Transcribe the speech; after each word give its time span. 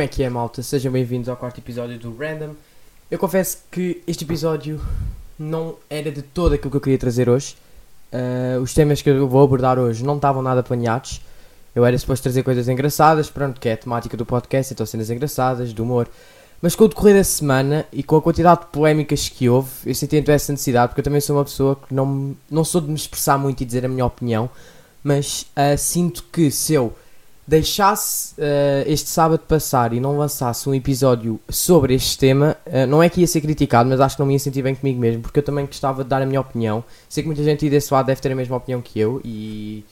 Como 0.00 0.06
é 0.06 0.08
que 0.08 0.22
é, 0.22 0.30
malta? 0.30 0.62
Sejam 0.62 0.90
bem-vindos 0.90 1.28
ao 1.28 1.36
quarto 1.36 1.58
episódio 1.58 1.98
do 1.98 2.16
Random. 2.16 2.54
Eu 3.10 3.18
confesso 3.18 3.58
que 3.70 4.02
este 4.06 4.24
episódio 4.24 4.80
não 5.38 5.74
era 5.90 6.10
de 6.10 6.22
todo 6.22 6.54
aquilo 6.54 6.70
que 6.70 6.76
eu 6.78 6.80
queria 6.80 6.96
trazer 6.96 7.28
hoje. 7.28 7.54
Uh, 8.10 8.62
os 8.62 8.72
temas 8.72 9.02
que 9.02 9.10
eu 9.10 9.28
vou 9.28 9.44
abordar 9.44 9.78
hoje 9.78 10.02
não 10.02 10.16
estavam 10.16 10.40
nada 10.40 10.62
planeados. 10.62 11.20
Eu 11.74 11.84
era 11.84 11.98
suposto 11.98 12.22
trazer 12.22 12.42
coisas 12.42 12.66
engraçadas, 12.66 13.28
pronto, 13.28 13.60
que 13.60 13.68
é 13.68 13.74
a 13.74 13.76
temática 13.76 14.16
do 14.16 14.24
podcast, 14.24 14.72
então 14.72 14.86
cenas 14.86 15.10
engraçadas, 15.10 15.74
de 15.74 15.82
humor. 15.82 16.08
Mas 16.62 16.74
com 16.74 16.84
o 16.84 16.88
decorrer 16.88 17.16
da 17.16 17.24
semana 17.24 17.84
e 17.92 18.02
com 18.02 18.16
a 18.16 18.22
quantidade 18.22 18.62
de 18.62 18.66
polémicas 18.68 19.28
que 19.28 19.50
houve, 19.50 19.68
eu 19.84 19.94
senti 19.94 20.16
então 20.16 20.34
essa 20.34 20.50
necessidade, 20.50 20.88
porque 20.88 21.00
eu 21.00 21.04
também 21.04 21.20
sou 21.20 21.36
uma 21.36 21.44
pessoa 21.44 21.76
que 21.76 21.92
não, 21.92 22.34
não 22.50 22.64
sou 22.64 22.80
de 22.80 22.88
me 22.88 22.94
expressar 22.94 23.36
muito 23.36 23.60
e 23.62 23.66
dizer 23.66 23.84
a 23.84 23.88
minha 23.88 24.06
opinião, 24.06 24.48
mas 25.04 25.42
uh, 25.42 25.76
sinto 25.76 26.24
que 26.32 26.50
se 26.50 26.72
eu 26.72 26.90
deixasse 27.50 28.32
uh, 28.34 28.86
este 28.86 29.10
sábado 29.10 29.40
passar 29.40 29.92
e 29.92 29.98
não 29.98 30.16
lançasse 30.16 30.68
um 30.68 30.74
episódio 30.74 31.40
sobre 31.48 31.94
este 31.94 32.16
tema, 32.16 32.56
uh, 32.64 32.86
não 32.86 33.02
é 33.02 33.08
que 33.08 33.20
ia 33.20 33.26
ser 33.26 33.40
criticado, 33.40 33.90
mas 33.90 34.00
acho 34.00 34.14
que 34.14 34.20
não 34.20 34.26
me 34.28 34.34
ia 34.34 34.38
sentir 34.38 34.62
bem 34.62 34.72
comigo 34.72 35.00
mesmo, 35.00 35.20
porque 35.20 35.40
eu 35.40 35.42
também 35.42 35.66
gostava 35.66 36.04
de 36.04 36.08
dar 36.08 36.22
a 36.22 36.26
minha 36.26 36.40
opinião. 36.40 36.84
Sei 37.08 37.24
que 37.24 37.26
muita 37.26 37.42
gente 37.42 37.68
desse 37.68 37.92
lado 37.92 38.06
deve 38.06 38.20
ter 38.20 38.30
a 38.30 38.36
mesma 38.36 38.56
opinião 38.56 38.80
que 38.80 39.00
eu 39.00 39.20
e. 39.24 39.84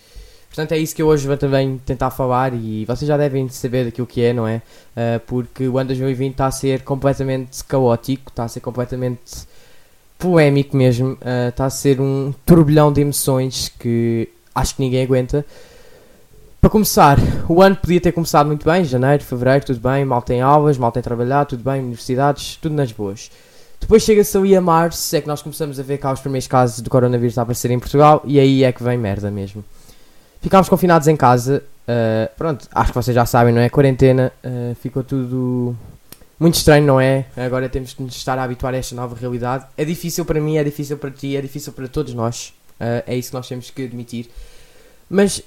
Portanto, 0.49 0.73
é 0.73 0.79
isso 0.79 0.95
que 0.95 1.03
eu 1.03 1.09
hoje 1.09 1.27
vou 1.27 1.37
também 1.37 1.79
tentar 1.85 2.11
falar 2.11 2.55
e 2.55 2.85
vocês 2.85 3.07
já 3.07 3.17
devem 3.17 3.49
saber 3.49 3.87
daquilo 3.87 4.07
que 4.07 4.23
é, 4.23 4.33
não 4.33 4.47
é? 4.47 4.63
Uh, 4.97 5.21
porque 5.27 5.67
o 5.67 5.79
ano 5.79 5.89
2020 5.89 6.31
está 6.31 6.47
a 6.47 6.53
ser 6.53 6.83
completamente 6.83 7.65
caótico, 7.65 8.31
está 8.31 8.45
a 8.45 8.49
ser 8.49 8.61
completamente 8.61 9.49
polémico 10.17 10.77
mesmo, 10.77 11.19
está 11.49 11.67
a 11.67 11.71
ser 11.71 12.01
um 12.01 12.33
turbilhão 12.47 12.93
de 12.93 13.01
emoções 13.01 13.69
que 13.79 14.29
acho 14.55 14.77
que 14.77 14.83
ninguém 14.83 15.03
aguenta. 15.03 15.45
Para 16.61 16.71
começar, 16.71 17.19
o 17.49 17.63
ano 17.63 17.77
podia 17.77 18.01
ter 18.01 18.11
começado 18.11 18.49
muito 18.49 18.65
bem, 18.69 18.85
janeiro, 18.85 19.23
fevereiro, 19.23 19.65
tudo 19.65 19.79
bem, 19.79 20.05
mal 20.05 20.21
tem 20.21 20.41
aulas, 20.41 20.77
mal 20.77 20.91
tem 20.91 21.01
trabalhado, 21.01 21.51
tudo 21.51 21.63
bem, 21.63 21.81
universidades, 21.81 22.57
tudo 22.57 22.75
nas 22.75 22.91
boas. 22.91 23.31
Depois 23.79 24.03
chega-se 24.03 24.37
ali 24.37 24.57
a 24.57 24.61
março, 24.61 25.15
é 25.15 25.21
que 25.21 25.29
nós 25.29 25.41
começamos 25.41 25.79
a 25.79 25.85
ver 25.85 25.99
cá 25.99 26.13
os 26.13 26.19
primeiros 26.19 26.49
casos 26.49 26.81
do 26.81 26.91
coronavírus 26.91 27.39
a 27.39 27.43
aparecer 27.43 27.71
em 27.71 27.79
Portugal 27.79 28.23
e 28.25 28.41
aí 28.41 28.65
é 28.65 28.73
que 28.73 28.83
vem 28.83 28.99
merda 28.99 29.31
mesmo. 29.31 29.65
Ficámos 30.43 30.69
confinados 30.69 31.07
em 31.07 31.17
casa, 31.17 31.63
uh, 31.85 32.37
pronto, 32.37 32.67
acho 32.73 32.91
que 32.91 32.99
vocês 32.99 33.15
já 33.15 33.25
sabem, 33.25 33.55
não 33.55 33.61
é? 33.61 33.69
Quarentena, 33.69 34.33
uh, 34.45 34.75
ficou 34.75 35.05
tudo 35.05 35.77
muito 36.41 36.57
estranho, 36.57 36.85
não 36.85 37.01
é? 37.01 37.27
Agora 37.37 37.69
temos 37.69 37.95
que 37.95 38.03
nos 38.03 38.17
estar 38.17 38.37
a 38.37 38.43
habituar 38.43 38.75
a 38.75 38.79
esta 38.79 38.97
nova 38.97 39.15
realidade. 39.15 39.65
É 39.77 39.85
difícil 39.85 40.25
para 40.25 40.41
mim, 40.41 40.57
é 40.57 40.65
difícil 40.65 40.99
para 40.99 41.13
ti, 41.13 41.37
é 41.37 41.41
difícil 41.41 41.73
para 41.73 41.87
todos 41.87 42.13
nós, 42.15 42.53
uh, 42.81 43.05
é 43.07 43.15
isso 43.15 43.31
que 43.31 43.37
nós 43.37 43.47
temos 43.47 43.71
que 43.71 43.85
admitir. 43.85 44.29
Mas 45.09 45.41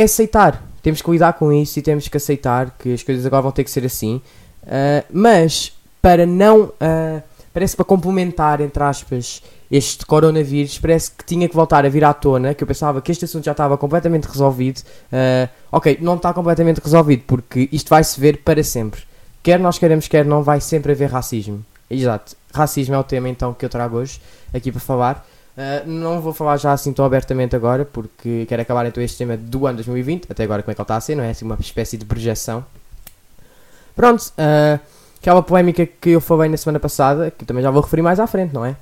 é 0.00 0.04
aceitar. 0.04 0.62
Temos 0.82 1.02
que 1.02 1.10
lidar 1.10 1.34
com 1.34 1.52
isso 1.52 1.78
e 1.78 1.82
temos 1.82 2.08
que 2.08 2.16
aceitar 2.16 2.74
que 2.78 2.92
as 2.94 3.02
coisas 3.02 3.26
agora 3.26 3.42
vão 3.42 3.52
ter 3.52 3.64
que 3.64 3.70
ser 3.70 3.84
assim. 3.84 4.20
Uh, 4.62 5.04
mas 5.12 5.72
para 6.00 6.24
não. 6.24 6.64
Uh, 6.64 7.22
parece 7.52 7.76
para 7.76 7.84
complementar, 7.84 8.60
entre 8.60 8.82
aspas, 8.82 9.42
este 9.70 10.06
coronavírus, 10.06 10.78
parece 10.78 11.10
que 11.10 11.24
tinha 11.24 11.48
que 11.48 11.54
voltar 11.54 11.84
a 11.84 11.88
vir 11.88 12.04
à 12.04 12.14
tona. 12.14 12.54
Que 12.54 12.64
eu 12.64 12.66
pensava 12.66 13.02
que 13.02 13.12
este 13.12 13.24
assunto 13.26 13.44
já 13.44 13.52
estava 13.52 13.76
completamente 13.76 14.24
resolvido. 14.24 14.80
Uh, 15.12 15.48
ok, 15.70 15.98
não 16.00 16.16
está 16.16 16.32
completamente 16.32 16.78
resolvido 16.78 17.24
porque 17.26 17.68
isto 17.70 17.88
vai 17.90 18.02
se 18.02 18.18
ver 18.18 18.38
para 18.38 18.64
sempre. 18.64 19.02
Quer 19.42 19.58
nós 19.58 19.78
queremos, 19.78 20.08
quer 20.08 20.24
não, 20.24 20.42
vai 20.42 20.60
sempre 20.60 20.92
haver 20.92 21.10
racismo. 21.10 21.64
Exato. 21.90 22.36
Racismo 22.54 22.94
é 22.94 22.98
o 22.98 23.04
tema 23.04 23.28
então 23.28 23.52
que 23.52 23.64
eu 23.64 23.68
trago 23.68 23.96
hoje 23.98 24.20
aqui 24.54 24.70
para 24.70 24.80
falar. 24.80 25.26
Uh, 25.60 25.86
não 25.86 26.22
vou 26.22 26.32
falar 26.32 26.56
já 26.56 26.72
assim 26.72 26.90
tão 26.90 27.04
abertamente 27.04 27.54
agora, 27.54 27.84
porque 27.84 28.46
quero 28.48 28.62
acabar 28.62 28.86
então 28.86 29.02
este 29.02 29.18
tema 29.18 29.36
do 29.36 29.66
ano 29.66 29.76
2020, 29.76 30.26
até 30.30 30.44
agora 30.44 30.62
como 30.62 30.72
é 30.72 30.74
que 30.74 30.80
ele 30.80 30.84
está 30.84 30.96
a 30.96 31.00
ser, 31.02 31.14
não 31.14 31.22
é? 31.22 31.30
Assim 31.30 31.44
uma 31.44 31.58
espécie 31.60 31.98
de 31.98 32.06
projeção. 32.06 32.64
Pronto, 33.94 34.22
uh, 34.22 34.80
aquela 35.20 35.42
polémica 35.42 35.84
que 35.84 36.10
eu 36.10 36.20
falei 36.22 36.48
na 36.48 36.56
semana 36.56 36.80
passada, 36.80 37.30
que 37.30 37.44
também 37.44 37.62
já 37.62 37.70
vou 37.70 37.82
referir 37.82 38.00
mais 38.00 38.18
à 38.18 38.26
frente, 38.26 38.54
não 38.54 38.64
é? 38.64 38.74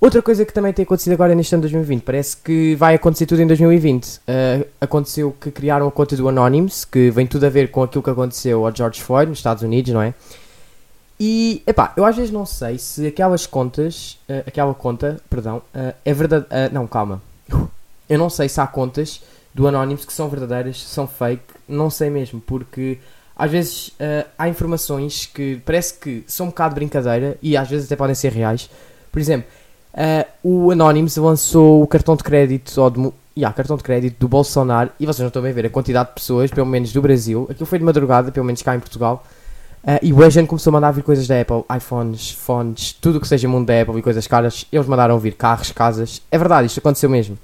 Outra 0.00 0.20
coisa 0.20 0.44
que 0.44 0.52
também 0.52 0.72
tem 0.72 0.82
acontecido 0.82 1.12
agora 1.12 1.36
neste 1.36 1.54
ano 1.54 1.62
de 1.62 1.68
2020, 1.68 2.02
parece 2.02 2.36
que 2.36 2.74
vai 2.74 2.96
acontecer 2.96 3.26
tudo 3.26 3.40
em 3.40 3.46
2020. 3.46 4.04
Uh, 4.04 4.18
ah, 4.26 4.66
aconteceu 4.80 5.30
que 5.40 5.52
criaram 5.52 5.86
a 5.86 5.92
conta 5.92 6.16
do 6.16 6.28
Anonymous, 6.28 6.84
que 6.84 7.12
vem 7.12 7.28
tudo 7.28 7.46
a 7.46 7.48
ver 7.48 7.70
com 7.70 7.80
aquilo 7.80 8.02
que 8.02 8.10
aconteceu 8.10 8.66
ao 8.66 8.74
George 8.74 9.00
Floyd 9.00 9.28
nos 9.28 9.38
Estados 9.38 9.62
Unidos, 9.62 9.92
não 9.92 10.02
é? 10.02 10.12
E, 11.18 11.62
epá, 11.66 11.92
eu 11.96 12.04
às 12.04 12.16
vezes 12.16 12.30
não 12.30 12.44
sei 12.44 12.76
se 12.78 13.06
aquelas 13.06 13.46
contas, 13.46 14.18
uh, 14.28 14.42
aquela 14.46 14.74
conta, 14.74 15.20
perdão, 15.30 15.58
uh, 15.74 15.94
é 16.04 16.12
verdade. 16.14 16.46
Uh, 16.46 16.72
não, 16.72 16.86
calma. 16.86 17.22
Eu 18.06 18.18
não 18.18 18.28
sei 18.28 18.50
se 18.50 18.60
há 18.60 18.66
contas 18.66 19.22
do 19.54 19.66
Anonymous 19.66 20.04
que 20.04 20.12
são 20.12 20.28
verdadeiras, 20.28 20.82
são 20.82 21.06
fake, 21.06 21.42
não 21.66 21.88
sei 21.88 22.10
mesmo, 22.10 22.38
porque 22.38 22.98
às 23.34 23.50
vezes 23.50 23.92
há 24.36 24.46
informações 24.46 25.24
que 25.24 25.58
parece 25.64 25.94
que 25.94 26.22
são 26.26 26.44
um 26.44 26.48
bocado 26.50 26.74
de 26.74 26.80
brincadeira 26.80 27.38
e 27.40 27.56
às 27.56 27.66
vezes 27.66 27.86
até 27.86 27.96
podem 27.96 28.14
ser 28.14 28.30
reais. 28.30 28.68
Por 29.10 29.18
exemplo, 29.18 29.48
o 30.42 30.70
Anonymous 30.70 31.16
lançou 31.16 31.82
o 31.82 31.86
cartão 31.86 32.14
de 32.14 32.22
crédito, 32.22 32.78
ou 32.78 32.90
de, 32.90 33.12
yeah, 33.38 33.56
cartão 33.56 33.78
de 33.78 33.82
crédito 33.82 34.18
do 34.18 34.28
Bolsonaro, 34.28 34.90
e 35.00 35.06
vocês 35.06 35.20
não 35.20 35.28
estão 35.28 35.42
a 35.42 35.50
ver 35.50 35.64
a 35.64 35.70
quantidade 35.70 36.10
de 36.10 36.14
pessoas, 36.16 36.50
pelo 36.50 36.66
menos 36.66 36.92
do 36.92 37.00
Brasil, 37.00 37.46
aquilo 37.48 37.64
foi 37.64 37.78
de 37.78 37.86
madrugada, 37.86 38.30
pelo 38.30 38.44
menos 38.44 38.60
cá 38.60 38.76
em 38.76 38.80
Portugal 38.80 39.24
Uh, 39.84 40.00
e 40.00 40.12
o 40.14 40.30
gente 40.30 40.48
começou 40.48 40.70
a 40.70 40.72
mandar 40.72 40.92
vir 40.92 41.02
coisas 41.02 41.26
da 41.26 41.38
Apple, 41.38 41.62
iPhones, 41.76 42.30
phones, 42.30 42.92
tudo 42.94 43.18
o 43.18 43.20
que 43.20 43.28
seja 43.28 43.46
mundo 43.46 43.66
da 43.66 43.82
Apple 43.82 43.98
e 43.98 44.02
coisas 44.02 44.26
caras. 44.26 44.64
Eles 44.72 44.86
mandaram 44.86 45.18
vir 45.18 45.34
carros, 45.34 45.70
casas. 45.72 46.22
É 46.30 46.38
verdade, 46.38 46.68
isto 46.68 46.78
aconteceu 46.78 47.10
mesmo. 47.10 47.34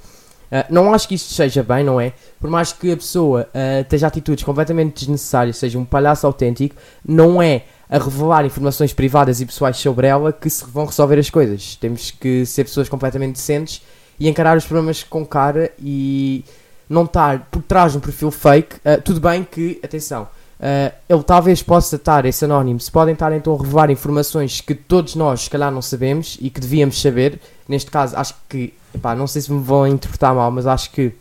Uh, 0.50 0.64
não 0.70 0.92
acho 0.94 1.06
que 1.06 1.14
isto 1.14 1.34
seja 1.34 1.62
bem, 1.62 1.84
não 1.84 2.00
é? 2.00 2.14
Por 2.40 2.48
mais 2.48 2.72
que 2.72 2.90
a 2.90 2.96
pessoa 2.96 3.46
uh, 3.54 3.82
esteja 3.82 4.06
atitudes 4.06 4.42
completamente 4.42 5.00
desnecessárias, 5.00 5.58
seja 5.58 5.78
um 5.78 5.84
palhaço 5.84 6.26
autêntico, 6.26 6.74
não 7.06 7.42
é 7.42 7.64
a 7.90 7.98
revelar 7.98 8.46
informações 8.46 8.94
privadas 8.94 9.42
e 9.42 9.46
pessoais 9.46 9.76
sobre 9.76 10.06
ela 10.06 10.32
que 10.32 10.48
se 10.48 10.64
vão 10.64 10.86
resolver 10.86 11.18
as 11.18 11.28
coisas. 11.28 11.76
Temos 11.76 12.10
que 12.10 12.46
ser 12.46 12.64
pessoas 12.64 12.88
completamente 12.88 13.34
decentes 13.34 13.82
e 14.18 14.28
encarar 14.28 14.56
os 14.56 14.64
problemas 14.64 15.02
com 15.02 15.26
cara 15.26 15.70
e 15.78 16.42
não 16.88 17.04
estar 17.04 17.48
por 17.50 17.62
trás 17.62 17.92
de 17.92 17.98
um 17.98 18.00
perfil 18.00 18.30
fake. 18.30 18.76
Uh, 18.76 19.00
tudo 19.04 19.20
bem 19.20 19.44
que, 19.44 19.78
atenção, 19.84 20.26
Uh, 20.60 20.92
ele 21.08 21.22
talvez 21.22 21.62
possa 21.62 21.96
estar, 21.96 22.26
esse 22.26 22.44
anónimo, 22.44 22.78
se 22.78 22.90
podem 22.90 23.14
estar 23.14 23.32
então 23.32 23.54
a 23.54 23.62
revelar 23.62 23.90
informações 23.90 24.60
que 24.60 24.74
todos 24.74 25.14
nós, 25.14 25.42
se 25.42 25.50
calhar, 25.50 25.72
não 25.72 25.80
sabemos 25.80 26.36
e 26.38 26.50
que 26.50 26.60
devíamos 26.60 27.00
saber. 27.00 27.40
Neste 27.66 27.90
caso, 27.90 28.14
acho 28.14 28.34
que, 28.46 28.74
epá, 28.94 29.14
não 29.14 29.26
sei 29.26 29.40
se 29.40 29.50
me 29.50 29.62
vão 29.62 29.86
interpretar 29.86 30.34
mal, 30.34 30.50
mas 30.50 30.66
acho 30.66 30.90
que 30.90 31.12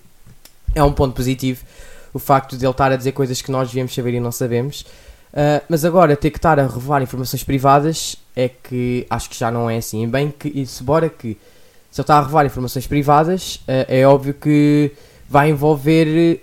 é 0.75 0.83
um 0.83 0.91
ponto 0.91 1.15
positivo 1.15 1.63
o 2.13 2.19
facto 2.19 2.57
de 2.57 2.65
ele 2.65 2.71
estar 2.71 2.91
a 2.91 2.97
dizer 2.97 3.13
coisas 3.13 3.41
que 3.41 3.49
nós 3.49 3.69
devíamos 3.69 3.93
saber 3.93 4.15
e 4.15 4.19
não 4.19 4.31
sabemos. 4.31 4.81
Uh, 5.31 5.63
mas 5.69 5.85
agora, 5.85 6.17
ter 6.17 6.31
que 6.31 6.37
estar 6.37 6.59
a 6.59 6.67
revelar 6.67 7.01
informações 7.01 7.43
privadas 7.43 8.17
é 8.35 8.49
que 8.49 9.07
acho 9.09 9.29
que 9.29 9.37
já 9.37 9.49
não 9.49 9.69
é 9.69 9.77
assim. 9.77 10.05
Bem 10.09 10.33
que, 10.37 10.65
se 10.65 10.83
bora 10.83 11.07
que, 11.07 11.37
se 11.89 12.01
ele 12.01 12.03
está 12.03 12.17
a 12.17 12.21
revelar 12.23 12.45
informações 12.45 12.87
privadas, 12.87 13.55
uh, 13.55 13.85
é 13.87 14.05
óbvio 14.05 14.33
que 14.33 14.91
vai 15.29 15.49
envolver 15.51 16.41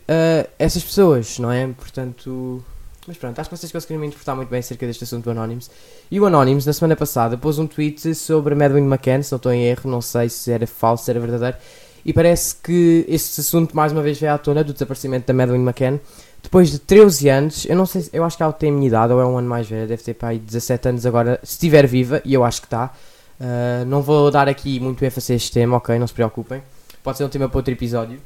essas 0.56 0.84
pessoas, 0.84 1.40
não 1.40 1.50
é? 1.50 1.66
Portanto 1.66 2.64
mas 3.06 3.16
pronto, 3.16 3.38
acho 3.38 3.48
que 3.48 3.56
vocês 3.56 3.70
conseguiram 3.70 4.00
me 4.00 4.06
interpretar 4.06 4.34
muito 4.34 4.48
bem 4.48 4.58
acerca 4.58 4.86
deste 4.86 5.04
assunto 5.04 5.24
do 5.24 5.30
Anonymous. 5.30 5.70
E 6.10 6.18
o 6.18 6.26
Anonymous, 6.26 6.66
na 6.66 6.72
semana 6.72 6.96
passada, 6.96 7.36
pôs 7.36 7.58
um 7.58 7.66
tweet 7.66 8.14
sobre 8.14 8.54
Madeline 8.54 8.86
McCann, 8.86 9.22
se 9.22 9.32
não 9.32 9.36
estou 9.36 9.52
em 9.52 9.64
erro, 9.64 9.90
não 9.90 10.00
sei 10.00 10.28
se 10.28 10.50
era 10.50 10.66
falso, 10.66 11.04
se 11.04 11.10
era 11.10 11.20
verdadeiro. 11.20 11.56
E 12.04 12.12
parece 12.12 12.56
que 12.56 13.04
este 13.08 13.40
assunto 13.40 13.74
mais 13.76 13.92
uma 13.92 14.02
vez 14.02 14.18
veio 14.18 14.32
à 14.32 14.38
tona 14.38 14.62
do 14.62 14.72
desaparecimento 14.72 15.26
da 15.26 15.34
Madeline 15.34 15.64
McCann. 15.64 15.98
Depois 16.42 16.70
de 16.70 16.78
13 16.78 17.28
anos, 17.28 17.66
eu 17.66 17.74
não 17.74 17.86
sei, 17.86 18.08
eu 18.12 18.22
acho 18.22 18.36
que 18.36 18.42
ela 18.42 18.52
tem 18.52 18.70
a 18.70 18.72
minha 18.72 18.86
idade, 18.86 19.12
ou 19.12 19.20
é 19.20 19.26
um 19.26 19.36
ano 19.36 19.48
mais 19.48 19.68
velha, 19.68 19.86
deve 19.86 20.02
ter 20.02 20.16
aí 20.24 20.38
17 20.38 20.88
anos 20.88 21.06
agora, 21.06 21.40
se 21.42 21.54
estiver 21.54 21.86
viva, 21.86 22.22
e 22.24 22.34
eu 22.34 22.44
acho 22.44 22.60
que 22.60 22.66
está. 22.66 22.92
Uh, 23.40 23.84
não 23.86 24.02
vou 24.02 24.30
dar 24.30 24.48
aqui 24.48 24.78
muito 24.78 25.04
ênfase 25.04 25.32
a 25.32 25.36
este 25.36 25.52
tema, 25.52 25.76
ok? 25.76 25.98
Não 25.98 26.06
se 26.06 26.14
preocupem. 26.14 26.62
Pode 27.02 27.18
ser 27.18 27.24
um 27.24 27.28
tema 27.28 27.48
para 27.48 27.58
outro 27.58 27.72
episódio. 27.72 28.20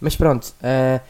Mas 0.00 0.14
pronto, 0.14 0.52
uh, 0.60 1.00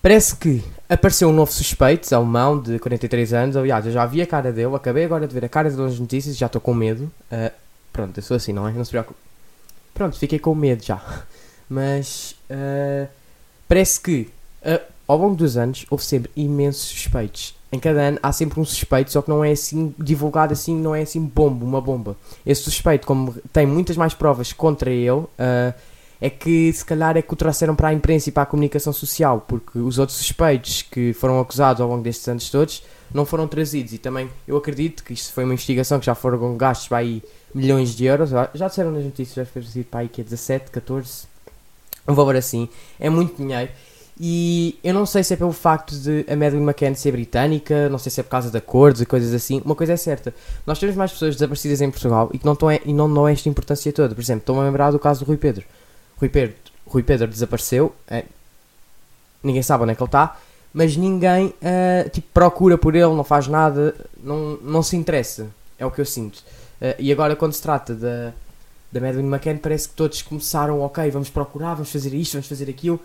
Parece 0.00 0.36
que 0.36 0.62
apareceu 0.88 1.28
um 1.28 1.32
novo 1.32 1.52
suspeito, 1.52 2.12
alemão, 2.14 2.60
de 2.60 2.78
43 2.78 3.32
anos. 3.32 3.56
Aliás, 3.56 3.84
eu 3.84 3.92
já 3.92 4.06
vi 4.06 4.22
a 4.22 4.26
cara 4.26 4.52
dele, 4.52 4.74
acabei 4.74 5.04
agora 5.04 5.26
de 5.26 5.34
ver 5.34 5.44
a 5.44 5.48
cara 5.48 5.68
dele 5.68 5.82
nas 5.82 5.98
notícias 5.98 6.36
já 6.36 6.46
estou 6.46 6.60
com 6.60 6.72
medo. 6.72 7.10
Uh, 7.32 7.52
pronto, 7.92 8.16
eu 8.16 8.22
sou 8.22 8.36
assim, 8.36 8.52
não 8.52 8.66
é? 8.68 8.72
Não 8.72 8.84
se 8.84 8.90
preocupe. 8.90 9.18
Pronto, 9.92 10.16
fiquei 10.16 10.38
com 10.38 10.54
medo 10.54 10.84
já. 10.84 11.02
Mas 11.68 12.36
uh, 12.48 13.08
parece 13.66 14.00
que 14.00 14.28
uh, 14.62 14.80
ao 15.06 15.18
longo 15.18 15.34
dos 15.34 15.56
anos 15.56 15.84
houve 15.90 16.04
sempre 16.04 16.30
imensos 16.36 16.88
suspeitos. 16.88 17.56
Em 17.70 17.78
cada 17.78 18.00
ano 18.00 18.18
há 18.22 18.32
sempre 18.32 18.60
um 18.60 18.64
suspeito, 18.64 19.10
só 19.10 19.20
que 19.20 19.28
não 19.28 19.44
é 19.44 19.50
assim 19.50 19.94
divulgado 19.98 20.52
assim, 20.52 20.74
não 20.74 20.94
é 20.94 21.02
assim 21.02 21.20
bomba, 21.20 21.64
uma 21.64 21.80
bomba. 21.80 22.16
Esse 22.46 22.62
suspeito, 22.62 23.06
como 23.06 23.34
tem 23.52 23.66
muitas 23.66 23.96
mais 23.96 24.14
provas 24.14 24.52
contra 24.54 24.90
ele, 24.90 25.26
é 26.20 26.28
que 26.28 26.72
se 26.72 26.84
calhar 26.84 27.16
é 27.16 27.22
que 27.22 27.32
o 27.32 27.36
trouxeram 27.36 27.76
para 27.76 27.88
a 27.88 27.92
imprensa 27.92 28.28
e 28.28 28.32
para 28.32 28.42
a 28.42 28.46
comunicação 28.46 28.92
social, 28.92 29.44
porque 29.46 29.78
os 29.78 29.98
outros 29.98 30.18
suspeitos 30.18 30.82
que 30.82 31.12
foram 31.12 31.38
acusados 31.40 31.80
ao 31.80 31.88
longo 31.88 32.02
destes 32.02 32.26
anos 32.26 32.50
todos 32.50 32.82
não 33.12 33.24
foram 33.24 33.46
trazidos. 33.46 33.92
E 33.92 33.98
também 33.98 34.28
eu 34.46 34.56
acredito 34.56 35.04
que 35.04 35.12
isto 35.12 35.32
foi 35.32 35.44
uma 35.44 35.52
investigação 35.52 36.00
que 36.00 36.06
já 36.06 36.14
foram 36.14 36.56
gastos 36.56 36.88
para 36.88 36.98
aí 36.98 37.22
milhões 37.54 37.94
de 37.94 38.04
euros. 38.04 38.30
Já 38.30 38.68
disseram 38.68 38.90
nas 38.90 39.04
notícias, 39.04 39.34
já 39.34 39.44
foi 39.46 39.84
para 39.84 40.00
aí 40.00 40.08
que 40.08 40.20
é 40.20 40.24
17, 40.24 40.70
14, 40.70 41.24
um 42.06 42.14
valor 42.14 42.34
assim. 42.34 42.68
É 42.98 43.08
muito 43.08 43.36
dinheiro. 43.36 43.70
E 44.20 44.76
eu 44.82 44.92
não 44.92 45.06
sei 45.06 45.22
se 45.22 45.34
é 45.34 45.36
pelo 45.36 45.52
facto 45.52 45.94
de 45.94 46.26
a 46.28 46.34
Madeleine 46.34 46.64
McCann 46.64 46.94
ser 46.96 47.12
britânica, 47.12 47.88
não 47.88 47.98
sei 47.98 48.10
se 48.10 48.18
é 48.18 48.24
por 48.24 48.30
causa 48.30 48.50
de 48.50 48.56
acordos 48.56 49.00
e 49.00 49.06
coisas 49.06 49.32
assim. 49.32 49.62
Uma 49.64 49.76
coisa 49.76 49.92
é 49.92 49.96
certa, 49.96 50.34
nós 50.66 50.80
temos 50.80 50.96
mais 50.96 51.12
pessoas 51.12 51.36
desaparecidas 51.36 51.80
em 51.80 51.88
Portugal 51.88 52.28
e 52.32 52.38
que 52.38 52.44
não, 52.44 52.54
estão, 52.54 52.72
e 52.72 52.92
não 52.92 53.12
dão 53.12 53.28
esta 53.28 53.48
importância 53.48 53.92
toda. 53.92 54.16
Por 54.16 54.20
exemplo, 54.20 54.40
estou-me 54.40 54.60
a 54.62 54.64
lembrar 54.64 54.90
do 54.90 54.98
caso 54.98 55.24
do 55.24 55.28
Rui 55.28 55.36
Pedro. 55.36 55.64
Rui 56.18 56.28
Pedro, 56.28 56.56
Rui 56.86 57.02
Pedro 57.02 57.28
desapareceu, 57.28 57.94
é, 58.08 58.24
ninguém 59.42 59.62
sabe 59.62 59.84
onde 59.84 59.92
é 59.92 59.94
que 59.94 60.02
ele 60.02 60.08
está, 60.08 60.36
mas 60.72 60.96
ninguém 60.96 61.46
uh, 61.46 62.08
tipo, 62.10 62.28
procura 62.32 62.76
por 62.76 62.94
ele, 62.94 63.14
não 63.14 63.24
faz 63.24 63.46
nada, 63.46 63.94
não, 64.22 64.56
não 64.62 64.82
se 64.82 64.96
interessa. 64.96 65.48
É 65.78 65.86
o 65.86 65.90
que 65.90 66.00
eu 66.00 66.04
sinto. 66.04 66.38
Uh, 66.80 66.94
e 66.98 67.10
agora, 67.10 67.34
quando 67.34 67.52
se 67.52 67.62
trata 67.62 67.94
da, 67.94 68.32
da 68.92 69.00
Madeleine 69.00 69.28
McCann, 69.28 69.58
parece 69.58 69.88
que 69.88 69.94
todos 69.94 70.22
começaram, 70.22 70.80
ok, 70.80 71.10
vamos 71.10 71.30
procurar, 71.30 71.74
vamos 71.74 71.90
fazer 71.90 72.14
isto, 72.14 72.32
vamos 72.32 72.48
fazer 72.48 72.68
aquilo. 72.68 73.00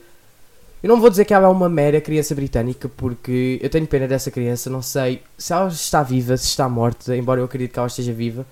Eu 0.82 0.90
não 0.90 1.00
vou 1.00 1.10
dizer 1.10 1.24
que 1.24 1.34
ela 1.34 1.48
é 1.48 1.50
uma 1.50 1.70
mera 1.70 2.02
criança 2.02 2.36
britânica, 2.36 2.90
porque 2.90 3.58
eu 3.62 3.70
tenho 3.70 3.88
pena 3.88 4.08
dessa 4.08 4.30
criança, 4.30 4.70
não 4.70 4.82
sei 4.82 5.24
se 5.38 5.54
ela 5.54 5.70
está 5.70 6.04
viva, 6.04 6.36
se 6.36 6.48
está 6.48 6.68
morta, 6.68 7.16
embora 7.16 7.40
eu 7.40 7.46
acredite 7.46 7.72
que 7.72 7.80
ela 7.80 7.88
esteja 7.88 8.12
viva. 8.12 8.46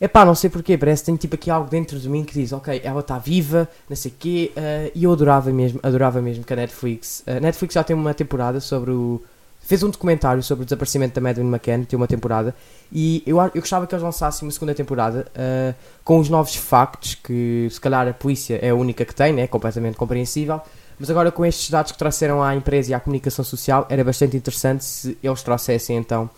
É 0.00 0.08
pá, 0.08 0.24
não 0.24 0.34
sei 0.34 0.48
porquê, 0.48 0.78
parece 0.78 1.02
que 1.02 1.06
tem 1.06 1.16
tipo 1.16 1.34
aqui 1.34 1.50
algo 1.50 1.68
dentro 1.68 1.98
de 1.98 2.08
mim 2.08 2.24
que 2.24 2.32
diz, 2.32 2.52
ok, 2.52 2.80
ela 2.82 3.00
está 3.00 3.18
viva, 3.18 3.68
não 3.86 3.94
sei 3.94 4.10
o 4.10 4.14
quê, 4.18 4.50
uh, 4.56 4.90
e 4.94 5.04
eu 5.04 5.12
adorava 5.12 5.52
mesmo, 5.52 5.78
adorava 5.82 6.22
mesmo 6.22 6.42
que 6.42 6.52
a 6.54 6.56
Netflix, 6.56 7.22
a 7.26 7.32
uh, 7.32 7.40
Netflix 7.40 7.74
já 7.74 7.84
tem 7.84 7.94
uma 7.94 8.14
temporada 8.14 8.60
sobre 8.60 8.92
o, 8.92 9.22
fez 9.60 9.82
um 9.82 9.90
documentário 9.90 10.42
sobre 10.42 10.62
o 10.62 10.64
desaparecimento 10.64 11.14
da 11.14 11.20
Madeleine 11.20 11.54
McCann, 11.54 11.84
tem 11.84 11.98
uma 11.98 12.06
temporada, 12.06 12.54
e 12.90 13.22
eu, 13.26 13.38
eu 13.38 13.50
gostava 13.60 13.86
que 13.86 13.94
eles 13.94 14.02
lançassem 14.02 14.48
uma 14.48 14.52
segunda 14.52 14.74
temporada 14.74 15.26
uh, 15.36 15.74
com 16.02 16.18
os 16.18 16.30
novos 16.30 16.56
factos, 16.56 17.14
que 17.16 17.68
se 17.70 17.78
calhar 17.78 18.08
a 18.08 18.14
polícia 18.14 18.58
é 18.62 18.70
a 18.70 18.74
única 18.74 19.04
que 19.04 19.14
tem, 19.14 19.34
né, 19.34 19.46
completamente 19.46 19.98
compreensível, 19.98 20.62
mas 20.98 21.10
agora 21.10 21.30
com 21.30 21.44
estes 21.44 21.68
dados 21.68 21.92
que 21.92 21.98
trouxeram 21.98 22.42
à 22.42 22.56
empresa 22.56 22.90
e 22.92 22.94
à 22.94 23.00
comunicação 23.00 23.44
social, 23.44 23.86
era 23.90 24.02
bastante 24.02 24.34
interessante 24.34 24.82
se 24.82 25.18
eles 25.22 25.42
trouxessem 25.42 25.98
então 25.98 26.30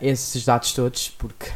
esses 0.00 0.44
dados 0.44 0.72
todos, 0.72 1.08
porque 1.10 1.46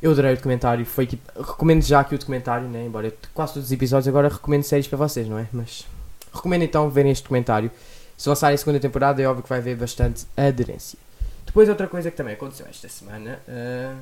eu 0.00 0.10
adorei 0.10 0.32
o 0.32 0.36
documentário. 0.36 0.84
Foi 0.84 1.06
tipo, 1.06 1.40
recomendo 1.40 1.82
já 1.82 2.00
aqui 2.00 2.14
o 2.14 2.18
documentário, 2.18 2.68
né? 2.68 2.84
embora 2.84 3.08
eu, 3.08 3.12
quase 3.34 3.54
todos 3.54 3.68
os 3.68 3.72
episódios 3.72 4.08
agora 4.08 4.28
recomendo 4.28 4.62
séries 4.62 4.86
para 4.86 4.98
vocês, 4.98 5.28
não 5.28 5.38
é? 5.38 5.48
Mas 5.52 5.86
recomendo 6.32 6.62
então 6.62 6.88
verem 6.90 7.12
este 7.12 7.22
documentário. 7.22 7.70
Se 8.16 8.28
lançarem 8.28 8.54
a 8.54 8.58
segunda 8.58 8.80
temporada, 8.80 9.20
é 9.20 9.26
óbvio 9.26 9.42
que 9.42 9.48
vai 9.48 9.58
haver 9.58 9.76
bastante 9.76 10.26
aderência. 10.36 10.98
Depois, 11.44 11.68
outra 11.68 11.86
coisa 11.86 12.10
que 12.10 12.16
também 12.16 12.34
aconteceu 12.34 12.66
esta 12.66 12.88
semana. 12.88 13.40
Uh, 13.46 13.96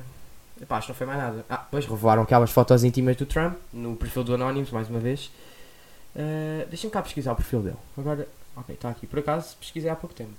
epá, 0.61 0.77
acho 0.77 0.87
que 0.87 0.91
não 0.93 0.97
foi 0.97 1.07
mais 1.07 1.19
nada. 1.19 1.45
Ah, 1.49 1.57
depois 1.57 1.85
revelaram 1.85 2.23
aquelas 2.23 2.51
fotos 2.51 2.83
íntimas 2.83 3.15
do 3.17 3.25
Trump 3.25 3.57
no 3.73 3.95
perfil 3.95 4.23
do 4.23 4.33
Anonymous, 4.33 4.71
mais 4.71 4.89
uma 4.89 4.99
vez. 4.99 5.31
Uh, 6.15 6.65
Deixem-me 6.69 6.91
cá 6.91 7.01
pesquisar 7.01 7.33
o 7.33 7.35
perfil 7.35 7.61
dele. 7.61 7.77
Agora, 7.97 8.27
ok, 8.55 8.75
está 8.75 8.89
aqui. 8.89 9.05
Por 9.05 9.19
acaso, 9.19 9.55
pesquisei 9.57 9.89
há 9.89 9.95
pouco 9.95 10.15
tempo. 10.15 10.31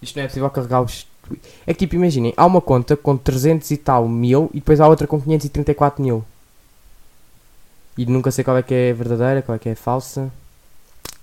Isto 0.00 0.16
não 0.16 0.24
é 0.24 0.26
possível 0.26 0.50
carregar 0.50 0.82
os. 0.82 1.06
É 1.66 1.72
que 1.72 1.80
tipo, 1.80 1.94
imaginem, 1.94 2.32
há 2.36 2.44
uma 2.44 2.60
conta 2.60 2.96
com 2.96 3.16
300 3.16 3.70
e 3.70 3.76
tal 3.76 4.08
mil 4.08 4.50
e 4.52 4.58
depois 4.58 4.80
há 4.80 4.88
outra 4.88 5.06
com 5.06 5.20
534 5.20 6.02
mil. 6.02 6.24
E 7.96 8.06
nunca 8.06 8.30
sei 8.30 8.42
qual 8.42 8.56
é 8.56 8.62
que 8.62 8.74
é 8.74 8.92
verdadeira, 8.92 9.42
qual 9.42 9.56
é 9.56 9.58
que 9.58 9.68
é 9.68 9.74
falsa. 9.74 10.32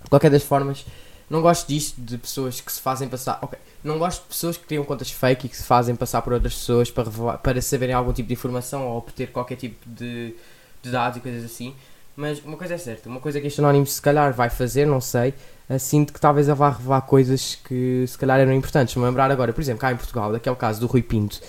De 0.03 0.09
qualquer 0.09 0.29
das 0.31 0.43
formas, 0.43 0.85
não 1.29 1.41
gosto 1.41 1.67
disto 1.67 1.99
de 1.99 2.17
pessoas 2.17 2.61
que 2.61 2.71
se 2.71 2.79
fazem 2.81 3.07
passar. 3.07 3.39
Ok, 3.41 3.57
não 3.83 3.97
gosto 3.99 4.21
de 4.23 4.27
pessoas 4.29 4.57
que 4.57 4.65
criam 4.65 4.83
contas 4.83 5.11
fake 5.11 5.45
e 5.45 5.49
que 5.49 5.57
se 5.57 5.63
fazem 5.63 5.95
passar 5.95 6.21
por 6.21 6.33
outras 6.33 6.53
pessoas 6.53 6.89
para, 6.89 7.03
revelar, 7.03 7.37
para 7.37 7.61
saberem 7.61 7.93
algum 7.93 8.13
tipo 8.13 8.27
de 8.27 8.33
informação 8.33 8.87
ou 8.87 8.97
obter 8.97 9.31
qualquer 9.31 9.55
tipo 9.55 9.77
de, 9.87 10.33
de 10.81 10.91
dados 10.91 11.17
e 11.17 11.21
coisas 11.21 11.43
assim. 11.43 11.75
Mas 12.15 12.43
uma 12.43 12.57
coisa 12.57 12.73
é 12.73 12.77
certa, 12.77 13.07
uma 13.07 13.19
coisa 13.19 13.39
que 13.39 13.47
este 13.47 13.61
anónimo 13.61 13.85
se 13.85 14.01
calhar 14.01 14.33
vai 14.33 14.49
fazer, 14.49 14.85
não 14.85 14.99
sei, 14.99 15.33
sinto 15.77 16.12
que 16.12 16.19
talvez 16.19 16.48
ele 16.48 16.56
vá 16.56 16.71
revelar 16.71 17.01
coisas 17.01 17.56
que 17.56 18.06
se 18.07 18.18
calhar 18.18 18.39
eram 18.39 18.54
importantes. 18.54 18.95
Me 18.95 19.04
lembrar 19.04 19.30
agora, 19.30 19.54
por 19.54 19.62
exemplo, 19.62 19.81
cá 19.81 19.92
em 19.92 19.95
Portugal, 19.95 20.31
daquele 20.31 20.56
caso 20.56 20.80
do 20.80 20.88
Rui 20.88 21.04
Pinto, 21.04 21.39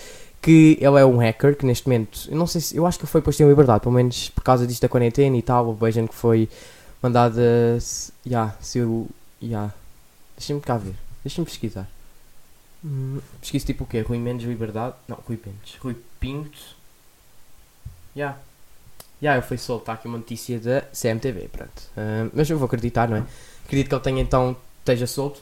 que 0.41 0.77
ele 0.79 0.99
é 0.99 1.05
um 1.05 1.17
hacker, 1.17 1.55
que 1.55 1.65
neste 1.65 1.87
momento, 1.87 2.27
eu 2.29 2.37
não 2.37 2.45
sei 2.45 2.61
se, 2.61 2.75
eu 2.75 2.85
acho 2.85 2.99
que 2.99 3.07
foi 3.07 3.21
posto 3.21 3.41
em 3.41 3.47
liberdade, 3.47 3.81
pelo 3.81 3.95
menos 3.95 4.29
por 4.29 4.43
causa 4.43 4.67
disto 4.67 4.81
da 4.81 4.89
quarentena 4.89 5.35
e 5.35 5.41
tal, 5.41 5.73
vejam 5.73 6.07
que 6.07 6.15
foi 6.15 6.49
mandado 7.01 7.39
a, 7.39 7.79
já, 7.79 8.09
yeah, 8.27 8.55
se 8.59 8.79
eu, 8.79 9.07
yeah. 9.41 9.73
deixa-me 10.37 10.61
cá 10.61 10.77
ver, 10.77 10.95
deixa-me 11.23 11.45
pesquisar. 11.45 11.87
Hum, 12.83 13.19
pesquisa 13.39 13.65
tipo 13.65 13.83
o 13.83 13.87
quê? 13.87 14.01
Rui 14.01 14.17
Mendes 14.17 14.47
Liberdade? 14.47 14.95
Não, 15.07 15.17
Rui 15.27 15.37
Pinto. 15.37 15.77
Rui 15.79 15.95
Pinto. 16.19 16.59
Já. 18.15 18.21
Yeah. 18.21 18.37
Já, 19.21 19.35
eu 19.35 19.43
fui 19.43 19.57
soltar 19.57 19.95
aqui 19.95 20.07
uma 20.07 20.17
notícia 20.17 20.59
da 20.59 20.81
CMTV, 20.81 21.47
pronto. 21.49 21.69
Uh, 21.95 22.31
mas 22.33 22.49
eu 22.49 22.57
vou 22.57 22.65
acreditar, 22.65 23.07
não 23.07 23.17
é? 23.17 23.23
Acredito 23.71 23.87
que 23.87 23.95
ele 23.95 24.01
tenha 24.01 24.21
então, 24.21 24.53
esteja 24.79 25.07
solto. 25.07 25.39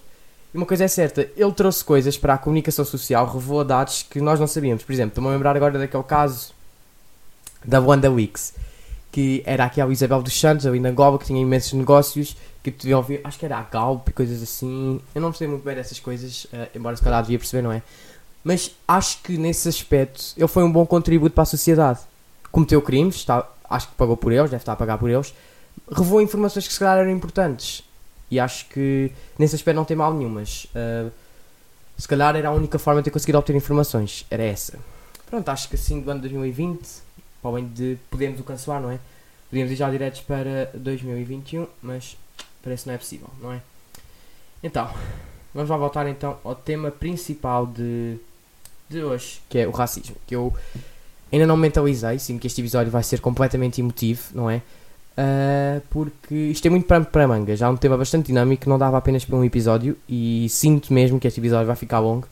E 0.53 0.57
uma 0.57 0.65
coisa 0.67 0.83
é 0.83 0.87
certa, 0.87 1.27
ele 1.35 1.51
trouxe 1.51 1.83
coisas 1.83 2.15
para 2.15 2.35
a 2.35 2.37
comunicação 2.37 2.85
social, 2.85 3.25
revelou 3.25 3.63
dados 3.63 4.05
que 4.07 4.21
nós 4.21 4.39
não 4.39 4.45
sabíamos. 4.45 4.83
Por 4.83 4.93
exemplo, 4.93 5.09
estou-me 5.09 5.29
a 5.29 5.31
lembrar 5.31 5.55
agora 5.55 5.79
daquele 5.79 6.03
caso 6.03 6.53
da 7.65 7.79
Wanda 7.79 8.11
Weeks, 8.11 8.53
que 9.11 9.41
era 9.47 9.65
aqui 9.65 9.81
a 9.81 9.87
Isabel 9.87 10.21
dos 10.21 10.39
Santos, 10.39 10.67
ali 10.67 10.79
na 10.79 10.91
Goba, 10.91 11.17
que 11.17 11.25
tinha 11.25 11.41
imensos 11.41 11.73
negócios, 11.73 12.37
que 12.61 12.69
deviam 12.69 12.99
ouvir, 12.99 13.19
acho 13.23 13.39
que 13.39 13.45
era 13.45 13.57
a 13.57 13.63
Galp 13.63 14.07
e 14.09 14.13
coisas 14.13 14.43
assim. 14.43 15.01
Eu 15.15 15.21
não 15.21 15.31
percebi 15.31 15.49
muito 15.49 15.63
bem 15.63 15.73
dessas 15.73 15.99
coisas, 15.99 16.43
uh, 16.45 16.67
embora 16.75 16.95
se 16.95 17.01
calhar 17.01 17.23
devia 17.23 17.39
perceber, 17.39 17.63
não 17.63 17.71
é? 17.71 17.81
Mas 18.43 18.75
acho 18.87 19.23
que 19.23 19.39
nesse 19.39 19.67
aspecto 19.67 20.23
ele 20.37 20.47
foi 20.47 20.63
um 20.63 20.71
bom 20.71 20.85
contributo 20.85 21.33
para 21.33 21.41
a 21.41 21.45
sociedade. 21.47 22.01
Cometeu 22.51 22.79
crimes, 22.79 23.15
está, 23.15 23.49
acho 23.67 23.87
que 23.87 23.95
pagou 23.95 24.15
por 24.15 24.31
eles, 24.31 24.51
deve 24.51 24.61
estar 24.61 24.73
a 24.73 24.75
pagar 24.75 24.99
por 24.99 25.09
eles, 25.09 25.33
revelou 25.91 26.21
informações 26.21 26.67
que 26.67 26.73
se 26.73 26.79
calhar 26.79 26.99
eram 26.99 27.09
importantes. 27.09 27.88
E 28.31 28.39
acho 28.39 28.65
que 28.67 29.11
nesse 29.37 29.55
aspecto 29.55 29.75
não 29.75 29.85
tem 29.85 29.97
mal 29.97 30.13
nenhum, 30.13 30.29
mas 30.29 30.65
uh, 30.65 31.11
se 31.97 32.07
calhar 32.07 32.35
era 32.35 32.49
a 32.49 32.51
única 32.51 32.77
forma 32.77 33.01
de 33.01 33.05
ter 33.05 33.11
conseguido 33.11 33.37
obter 33.37 33.55
informações. 33.55 34.25
Era 34.29 34.43
essa. 34.43 34.77
Pronto, 35.29 35.49
acho 35.49 35.69
que 35.69 35.75
assim 35.75 35.99
do 36.01 36.09
ano 36.09 36.21
2020, 36.21 36.87
para 37.41 37.51
além 37.51 37.67
de 37.67 37.97
podermos 38.09 38.39
o 38.39 38.43
cancelar, 38.43 38.81
não 38.81 38.91
é? 38.91 38.99
Podíamos 39.49 39.71
ir 39.71 39.75
já 39.75 39.89
diretos 39.89 40.21
para 40.21 40.71
2021, 40.75 41.67
mas 41.81 42.15
parece 42.63 42.83
que 42.83 42.89
não 42.89 42.95
é 42.95 42.97
possível, 42.97 43.29
não 43.41 43.51
é? 43.51 43.61
Então, 44.61 44.89
vamos 45.53 45.69
lá 45.69 45.77
voltar 45.77 46.07
então 46.07 46.37
ao 46.43 46.53
tema 46.53 46.91
principal 46.91 47.65
de, 47.65 48.17
de 48.87 49.03
hoje, 49.03 49.41
que 49.49 49.57
é 49.57 49.67
o 49.67 49.71
racismo. 49.71 50.15
Que 50.27 50.35
eu 50.35 50.53
ainda 51.31 51.47
não 51.47 51.57
mentalizei, 51.57 52.19
sinto 52.19 52.41
que 52.41 52.47
este 52.47 52.61
episódio 52.61 52.91
vai 52.91 53.03
ser 53.03 53.21
completamente 53.21 53.81
emotivo, 53.81 54.21
não 54.33 54.49
é? 54.49 54.61
Uh, 55.19 55.81
porque 55.89 56.33
isto 56.33 56.65
é 56.65 56.69
muito 56.69 56.85
para, 56.85 57.03
para 57.03 57.27
manga, 57.27 57.53
já 57.53 57.65
é 57.65 57.69
um 57.69 57.75
tema 57.75 57.97
bastante 57.97 58.27
dinâmico, 58.27 58.69
não 58.69 58.77
dava 58.77 58.97
apenas 58.97 59.25
para 59.25 59.35
um 59.35 59.43
episódio 59.43 59.97
e 60.07 60.47
sinto 60.47 60.93
mesmo 60.93 61.19
que 61.19 61.27
este 61.27 61.41
episódio 61.41 61.67
vai 61.67 61.75
ficar 61.75 61.99
longo, 61.99 62.25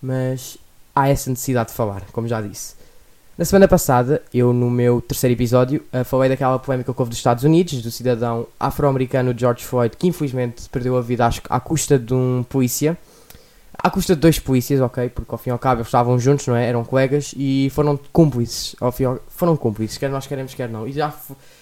mas 0.00 0.56
há 0.94 1.10
essa 1.10 1.28
necessidade 1.28 1.68
de 1.68 1.74
falar, 1.74 2.02
como 2.10 2.26
já 2.26 2.40
disse. 2.40 2.74
Na 3.36 3.44
semana 3.44 3.68
passada, 3.68 4.22
eu 4.32 4.50
no 4.54 4.70
meu 4.70 5.02
terceiro 5.02 5.34
episódio 5.34 5.84
uh, 5.92 6.04
falei 6.04 6.30
daquela 6.30 6.58
polémica 6.58 6.94
que 6.94 6.98
houve 6.98 7.10
dos 7.10 7.18
Estados 7.18 7.44
Unidos, 7.44 7.82
do 7.82 7.90
cidadão 7.90 8.46
afro-americano 8.58 9.34
George 9.36 9.62
Floyd, 9.62 9.94
que 9.94 10.06
infelizmente 10.06 10.70
perdeu 10.70 10.96
a 10.96 11.02
vida 11.02 11.28
à 11.50 11.60
custa 11.60 11.98
de 11.98 12.14
um 12.14 12.42
polícia 12.48 12.96
à 13.82 13.90
custa 13.90 14.14
de 14.14 14.20
dois 14.20 14.38
polícias, 14.38 14.80
ok, 14.80 15.08
porque 15.08 15.34
ao 15.34 15.38
fim 15.38 15.50
e 15.50 15.52
ao 15.52 15.58
cabo 15.58 15.78
eles 15.78 15.88
estavam 15.88 16.18
juntos, 16.18 16.46
não 16.46 16.54
é? 16.54 16.68
Eram 16.68 16.84
colegas 16.84 17.34
e 17.36 17.68
foram 17.70 17.98
cúmplices, 18.12 18.76
ao 18.80 18.92
fim 18.92 19.04
ao, 19.04 19.18
foram 19.28 19.56
cúmplices, 19.56 19.98
quer 19.98 20.08
nós 20.08 20.26
queremos, 20.26 20.54
quer 20.54 20.68
não. 20.68 20.86
E 20.86 20.92
já, 20.92 21.12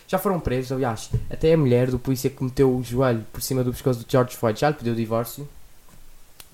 já 0.06 0.18
foram 0.18 0.38
presos, 0.38 0.70
aliás, 0.70 1.10
até 1.30 1.54
a 1.54 1.56
mulher 1.56 1.90
do 1.90 1.98
polícia 1.98 2.28
que 2.28 2.44
meteu 2.44 2.76
o 2.76 2.82
joelho 2.82 3.24
por 3.32 3.40
cima 3.40 3.64
do 3.64 3.72
pescoço 3.72 4.00
do 4.00 4.06
George 4.10 4.36
Floyd 4.36 4.60
já 4.60 4.68
lhe 4.68 4.74
pediu 4.74 4.92
o 4.92 4.96
divórcio. 4.96 5.48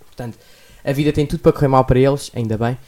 Portanto, 0.06 0.38
a 0.84 0.92
vida 0.92 1.12
tem 1.12 1.26
tudo 1.26 1.40
para 1.40 1.52
correr 1.52 1.68
mal 1.68 1.84
para 1.84 1.98
eles, 1.98 2.30
ainda 2.32 2.56
bem. 2.56 2.78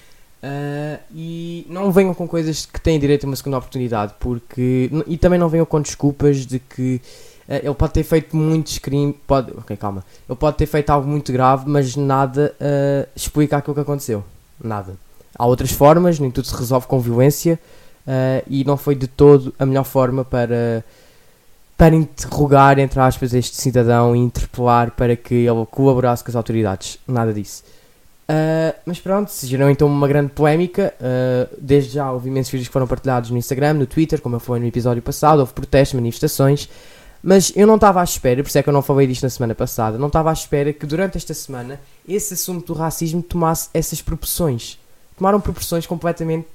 Uh, 0.40 1.02
e 1.12 1.66
não 1.68 1.90
venham 1.90 2.14
com 2.14 2.28
coisas 2.28 2.64
que 2.64 2.80
têm 2.80 3.00
direito 3.00 3.24
a 3.24 3.26
uma 3.26 3.34
segunda 3.34 3.58
oportunidade, 3.58 4.14
porque. 4.20 4.88
E 5.08 5.18
também 5.18 5.36
não 5.36 5.48
venham 5.48 5.66
com 5.66 5.80
desculpas 5.80 6.46
de 6.46 6.60
que 6.60 7.00
ele 7.48 7.74
pode 7.74 7.92
ter 7.92 8.02
feito 8.02 8.36
muitos 8.36 8.78
crimes, 8.78 9.16
pode, 9.26 9.52
ok, 9.56 9.76
calma, 9.76 10.04
ele 10.28 10.36
pode 10.36 10.56
ter 10.56 10.66
feito 10.66 10.90
algo 10.90 11.08
muito 11.08 11.32
grave, 11.32 11.64
mas 11.66 11.96
nada 11.96 12.54
uh, 12.60 13.08
explica 13.16 13.56
aquilo 13.56 13.74
que 13.74 13.80
aconteceu, 13.80 14.22
nada. 14.62 14.94
Há 15.36 15.46
outras 15.46 15.72
formas, 15.72 16.18
nem 16.18 16.30
tudo 16.30 16.46
se 16.46 16.54
resolve 16.54 16.86
com 16.86 17.00
violência 17.00 17.58
uh, 18.06 18.44
e 18.46 18.64
não 18.64 18.76
foi 18.76 18.94
de 18.94 19.06
todo 19.06 19.54
a 19.58 19.64
melhor 19.64 19.84
forma 19.84 20.24
para 20.24 20.84
para 21.76 21.94
interrogar, 21.94 22.76
entre 22.80 22.98
aspas, 22.98 23.32
este 23.32 23.56
cidadão 23.56 24.14
e 24.16 24.18
interpelar 24.18 24.90
para 24.90 25.14
que 25.14 25.32
ele 25.32 25.64
colaborasse 25.70 26.24
com 26.24 26.30
as 26.30 26.34
autoridades. 26.34 26.98
Nada 27.06 27.32
disso. 27.32 27.62
Uh, 28.28 28.74
mas 28.84 28.98
pronto, 28.98 29.30
se 29.30 29.46
gerou 29.46 29.70
então 29.70 29.86
uma 29.86 30.08
grande 30.08 30.30
polémica. 30.32 30.92
Uh, 31.00 31.56
desde 31.56 31.94
já 31.94 32.10
houve 32.10 32.28
imensos 32.28 32.50
vídeos 32.50 32.66
que 32.66 32.72
foram 32.72 32.88
partilhados 32.88 33.30
no 33.30 33.38
Instagram, 33.38 33.74
no 33.74 33.86
Twitter, 33.86 34.20
como 34.20 34.34
eu 34.34 34.40
falei 34.40 34.60
no 34.60 34.66
episódio 34.66 35.00
passado. 35.00 35.38
Houve 35.38 35.52
protestos, 35.52 35.94
manifestações. 35.94 36.68
Mas 37.28 37.52
eu 37.54 37.66
não 37.66 37.74
estava 37.74 38.00
à 38.00 38.04
espera, 38.04 38.42
por 38.42 38.48
isso 38.48 38.56
é 38.56 38.62
que 38.62 38.70
eu 38.70 38.72
não 38.72 38.80
falei 38.80 39.06
disto 39.06 39.22
na 39.22 39.28
semana 39.28 39.54
passada, 39.54 39.98
não 39.98 40.06
estava 40.06 40.30
à 40.30 40.32
espera 40.32 40.72
que 40.72 40.86
durante 40.86 41.18
esta 41.18 41.34
semana 41.34 41.78
esse 42.08 42.32
assunto 42.32 42.68
do 42.68 42.72
racismo 42.72 43.22
tomasse 43.22 43.68
essas 43.74 44.00
proporções. 44.00 44.78
Tomaram 45.14 45.38
proporções 45.38 45.86
completamente. 45.86 46.48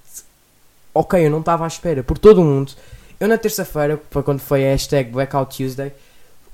Ok, 0.91 1.23
eu 1.23 1.29
não 1.29 1.41
estava 1.41 1.63
à 1.63 1.67
espera, 1.67 2.01
por 2.01 2.17
todo 2.17 2.41
o 2.41 2.43
mundo. 2.43 2.71
Eu 3.19 3.27
na 3.27 3.37
terça-feira, 3.37 4.01
quando 4.25 4.39
foi 4.39 4.65
a 4.65 4.69
hashtag 4.69 5.11
Blackout 5.11 5.55
Tuesday, 5.55 5.93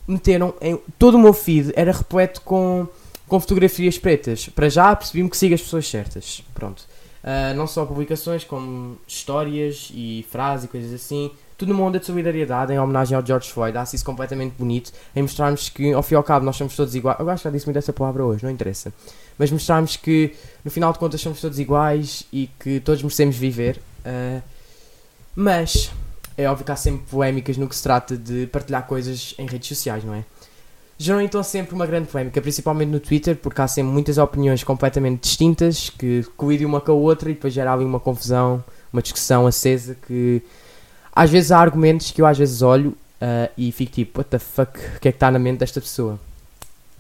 meteram 0.06 0.54
em. 0.60 0.78
Todo 0.98 1.16
o 1.16 1.18
meu 1.18 1.32
feed 1.32 1.72
era 1.74 1.94
repleto 1.94 2.42
com, 2.42 2.90
com 3.26 3.40
fotografias 3.40 3.98
pretas. 3.98 4.50
Para 4.50 4.68
já 4.68 4.94
percebi-me 4.98 5.30
que 5.30 5.38
sigo 5.38 5.56
as 5.56 5.62
pessoas 5.62 5.88
certas. 5.88 6.44
Pronto. 6.54 6.86
Uh, 7.24 7.56
não 7.56 7.66
só 7.66 7.86
publicações, 7.86 8.44
como 8.44 8.98
histórias 9.08 9.90
e 9.94 10.26
frases 10.30 10.66
e 10.66 10.68
coisas 10.68 10.94
assim. 10.94 11.32
Tudo 11.60 11.74
numa 11.74 11.84
onda 11.84 12.00
de 12.00 12.06
solidariedade 12.06 12.72
em 12.72 12.80
homenagem 12.80 13.18
ao 13.18 13.26
George 13.26 13.52
Floyd. 13.52 13.78
Acho 13.78 13.94
isso 13.94 14.06
completamente 14.06 14.56
bonito. 14.58 14.94
Em 15.14 15.22
mostrarmos 15.22 15.68
que, 15.68 15.92
ao 15.92 16.02
fim 16.02 16.14
e 16.14 16.16
ao 16.16 16.24
cabo, 16.24 16.46
nós 16.46 16.56
somos 16.56 16.74
todos 16.74 16.96
iguais. 16.96 17.20
Eu 17.20 17.30
acho 17.30 17.44
que 17.44 17.50
já 17.50 17.52
disse 17.52 17.66
muito 17.66 17.76
essa 17.76 17.92
palavra 17.92 18.24
hoje, 18.24 18.46
não 18.46 18.50
interessa. 18.50 18.94
Mas 19.38 19.52
mostrarmos 19.52 19.98
que, 19.98 20.34
no 20.64 20.72
final 20.72 20.94
de 20.94 21.00
contas, 21.00 21.20
somos 21.20 21.42
todos 21.42 21.60
iguais 21.60 22.26
e 22.32 22.50
que 22.58 22.80
todos 22.80 23.04
merecemos 23.04 23.36
viver. 23.36 23.82
Uh, 24.06 24.42
mas 25.36 25.92
é 26.38 26.50
óbvio 26.50 26.66
que 26.66 26.72
há 26.72 26.78
sempre 26.78 27.02
polémicas 27.12 27.58
no 27.58 27.68
que 27.68 27.76
se 27.76 27.84
trata 27.84 28.16
de 28.16 28.48
partilhar 28.48 28.88
coisas 28.88 29.36
em 29.38 29.46
redes 29.46 29.68
sociais, 29.68 30.02
não 30.02 30.14
é? 30.14 30.24
Geram 30.98 31.20
então 31.20 31.44
sempre 31.44 31.76
uma 31.76 31.86
grande 31.86 32.08
polémica, 32.08 32.42
principalmente 32.42 32.88
no 32.90 33.02
Twitter, 33.02 33.36
porque 33.36 33.62
há 33.62 33.68
sempre 33.68 33.92
muitas 33.92 34.18
opiniões 34.18 34.64
completamente 34.64 35.24
distintas 35.24 35.90
que 35.90 36.24
colidem 36.38 36.66
uma 36.66 36.80
com 36.80 36.94
a 36.94 36.96
outra 36.96 37.30
e 37.30 37.34
depois 37.34 37.54
gera 37.54 37.74
ali 37.74 37.84
uma 37.84 38.00
confusão, 38.00 38.64
uma 38.94 39.02
discussão 39.02 39.46
acesa 39.46 39.98
que 40.08 40.42
às 41.16 41.30
vezes 41.30 41.52
há 41.52 41.60
argumentos 41.60 42.12
que 42.12 42.22
eu 42.22 42.26
às 42.26 42.38
vezes 42.38 42.62
olho 42.62 42.90
uh, 43.22 43.50
e 43.58 43.72
fico 43.72 43.92
tipo, 43.92 44.20
what 44.20 44.30
the 44.30 44.40
fuck, 44.40 44.78
o 44.78 45.00
que 45.00 45.08
é 45.08 45.12
que 45.12 45.16
está 45.18 45.30
na 45.32 45.40
mente 45.40 45.60
desta 45.60 45.80
pessoa? 45.80 46.20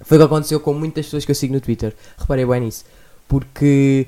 Foi 0.01 0.17
o 0.17 0.21
que 0.21 0.25
aconteceu 0.25 0.59
com 0.59 0.73
muitas 0.73 1.05
pessoas 1.05 1.25
que 1.25 1.31
eu 1.31 1.35
sigo 1.35 1.53
no 1.53 1.61
Twitter, 1.61 1.93
reparei 2.17 2.45
bem 2.45 2.61
nisso, 2.61 2.85
porque 3.27 4.07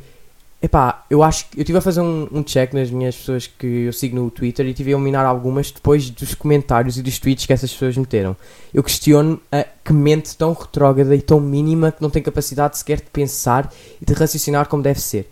Epá, 0.63 1.05
eu 1.09 1.23
acho 1.23 1.49
que 1.49 1.57
eu 1.57 1.61
estive 1.63 1.79
a 1.79 1.81
fazer 1.81 2.01
um, 2.01 2.27
um, 2.31 2.43
check 2.43 2.71
nas 2.73 2.91
minhas 2.91 3.15
pessoas 3.15 3.47
que 3.47 3.65
eu 3.65 3.91
sigo 3.91 4.15
no 4.15 4.29
Twitter 4.29 4.63
e 4.67 4.69
estive 4.69 4.93
a 4.93 4.95
eliminar 4.95 5.25
algumas 5.25 5.71
depois 5.71 6.07
dos 6.11 6.35
comentários 6.35 6.99
e 6.99 7.01
dos 7.01 7.17
tweets 7.17 7.47
que 7.47 7.53
essas 7.53 7.73
pessoas 7.73 7.97
meteram. 7.97 8.37
Eu 8.71 8.83
questiono 8.83 9.41
a 9.51 9.65
que 9.83 9.91
mente 9.91 10.37
tão 10.37 10.53
retrógrada 10.53 11.15
e 11.15 11.21
tão 11.21 11.39
mínima 11.39 11.91
que 11.91 11.99
não 11.99 12.11
tem 12.11 12.21
capacidade 12.21 12.77
sequer 12.77 12.97
de 12.97 13.09
pensar 13.09 13.73
e 13.99 14.05
de 14.05 14.13
raciocinar 14.13 14.67
como 14.67 14.83
deve 14.83 15.01
ser. 15.01 15.27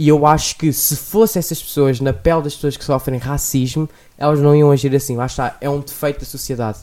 E 0.00 0.08
eu 0.08 0.24
acho 0.24 0.56
que 0.56 0.72
se 0.72 0.96
fosse 0.96 1.38
essas 1.38 1.62
pessoas 1.62 2.00
na 2.00 2.14
pele 2.14 2.40
das 2.40 2.54
pessoas 2.54 2.74
que 2.74 2.82
sofrem 2.82 3.18
racismo, 3.18 3.86
elas 4.16 4.40
não 4.40 4.56
iam 4.56 4.70
agir 4.70 4.96
assim. 4.96 5.14
Lá 5.14 5.26
está, 5.26 5.58
é 5.60 5.68
um 5.68 5.78
defeito 5.78 6.20
da 6.20 6.24
sociedade. 6.24 6.78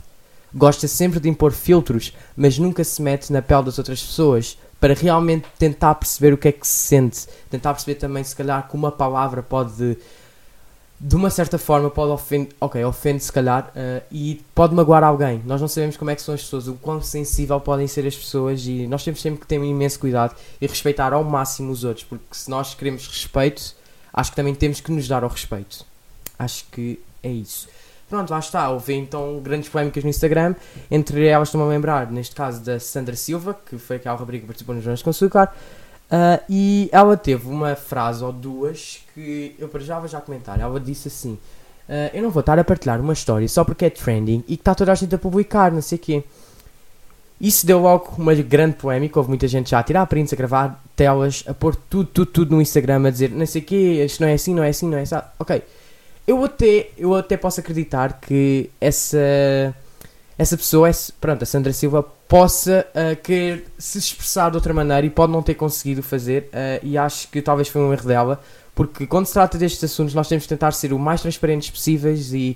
Gosta 0.53 0.87
sempre 0.87 1.19
de 1.19 1.27
impor 1.27 1.51
filtros, 1.51 2.13
mas 2.35 2.59
nunca 2.59 2.83
se 2.83 3.01
mete 3.01 3.33
na 3.33 3.41
pele 3.41 3.63
das 3.63 3.79
outras 3.79 4.03
pessoas 4.03 4.55
para 4.79 4.93
realmente 4.93 5.47
tentar 5.57 5.95
perceber 5.95 6.31
o 6.31 6.37
que 6.37 6.49
é 6.49 6.51
que 6.51 6.67
se 6.67 6.89
sente, 6.89 7.27
tentar 7.49 7.73
perceber 7.73 7.95
também 7.95 8.23
se 8.23 8.35
calhar 8.35 8.67
que 8.69 8.75
uma 8.75 8.91
palavra 8.91 9.41
pode 9.41 9.97
de 10.99 11.15
uma 11.15 11.29
certa 11.29 11.59
forma 11.59 11.91
pode 11.91 12.11
ofender, 12.11 12.49
ok, 12.59 12.83
ofende 12.83 13.23
se 13.23 13.31
calhar 13.31 13.71
uh, 13.75 14.03
e 14.11 14.41
pode 14.55 14.73
magoar 14.73 15.03
alguém. 15.03 15.41
Nós 15.45 15.61
não 15.61 15.67
sabemos 15.67 15.95
como 15.95 16.09
é 16.09 16.15
que 16.15 16.21
são 16.21 16.33
as 16.33 16.41
pessoas, 16.41 16.67
o 16.67 16.73
quão 16.73 17.01
sensível 17.01 17.59
podem 17.59 17.87
ser 17.87 18.05
as 18.07 18.15
pessoas 18.15 18.65
e 18.65 18.87
nós 18.87 19.03
temos 19.03 19.21
sempre 19.21 19.41
que 19.41 19.47
ter 19.47 19.59
um 19.59 19.63
imenso 19.63 19.99
cuidado 19.99 20.35
e 20.59 20.65
respeitar 20.65 21.13
ao 21.13 21.23
máximo 21.23 21.71
os 21.71 21.83
outros, 21.83 22.03
porque 22.03 22.25
se 22.31 22.49
nós 22.49 22.73
queremos 22.73 23.07
respeito, 23.07 23.75
acho 24.11 24.31
que 24.31 24.35
também 24.35 24.55
temos 24.55 24.81
que 24.81 24.91
nos 24.91 25.07
dar 25.07 25.23
ao 25.23 25.29
respeito. 25.29 25.85
Acho 26.39 26.65
que 26.71 26.99
é 27.21 27.29
isso. 27.29 27.67
Pronto, 28.09 28.31
lá 28.31 28.39
está. 28.39 28.69
Houve 28.69 28.93
então 28.93 29.39
grandes 29.43 29.69
polémicas 29.69 30.03
no 30.03 30.09
Instagram. 30.09 30.55
Entre 30.89 31.27
elas, 31.27 31.49
estou-me 31.49 31.67
a 31.67 31.69
lembrar, 31.69 32.09
neste 32.09 32.33
caso, 32.33 32.63
da 32.63 32.79
Sandra 32.79 33.15
Silva, 33.15 33.53
que 33.53 33.77
foi 33.77 33.97
aquela 33.97 34.15
rubrica 34.15 34.41
que 34.41 34.47
participou 34.47 34.73
nos 34.73 34.83
Jornais 34.83 35.01
com 35.01 35.09
Açúcar. 35.09 35.53
Uh, 36.09 36.41
e 36.49 36.89
ela 36.91 37.17
teve 37.17 37.47
uma 37.47 37.75
frase 37.75 38.23
ou 38.23 38.31
duas 38.31 38.99
que 39.13 39.55
eu 39.59 39.69
já 39.79 39.99
vou 39.99 40.07
já 40.07 40.21
comentar. 40.21 40.59
Ela 40.59 40.79
disse 40.79 41.07
assim: 41.07 41.33
uh, 41.89 42.09
Eu 42.13 42.23
não 42.23 42.29
vou 42.29 42.39
estar 42.39 42.57
a 42.57 42.63
partilhar 42.63 42.99
uma 43.01 43.13
história 43.13 43.47
só 43.47 43.63
porque 43.63 43.85
é 43.85 43.89
trending 43.89 44.43
e 44.47 44.55
que 44.55 44.61
está 44.61 44.73
toda 44.73 44.91
a 44.91 44.95
gente 44.95 45.13
a 45.13 45.17
publicar, 45.17 45.71
não 45.71 45.81
sei 45.81 45.97
o 45.97 46.01
quê. 46.01 46.23
Isso 47.39 47.67
deu 47.67 47.79
logo 47.79 48.13
uma 48.17 48.33
grande 48.33 48.77
polémica. 48.77 49.19
Houve 49.19 49.29
muita 49.29 49.47
gente 49.47 49.69
já 49.69 49.79
a 49.79 49.83
tirar 49.83 50.05
prints, 50.07 50.33
a 50.33 50.35
gravar 50.35 50.83
telas, 50.95 51.43
a 51.45 51.53
pôr 51.53 51.75
tudo, 51.75 52.09
tudo, 52.11 52.31
tudo 52.31 52.55
no 52.55 52.61
Instagram, 52.61 53.05
a 53.07 53.11
dizer 53.11 53.29
não 53.29 53.45
sei 53.45 53.61
o 53.61 53.65
quê, 53.65 54.03
isto 54.05 54.21
não 54.21 54.27
é 54.29 54.33
assim, 54.33 54.55
não 54.55 54.63
é 54.63 54.69
assim, 54.69 54.87
não 54.87 54.97
é 54.97 55.01
assim. 55.01 55.15
Ok 55.37 55.61
eu 56.27 56.43
até, 56.43 56.89
eu 56.97 57.15
até 57.15 57.37
posso 57.37 57.61
acreditar 57.61 58.19
que 58.19 58.69
essa, 58.81 59.73
essa 60.37 60.55
pessoa, 60.55 60.87
essa, 60.87 61.11
pronto, 61.19 61.43
a 61.43 61.45
Sandra 61.45 61.73
Silva, 61.73 62.03
possa 62.27 62.85
uh, 62.89 63.15
querer 63.21 63.65
se 63.77 63.97
expressar 63.97 64.51
de 64.51 64.57
outra 64.57 64.73
maneira 64.73 65.05
e 65.05 65.09
pode 65.09 65.31
não 65.31 65.41
ter 65.41 65.55
conseguido 65.55 66.03
fazer, 66.03 66.49
uh, 66.53 66.85
e 66.85 66.97
acho 66.97 67.27
que 67.29 67.41
talvez 67.41 67.67
foi 67.67 67.81
um 67.81 67.91
erro 67.91 68.07
dela, 68.07 68.39
porque 68.75 69.07
quando 69.07 69.25
se 69.25 69.33
trata 69.33 69.57
destes 69.57 69.83
assuntos 69.83 70.13
nós 70.13 70.27
temos 70.27 70.43
de 70.43 70.49
tentar 70.49 70.71
ser 70.71 70.93
o 70.93 70.99
mais 70.99 71.21
transparentes 71.21 71.71
possíveis 71.71 72.33
e 72.33 72.55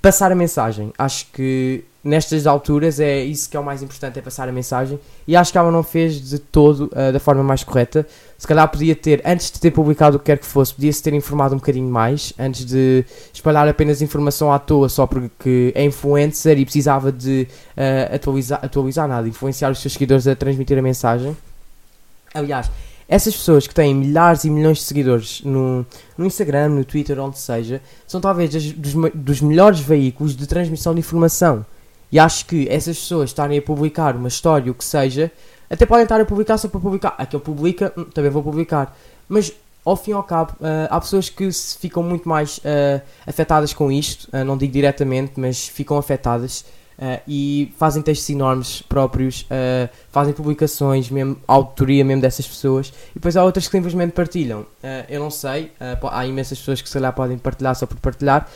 passar 0.00 0.32
a 0.32 0.34
mensagem. 0.34 0.92
Acho 0.98 1.26
que 1.32 1.84
nestas 2.04 2.46
alturas 2.46 2.98
é 2.98 3.22
isso 3.22 3.48
que 3.48 3.56
é 3.56 3.60
o 3.60 3.64
mais 3.64 3.82
importante, 3.82 4.18
é 4.18 4.22
passar 4.22 4.48
a 4.48 4.52
mensagem. 4.52 4.98
E 5.26 5.36
acho 5.36 5.52
que 5.52 5.58
ela 5.58 5.70
não 5.70 5.82
fez 5.82 6.20
de 6.20 6.38
todo 6.38 6.90
uh, 6.92 7.12
da 7.12 7.20
forma 7.20 7.42
mais 7.42 7.62
correta. 7.62 8.06
Se 8.36 8.46
calhar 8.46 8.68
podia 8.68 8.96
ter, 8.96 9.22
antes 9.24 9.50
de 9.50 9.60
ter 9.60 9.70
publicado 9.70 10.16
o 10.16 10.18
que 10.18 10.26
quer 10.26 10.38
que 10.38 10.46
fosse, 10.46 10.74
podia-se 10.74 11.02
ter 11.02 11.14
informado 11.14 11.54
um 11.54 11.58
bocadinho 11.58 11.88
mais, 11.88 12.32
antes 12.38 12.64
de 12.64 13.04
espalhar 13.32 13.68
apenas 13.68 14.02
informação 14.02 14.52
à 14.52 14.58
toa 14.58 14.88
só 14.88 15.06
porque 15.06 15.72
é 15.74 15.84
influencer 15.84 16.58
e 16.58 16.64
precisava 16.64 17.12
de 17.12 17.46
uh, 17.76 18.14
atualizar, 18.14 18.60
atualizar 18.62 19.06
nada, 19.06 19.28
influenciar 19.28 19.70
os 19.70 19.80
seus 19.80 19.92
seguidores 19.92 20.26
a 20.26 20.34
transmitir 20.34 20.76
a 20.76 20.82
mensagem. 20.82 21.36
Aliás, 22.34 22.70
essas 23.08 23.34
pessoas 23.34 23.66
que 23.66 23.74
têm 23.74 23.94
milhares 23.94 24.44
e 24.44 24.50
milhões 24.50 24.78
de 24.78 24.84
seguidores 24.84 25.42
no, 25.44 25.84
no 26.16 26.26
Instagram, 26.26 26.70
no 26.70 26.84
Twitter, 26.84 27.20
onde 27.20 27.38
seja, 27.38 27.80
são 28.06 28.20
talvez 28.20 28.50
dos, 28.74 29.04
dos 29.14 29.40
melhores 29.40 29.80
veículos 29.80 30.34
de 30.34 30.46
transmissão 30.46 30.94
de 30.94 31.00
informação. 31.00 31.64
E 32.12 32.18
acho 32.18 32.44
que 32.44 32.68
essas 32.68 32.98
pessoas 32.98 33.30
estarem 33.30 33.58
a 33.58 33.62
publicar 33.62 34.14
uma 34.14 34.28
história, 34.28 34.70
o 34.70 34.74
que 34.74 34.84
seja, 34.84 35.32
até 35.70 35.86
podem 35.86 36.02
estar 36.02 36.20
a 36.20 36.24
publicar 36.26 36.58
só 36.58 36.68
para 36.68 36.78
publicar. 36.78 37.14
Aquele 37.16 37.42
publica, 37.42 37.90
hum, 37.96 38.04
também 38.04 38.30
vou 38.30 38.42
publicar. 38.42 38.94
Mas 39.26 39.50
ao 39.84 39.96
fim 39.96 40.12
e 40.12 40.14
ao 40.14 40.22
cabo, 40.22 40.52
uh, 40.60 40.88
há 40.90 41.00
pessoas 41.00 41.28
que 41.28 41.48
ficam 41.78 42.02
muito 42.02 42.28
mais 42.28 42.58
uh, 42.58 43.00
afetadas 43.26 43.72
com 43.72 43.90
isto, 43.90 44.28
uh, 44.32 44.44
não 44.44 44.56
digo 44.56 44.72
diretamente, 44.72 45.32
mas 45.36 45.66
ficam 45.66 45.96
afetadas 45.96 46.64
e 47.26 47.72
fazem 47.78 48.00
textos 48.00 48.30
enormes 48.30 48.80
próprios, 48.82 49.44
fazem 50.12 50.32
publicações, 50.32 51.10
mesmo, 51.10 51.36
autoria 51.48 52.04
mesmo 52.04 52.22
dessas 52.22 52.46
pessoas, 52.46 52.92
e 53.10 53.14
depois 53.14 53.36
há 53.36 53.42
outras 53.42 53.66
que 53.66 53.76
simplesmente 53.76 54.12
partilham. 54.12 54.64
eu 55.08 55.18
não 55.18 55.30
sei, 55.30 55.72
há 55.80 56.26
imensas 56.26 56.60
pessoas 56.60 56.80
que 56.80 56.88
se 56.88 56.94
calhar 56.94 57.12
podem 57.12 57.38
partilhar 57.38 57.74
só 57.74 57.86
por 57.86 57.96
partilhar, 57.96 58.48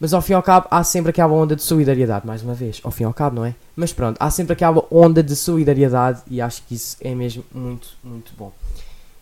mas 0.00 0.14
ao 0.14 0.22
fim 0.22 0.32
e 0.32 0.34
ao 0.34 0.42
cabo 0.42 0.66
há 0.70 0.84
sempre 0.84 1.10
aquela 1.10 1.32
onda 1.32 1.56
de 1.56 1.62
solidariedade, 1.62 2.26
mais 2.26 2.42
uma 2.42 2.54
vez. 2.54 2.80
Ao 2.84 2.90
fim 2.90 3.02
e 3.02 3.06
ao 3.06 3.14
cabo, 3.14 3.36
não 3.36 3.44
é? 3.44 3.54
Mas 3.74 3.92
pronto, 3.92 4.16
há 4.20 4.30
sempre 4.30 4.52
aquela 4.52 4.84
onda 4.90 5.22
de 5.22 5.34
solidariedade 5.34 6.22
e 6.30 6.40
acho 6.40 6.62
que 6.62 6.74
isso 6.74 6.96
é 7.00 7.14
mesmo 7.14 7.44
muito, 7.52 7.88
muito 8.04 8.32
bom. 8.36 8.52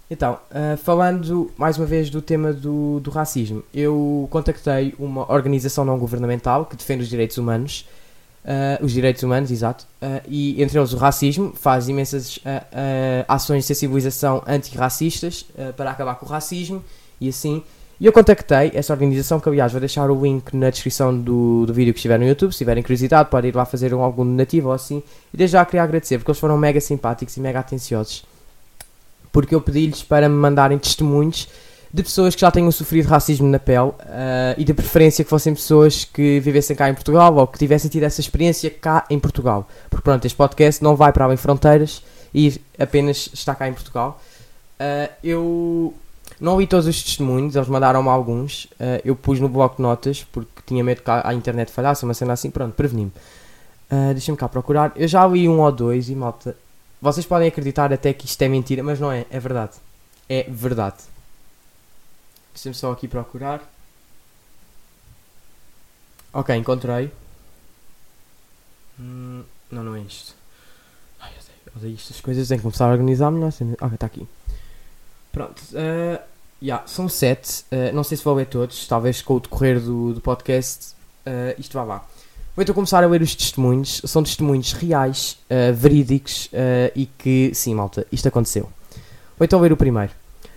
Então, 0.08 0.38
uh, 0.50 0.76
falando 0.76 1.50
mais 1.56 1.76
uma 1.78 1.86
vez 1.86 2.10
do 2.10 2.22
tema 2.22 2.52
do, 2.52 3.00
do 3.00 3.10
racismo, 3.10 3.62
eu 3.74 4.28
contactei 4.30 4.94
uma 4.98 5.30
organização 5.32 5.84
não 5.84 5.98
governamental 5.98 6.64
que 6.64 6.76
defende 6.76 7.02
os 7.02 7.08
direitos 7.08 7.38
humanos, 7.38 7.88
uh, 8.44 8.84
os 8.84 8.92
direitos 8.92 9.24
humanos, 9.24 9.50
exato, 9.50 9.84
uh, 10.00 10.22
e 10.28 10.62
entre 10.62 10.78
eles 10.78 10.92
o 10.92 10.96
racismo, 10.96 11.52
faz 11.56 11.88
imensas 11.88 12.38
ações 13.26 13.64
de 13.64 13.66
sensibilização 13.66 14.42
antirracistas 14.46 15.44
para 15.76 15.90
acabar 15.90 16.14
com 16.14 16.26
o 16.26 16.28
racismo 16.28 16.84
e 17.20 17.28
assim 17.28 17.64
e 17.98 18.04
eu 18.04 18.12
contactei 18.12 18.72
essa 18.74 18.92
organização, 18.92 19.40
que 19.40 19.48
aliás 19.48 19.72
vou 19.72 19.80
deixar 19.80 20.10
o 20.10 20.22
link 20.22 20.54
na 20.54 20.68
descrição 20.68 21.16
do, 21.16 21.64
do 21.64 21.72
vídeo 21.72 21.94
que 21.94 21.98
estiver 21.98 22.18
no 22.18 22.26
YouTube. 22.26 22.52
Se 22.52 22.58
tiverem 22.58 22.82
curiosidade, 22.82 23.30
podem 23.30 23.48
ir 23.48 23.56
lá 23.56 23.64
fazer 23.64 23.94
um, 23.94 24.02
algum 24.02 24.24
donativo 24.24 24.68
ou 24.68 24.74
assim. 24.74 25.02
E 25.32 25.36
desde 25.36 25.52
já 25.52 25.64
queria 25.64 25.82
agradecer, 25.82 26.18
porque 26.18 26.30
eles 26.30 26.38
foram 26.38 26.58
mega 26.58 26.78
simpáticos 26.78 27.36
e 27.38 27.40
mega 27.40 27.60
atenciosos. 27.60 28.24
Porque 29.32 29.54
eu 29.54 29.62
pedi-lhes 29.62 30.02
para 30.02 30.28
me 30.28 30.34
mandarem 30.34 30.78
testemunhos 30.78 31.48
de 31.92 32.02
pessoas 32.02 32.34
que 32.34 32.40
já 32.42 32.50
tenham 32.50 32.70
sofrido 32.70 33.06
racismo 33.06 33.48
na 33.48 33.58
pele 33.58 33.88
uh, 33.88 33.94
e 34.58 34.64
de 34.64 34.74
preferência 34.74 35.24
que 35.24 35.30
fossem 35.30 35.54
pessoas 35.54 36.04
que 36.04 36.38
vivessem 36.40 36.76
cá 36.76 36.90
em 36.90 36.94
Portugal 36.94 37.34
ou 37.34 37.46
que 37.46 37.58
tivessem 37.58 37.90
tido 37.90 38.02
essa 38.02 38.20
experiência 38.20 38.68
cá 38.68 39.06
em 39.08 39.18
Portugal. 39.18 39.66
Porque 39.88 40.02
pronto, 40.04 40.22
este 40.26 40.36
podcast 40.36 40.84
não 40.84 40.94
vai 40.94 41.14
para 41.14 41.24
além 41.24 41.38
fronteiras 41.38 42.02
e 42.34 42.60
apenas 42.78 43.30
está 43.32 43.54
cá 43.54 43.66
em 43.66 43.72
Portugal. 43.72 44.20
Uh, 44.78 45.10
eu 45.24 45.94
não 46.40 46.60
li 46.60 46.66
todos 46.66 46.86
os 46.86 47.02
testemunhos, 47.02 47.56
eles 47.56 47.68
mandaram-me 47.68 48.08
alguns. 48.08 48.64
Uh, 48.72 49.00
eu 49.04 49.16
pus 49.16 49.40
no 49.40 49.48
bloco 49.48 49.76
de 49.76 49.82
notas 49.82 50.24
porque 50.24 50.62
tinha 50.66 50.84
medo 50.84 51.02
que 51.02 51.10
a, 51.10 51.32
internet 51.32 51.70
falhasse, 51.72 52.04
uma 52.04 52.14
cena 52.14 52.34
assim. 52.34 52.50
Pronto, 52.50 52.74
preveni-me. 52.74 53.12
Uh, 53.90 54.12
Deixa-me 54.12 54.36
cá 54.36 54.48
procurar. 54.48 54.92
Eu 54.96 55.08
já 55.08 55.26
li 55.26 55.48
um 55.48 55.60
ou 55.60 55.72
dois 55.72 56.10
e 56.10 56.14
malta. 56.14 56.56
Vocês 57.00 57.24
podem 57.24 57.48
acreditar 57.48 57.92
até 57.92 58.12
que 58.12 58.26
isto 58.26 58.40
é 58.42 58.48
mentira, 58.48 58.82
mas 58.82 59.00
não 59.00 59.10
é, 59.10 59.24
é 59.30 59.40
verdade. 59.40 59.72
É 60.28 60.42
verdade. 60.44 60.96
Deixa-me 62.52 62.74
só 62.74 62.92
aqui 62.92 63.08
procurar. 63.08 63.62
Ok, 66.32 66.54
encontrei. 66.54 67.10
Hum, 69.00 69.42
não, 69.70 69.82
não 69.84 69.96
é 69.96 70.00
isto. 70.00 70.34
Ai, 71.20 71.32
eu 71.34 71.40
odeio, 71.76 71.96
odeio 71.96 72.22
coisas. 72.22 72.48
Tenho 72.48 72.58
que 72.58 72.62
começar 72.62 72.86
a 72.86 72.92
organizar 72.92 73.30
melhor. 73.30 73.52
Ok, 73.80 73.94
está 73.94 74.06
aqui. 74.06 74.26
Pronto. 75.36 75.62
Uh, 75.72 76.18
yeah, 76.62 76.82
são 76.86 77.10
sete. 77.10 77.62
Uh, 77.70 77.94
não 77.94 78.02
sei 78.02 78.16
se 78.16 78.24
vou 78.24 78.34
ler 78.34 78.46
todos. 78.46 78.88
Talvez 78.88 79.20
com 79.20 79.34
o 79.34 79.40
decorrer 79.40 79.78
do, 79.78 80.14
do 80.14 80.20
podcast 80.22 80.94
uh, 81.26 81.54
isto 81.58 81.74
vá 81.74 81.84
lá. 81.84 82.06
Vou 82.56 82.62
então 82.62 82.74
começar 82.74 83.04
a 83.04 83.06
ler 83.06 83.20
os 83.20 83.34
testemunhos. 83.34 84.00
São 84.06 84.22
testemunhos 84.22 84.72
reais, 84.72 85.36
uh, 85.50 85.74
verídicos 85.74 86.48
e 86.94 87.04
que, 87.18 87.50
sim, 87.52 87.74
malta, 87.74 88.06
isto 88.10 88.26
aconteceu. 88.26 88.62
Vou 89.38 89.44
então 89.44 89.60
ler 89.60 89.74
o 89.74 89.76
primeiro. 89.76 90.10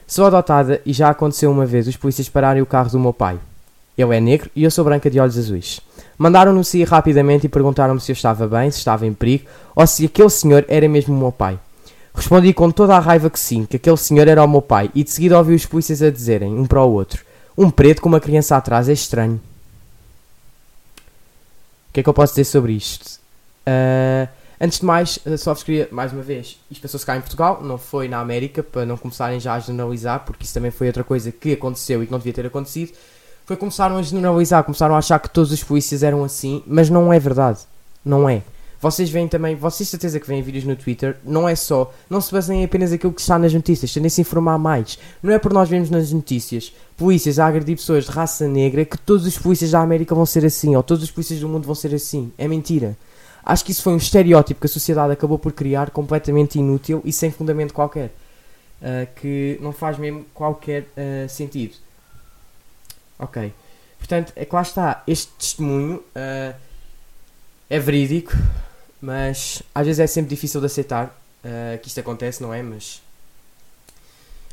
Sou 0.08 0.26
adotada 0.26 0.82
e 0.86 0.94
já 0.94 1.10
aconteceu 1.10 1.52
uma 1.52 1.66
vez 1.66 1.86
os 1.86 1.98
polícias 1.98 2.30
pararem 2.30 2.62
o 2.62 2.66
carro 2.66 2.90
do 2.90 2.98
meu 2.98 3.12
pai. 3.12 3.38
Ele 3.98 4.16
é 4.16 4.22
negro 4.22 4.50
e 4.56 4.64
eu 4.64 4.72
sou 4.72 4.86
branca 4.86 5.10
de 5.10 5.20
olhos 5.20 5.38
azuis. 5.38 5.82
Mandaram-no 6.18 6.64
sair 6.64 6.88
rapidamente 6.88 7.48
e 7.48 7.50
perguntaram-me 7.50 8.00
se 8.00 8.14
eu 8.14 8.14
estava 8.14 8.48
bem, 8.48 8.72
se 8.72 8.78
estava 8.78 9.06
em 9.06 9.14
perigo 9.14 9.50
ou 9.76 9.86
se 9.86 10.06
aquele 10.06 10.30
senhor 10.30 10.64
era 10.70 10.88
mesmo 10.88 11.14
o 11.14 11.20
meu 11.20 11.34
pai. 11.34 11.60
Respondi 12.20 12.54
com 12.54 12.70
toda 12.70 12.98
a 12.98 13.00
raiva 13.00 13.30
que 13.30 13.40
sim, 13.40 13.66
que 13.66 13.78
aquele 13.78 13.96
senhor 13.96 14.28
era 14.28 14.44
o 14.44 14.48
meu 14.48 14.62
pai 14.62 14.92
e 14.94 15.06
de 15.06 15.10
seguida 15.10 15.38
ouvi 15.38 15.56
os 15.56 15.66
polícias 15.66 16.02
a 16.02 16.12
dizerem, 16.12 16.54
um 16.54 16.66
para 16.66 16.84
o 16.84 16.92
outro: 16.92 17.24
Um 17.58 17.72
preto 17.72 18.02
com 18.02 18.10
uma 18.10 18.20
criança 18.20 18.58
atrás 18.58 18.90
é 18.90 18.92
estranho. 18.92 19.40
O 21.88 21.94
que 21.94 22.02
é 22.02 22.04
que 22.04 22.10
eu 22.10 22.14
posso 22.14 22.34
dizer 22.34 22.44
sobre 22.44 22.74
isto? 22.74 23.22
Uh, 23.66 24.28
antes 24.60 24.80
de 24.80 24.86
mais, 24.86 25.18
só 25.38 25.54
vos 25.54 25.64
queria, 25.64 25.88
mais 25.92 26.12
uma 26.12 26.22
vez, 26.22 26.60
isto 26.70 26.82
passou-se 26.82 27.06
cá 27.06 27.16
em 27.16 27.22
Portugal, 27.22 27.62
não 27.64 27.78
foi 27.78 28.10
na 28.10 28.20
América, 28.20 28.62
para 28.62 28.86
não 28.86 28.98
começarem 28.98 29.40
já 29.40 29.54
a 29.54 29.60
generalizar, 29.62 30.26
porque 30.26 30.44
isso 30.44 30.54
também 30.54 30.72
foi 30.72 30.88
outra 30.88 31.06
coisa 31.06 31.32
que 31.32 31.54
aconteceu 31.54 32.04
e 32.04 32.06
que 32.06 32.12
não 32.12 32.20
devia 32.20 32.34
ter 32.34 32.46
acontecido. 32.46 32.92
Foi 33.46 33.56
começaram 33.56 33.96
a 33.96 34.02
generalizar, 34.02 34.62
começaram 34.66 34.94
a 34.94 34.98
achar 34.98 35.20
que 35.20 35.30
todos 35.30 35.54
os 35.54 35.64
polícias 35.64 36.04
eram 36.04 36.22
assim, 36.26 36.62
mas 36.68 36.90
não 36.90 37.14
é 37.14 37.18
verdade. 37.18 37.60
Não 38.04 38.28
é. 38.28 38.44
Vocês 38.82 39.10
veem 39.10 39.28
também, 39.28 39.56
vocês 39.56 39.90
certeza 39.90 40.20
que 40.20 40.28
veem 40.28 40.42
vídeos 40.42 40.64
no 40.64 40.76
Twitter, 40.76 41.18
não 41.24 41.50
é 41.50 41.56
só, 41.56 41.94
não 42.10 42.22
se 42.22 42.32
baseiem 42.32 42.64
apenas 42.64 42.94
aquilo 42.94 43.12
que 43.12 43.20
está 43.20 43.38
nas 43.38 43.54
notícias, 43.54 43.92
tendem 43.94 44.08
a 44.08 44.10
se 44.10 44.22
informar 44.22 44.58
mais. 44.58 44.98
Não 45.22 45.34
é 45.34 45.40
por 45.40 45.52
nós 45.52 45.68
vermos 45.68 45.90
nas 45.90 46.14
notícias 46.14 46.74
polícias 46.96 47.40
a 47.40 47.48
agredir 47.48 47.78
pessoas 47.78 48.06
de 48.06 48.12
raça 48.12 48.48
negra 48.48 48.84
que 48.84 48.98
todos 48.98 49.26
os 49.26 49.38
polícias 49.38 49.72
da 49.72 49.80
América 49.80 50.14
vão 50.14 50.26
ser 50.26 50.46
assim, 50.46 50.76
ou 50.76 50.84
todos 50.84 51.04
os 51.04 51.12
polícias 51.12 51.40
do 51.40 51.48
mundo 51.48 51.66
vão 51.66 51.76
ser 51.76 51.96
assim. 51.96 52.32
É 52.38 52.48
mentira. 52.48 52.98
Acho 53.44 53.66
que 53.66 53.72
isso 53.72 53.82
foi 53.82 53.94
um 53.94 53.98
estereótipo 53.98 54.60
que 54.60 54.68
a 54.68 54.70
sociedade 54.70 55.14
acabou 55.14 55.40
por 55.40 55.54
criar 55.54 55.90
completamente 55.92 56.60
inútil 56.60 57.02
e 57.06 57.12
sem 57.12 57.32
fundamento 57.32 57.74
qualquer. 57.74 58.14
Uh, 58.82 59.08
que 59.16 59.58
não 59.62 59.74
faz 59.74 59.98
mesmo 59.98 60.26
qualquer 60.34 60.84
uh, 60.84 61.28
sentido. 61.28 61.76
Ok. 63.18 63.52
Portanto, 63.98 64.32
é 64.36 64.46
que 64.46 64.56
lá 64.56 64.62
está. 64.62 65.04
Este 65.06 65.32
testemunho 65.38 65.98
uh, 65.98 66.56
é 67.70 67.80
verídico. 67.80 68.34
Mas 69.02 69.64
às 69.74 69.86
vezes 69.86 70.00
é 70.00 70.08
sempre 70.08 70.30
difícil 70.30 70.60
de 70.60 70.66
aceitar 70.66 71.06
uh, 71.44 71.80
que 71.80 71.88
isto 71.88 72.00
acontece, 72.00 72.42
não 72.42 72.54
é? 72.54 72.62
Mas 72.62 73.02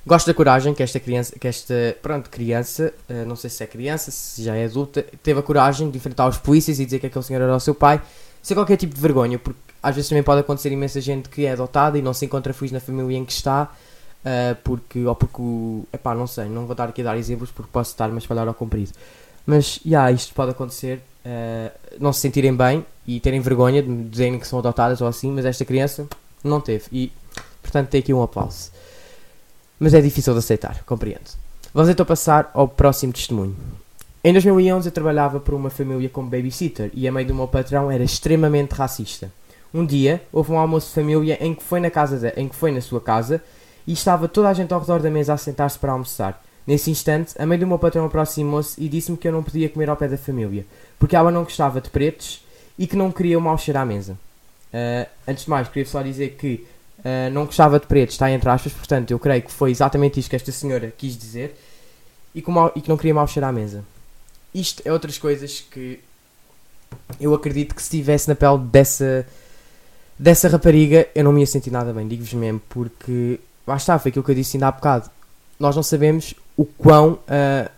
gosto 0.06 0.26
da 0.26 0.34
coragem 0.34 0.72
que 0.72 0.82
esta 0.82 1.00
criança, 1.00 1.36
que 1.38 1.48
esta 1.48 1.96
pronto, 2.00 2.30
criança, 2.30 2.94
uh, 3.10 3.26
não 3.26 3.34
sei 3.34 3.50
se 3.50 3.62
é 3.64 3.66
criança, 3.66 4.10
se 4.10 4.42
já 4.42 4.54
é 4.54 4.66
adulta, 4.66 5.04
teve 5.22 5.40
a 5.40 5.42
coragem 5.42 5.90
de 5.90 5.98
enfrentar 5.98 6.28
os 6.28 6.38
polícias 6.38 6.78
e 6.78 6.84
dizer 6.84 7.00
que 7.00 7.06
aquele 7.06 7.24
senhor 7.24 7.42
era 7.42 7.54
o 7.54 7.60
seu 7.60 7.74
pai, 7.74 8.00
sem 8.42 8.54
qualquer 8.54 8.76
tipo 8.76 8.94
de 8.94 9.00
vergonha, 9.00 9.38
porque 9.38 9.58
às 9.82 9.94
vezes 9.94 10.08
também 10.08 10.22
pode 10.22 10.40
acontecer 10.40 10.70
imensa 10.70 11.00
gente 11.00 11.28
que 11.28 11.44
é 11.44 11.52
adotada 11.52 11.98
e 11.98 12.02
não 12.02 12.14
se 12.14 12.24
encontra 12.24 12.52
feliz 12.52 12.70
na 12.70 12.80
família 12.80 13.18
em 13.18 13.24
que 13.24 13.32
está, 13.32 13.64
uh, 13.64 14.56
porque, 14.62 15.04
ou 15.04 15.14
porque, 15.16 15.42
epá, 15.92 16.14
não 16.14 16.28
sei, 16.28 16.44
não 16.44 16.66
vou 16.66 16.76
dar 16.76 16.88
aqui 16.88 17.00
a 17.00 17.04
dar 17.04 17.16
exemplos 17.16 17.50
porque 17.50 17.70
posso 17.72 17.90
estar-me 17.90 18.14
a 18.14 18.18
espalhar 18.18 18.46
ao 18.46 18.54
comprido. 18.54 18.92
Mas, 19.44 19.80
já, 19.84 20.06
yeah, 20.06 20.12
isto 20.12 20.34
pode 20.34 20.52
acontecer, 20.52 21.00
uh, 21.24 21.72
não 21.98 22.12
se 22.12 22.20
sentirem 22.20 22.54
bem 22.54 22.84
e 23.06 23.20
terem 23.20 23.40
vergonha 23.40 23.82
de 23.82 24.04
dizerem 24.04 24.38
que 24.38 24.46
são 24.46 24.58
adotadas 24.58 25.00
ou 25.00 25.06
assim, 25.06 25.30
mas 25.30 25.44
esta 25.44 25.64
criança 25.64 26.06
não 26.42 26.60
teve. 26.60 26.84
E, 26.90 27.12
portanto, 27.62 27.88
tem 27.88 28.00
aqui 28.00 28.12
um 28.12 28.22
aplauso. 28.22 28.70
Mas 29.78 29.94
é 29.94 30.00
difícil 30.00 30.32
de 30.32 30.38
aceitar, 30.38 30.82
compreendo. 30.84 31.30
Vamos 31.72 31.90
então 31.90 32.06
passar 32.06 32.50
ao 32.54 32.66
próximo 32.66 33.12
testemunho. 33.12 33.54
Em 34.24 34.32
2011 34.32 34.88
eu 34.88 34.92
trabalhava 34.92 35.38
para 35.38 35.54
uma 35.54 35.70
família 35.70 36.08
como 36.08 36.28
babysitter 36.28 36.90
e 36.94 37.06
a 37.06 37.12
mãe 37.12 37.24
do 37.24 37.34
meu 37.34 37.46
patrão 37.46 37.90
era 37.90 38.02
extremamente 38.02 38.72
racista. 38.72 39.30
Um 39.72 39.84
dia 39.84 40.22
houve 40.32 40.52
um 40.52 40.58
almoço 40.58 40.88
de 40.88 40.94
família 40.94 41.38
em 41.40 41.54
que 41.54 41.62
foi 41.62 41.78
na 41.78 41.90
casa 41.90 42.18
de, 42.18 42.40
em 42.40 42.48
que 42.48 42.56
foi 42.56 42.72
na 42.72 42.80
sua 42.80 43.00
casa 43.00 43.42
e 43.86 43.92
estava 43.92 44.26
toda 44.26 44.48
a 44.48 44.52
gente 44.52 44.72
ao 44.72 44.80
redor 44.80 45.00
da 45.00 45.10
mesa 45.10 45.34
a 45.34 45.36
sentar-se 45.36 45.78
para 45.78 45.92
almoçar. 45.92 46.42
Nesse 46.66 46.90
instante, 46.90 47.34
a 47.38 47.46
mãe 47.46 47.56
do 47.58 47.66
meu 47.66 47.78
patrão 47.78 48.06
aproximou-se 48.06 48.82
e 48.82 48.88
disse-me 48.88 49.16
que 49.16 49.28
eu 49.28 49.32
não 49.32 49.42
podia 49.42 49.68
comer 49.68 49.88
ao 49.88 49.96
pé 49.96 50.08
da 50.08 50.18
família, 50.18 50.66
porque 50.98 51.14
ela 51.14 51.30
não 51.30 51.44
gostava 51.44 51.80
de 51.80 51.88
pretos 51.88 52.44
e 52.78 52.86
que 52.86 52.96
não 52.96 53.10
queria 53.10 53.38
o 53.38 53.40
mau 53.40 53.56
cheiro 53.56 53.78
à 53.78 53.84
mesa. 53.84 54.18
Uh, 54.72 55.08
antes 55.26 55.44
de 55.44 55.50
mais, 55.50 55.68
queria 55.68 55.86
só 55.86 56.02
dizer 56.02 56.36
que 56.38 56.66
uh, 56.98 57.30
não 57.32 57.46
gostava 57.46 57.80
de 57.80 57.86
pretos, 57.86 58.14
está 58.14 58.30
entre 58.30 58.48
aspas, 58.48 58.72
portanto, 58.72 59.10
eu 59.10 59.18
creio 59.18 59.42
que 59.42 59.52
foi 59.52 59.70
exatamente 59.70 60.20
isto 60.20 60.28
que 60.28 60.36
esta 60.36 60.52
senhora 60.52 60.92
quis 60.96 61.16
dizer 61.16 61.56
e 62.34 62.42
que, 62.42 62.50
mal, 62.50 62.72
e 62.76 62.80
que 62.80 62.88
não 62.88 62.96
queria 62.96 63.14
mau 63.14 63.26
cheiro 63.26 63.46
à 63.46 63.52
mesa. 63.52 63.84
Isto 64.54 64.82
é 64.84 64.92
outras 64.92 65.18
coisas 65.18 65.60
que 65.60 66.00
eu 67.20 67.34
acredito 67.34 67.74
que 67.74 67.82
se 67.82 67.96
estivesse 67.96 68.28
na 68.28 68.34
pele 68.34 68.58
dessa, 68.58 69.26
dessa 70.18 70.48
rapariga 70.48 71.08
eu 71.14 71.24
não 71.24 71.32
me 71.32 71.40
ia 71.40 71.46
sentir 71.46 71.70
nada 71.70 71.92
bem, 71.92 72.06
digo-vos 72.06 72.32
mesmo, 72.34 72.60
porque 72.68 73.40
lá 73.66 73.76
está, 73.76 73.98
foi 73.98 74.10
aquilo 74.10 74.24
que 74.24 74.30
eu 74.30 74.34
disse 74.34 74.56
ainda 74.56 74.68
há 74.68 74.72
bocado. 74.72 75.10
Nós 75.58 75.74
não 75.74 75.82
sabemos 75.82 76.34
o 76.56 76.64
quão 76.64 77.12
uh, 77.12 77.70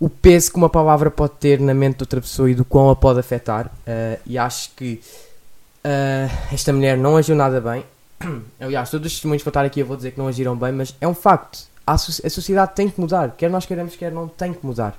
o 0.00 0.08
peso 0.08 0.50
que 0.50 0.56
uma 0.56 0.70
palavra 0.70 1.10
pode 1.10 1.34
ter 1.34 1.60
na 1.60 1.74
mente 1.74 1.98
de 1.98 2.02
outra 2.04 2.22
pessoa 2.22 2.50
e 2.50 2.54
do 2.54 2.64
quão 2.64 2.88
a 2.88 2.96
pode 2.96 3.20
afetar. 3.20 3.66
Uh, 3.66 4.18
e 4.24 4.38
acho 4.38 4.70
que 4.74 4.98
uh, 5.84 6.54
esta 6.54 6.72
mulher 6.72 6.96
não 6.96 7.18
agiu 7.18 7.36
nada 7.36 7.60
bem. 7.60 7.84
Aliás, 8.58 8.90
todos 8.90 9.06
os 9.06 9.12
testemunhos 9.12 9.42
que 9.42 9.44
vou 9.44 9.50
estar 9.50 9.64
aqui 9.64 9.80
eu 9.80 9.86
vou 9.86 9.98
dizer 9.98 10.12
que 10.12 10.18
não 10.18 10.26
agiram 10.26 10.56
bem, 10.56 10.72
mas 10.72 10.96
é 11.02 11.06
um 11.06 11.14
facto. 11.14 11.68
A, 11.86 11.98
so 11.98 12.26
a 12.26 12.30
sociedade 12.30 12.74
tem 12.74 12.88
que 12.88 12.98
mudar. 12.98 13.34
Quer 13.36 13.50
nós 13.50 13.66
queremos, 13.66 13.94
quer 13.94 14.10
não, 14.10 14.26
tem 14.26 14.54
que 14.54 14.64
mudar. 14.64 14.98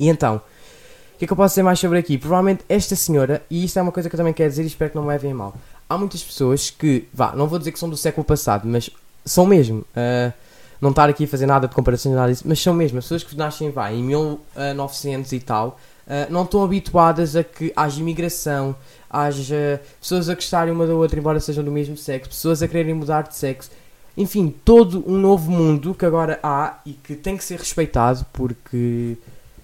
E 0.00 0.08
então, 0.08 0.36
o 0.36 1.18
que 1.18 1.26
é 1.26 1.26
que 1.26 1.32
eu 1.32 1.36
posso 1.36 1.52
dizer 1.52 1.62
mais 1.62 1.78
sobre 1.78 1.98
aqui? 1.98 2.16
Provavelmente 2.16 2.64
esta 2.70 2.96
senhora, 2.96 3.42
e 3.50 3.64
isto 3.64 3.78
é 3.78 3.82
uma 3.82 3.92
coisa 3.92 4.08
que 4.08 4.14
eu 4.14 4.18
também 4.18 4.32
quero 4.32 4.48
dizer 4.48 4.62
e 4.62 4.66
espero 4.66 4.92
que 4.92 4.96
não 4.96 5.04
me 5.04 5.10
levem 5.10 5.34
mal. 5.34 5.54
Há 5.88 5.98
muitas 5.98 6.24
pessoas 6.24 6.70
que, 6.70 7.06
vá, 7.12 7.32
não 7.36 7.46
vou 7.46 7.58
dizer 7.58 7.70
que 7.70 7.78
são 7.78 7.90
do 7.90 7.98
século 7.98 8.24
passado, 8.24 8.66
mas 8.66 8.88
são 9.26 9.44
mesmo. 9.44 9.84
Uh, 9.94 10.32
não 10.80 10.90
estar 10.90 11.08
aqui 11.08 11.24
a 11.24 11.28
fazer 11.28 11.46
nada 11.46 11.68
de 11.68 11.74
comparação 11.74 12.12
nada 12.12 12.30
disso, 12.30 12.44
mas 12.46 12.60
são 12.60 12.74
mesmo 12.74 12.98
as 12.98 13.04
pessoas 13.04 13.22
que 13.22 13.36
nascem 13.36 13.70
vá, 13.70 13.90
em 13.92 14.02
1900 14.02 15.32
e 15.32 15.40
tal, 15.40 15.78
uh, 16.06 16.32
não 16.32 16.44
estão 16.44 16.62
habituadas 16.62 17.36
a 17.36 17.42
que 17.44 17.72
haja 17.74 18.00
imigração, 18.00 18.74
haja 19.08 19.80
pessoas 20.00 20.28
a 20.28 20.34
gostarem 20.34 20.72
uma 20.72 20.86
da 20.86 20.94
outra, 20.94 21.18
embora 21.18 21.40
sejam 21.40 21.64
do 21.64 21.70
mesmo 21.70 21.96
sexo, 21.96 22.30
pessoas 22.30 22.62
a 22.62 22.68
quererem 22.68 22.94
mudar 22.94 23.22
de 23.22 23.36
sexo. 23.36 23.70
Enfim, 24.16 24.54
todo 24.64 25.02
um 25.10 25.18
novo 25.18 25.50
mundo 25.50 25.92
que 25.92 26.06
agora 26.06 26.38
há 26.42 26.78
e 26.86 26.92
que 26.92 27.16
tem 27.16 27.36
que 27.36 27.42
ser 27.42 27.58
respeitado 27.58 28.24
porque 28.32 29.16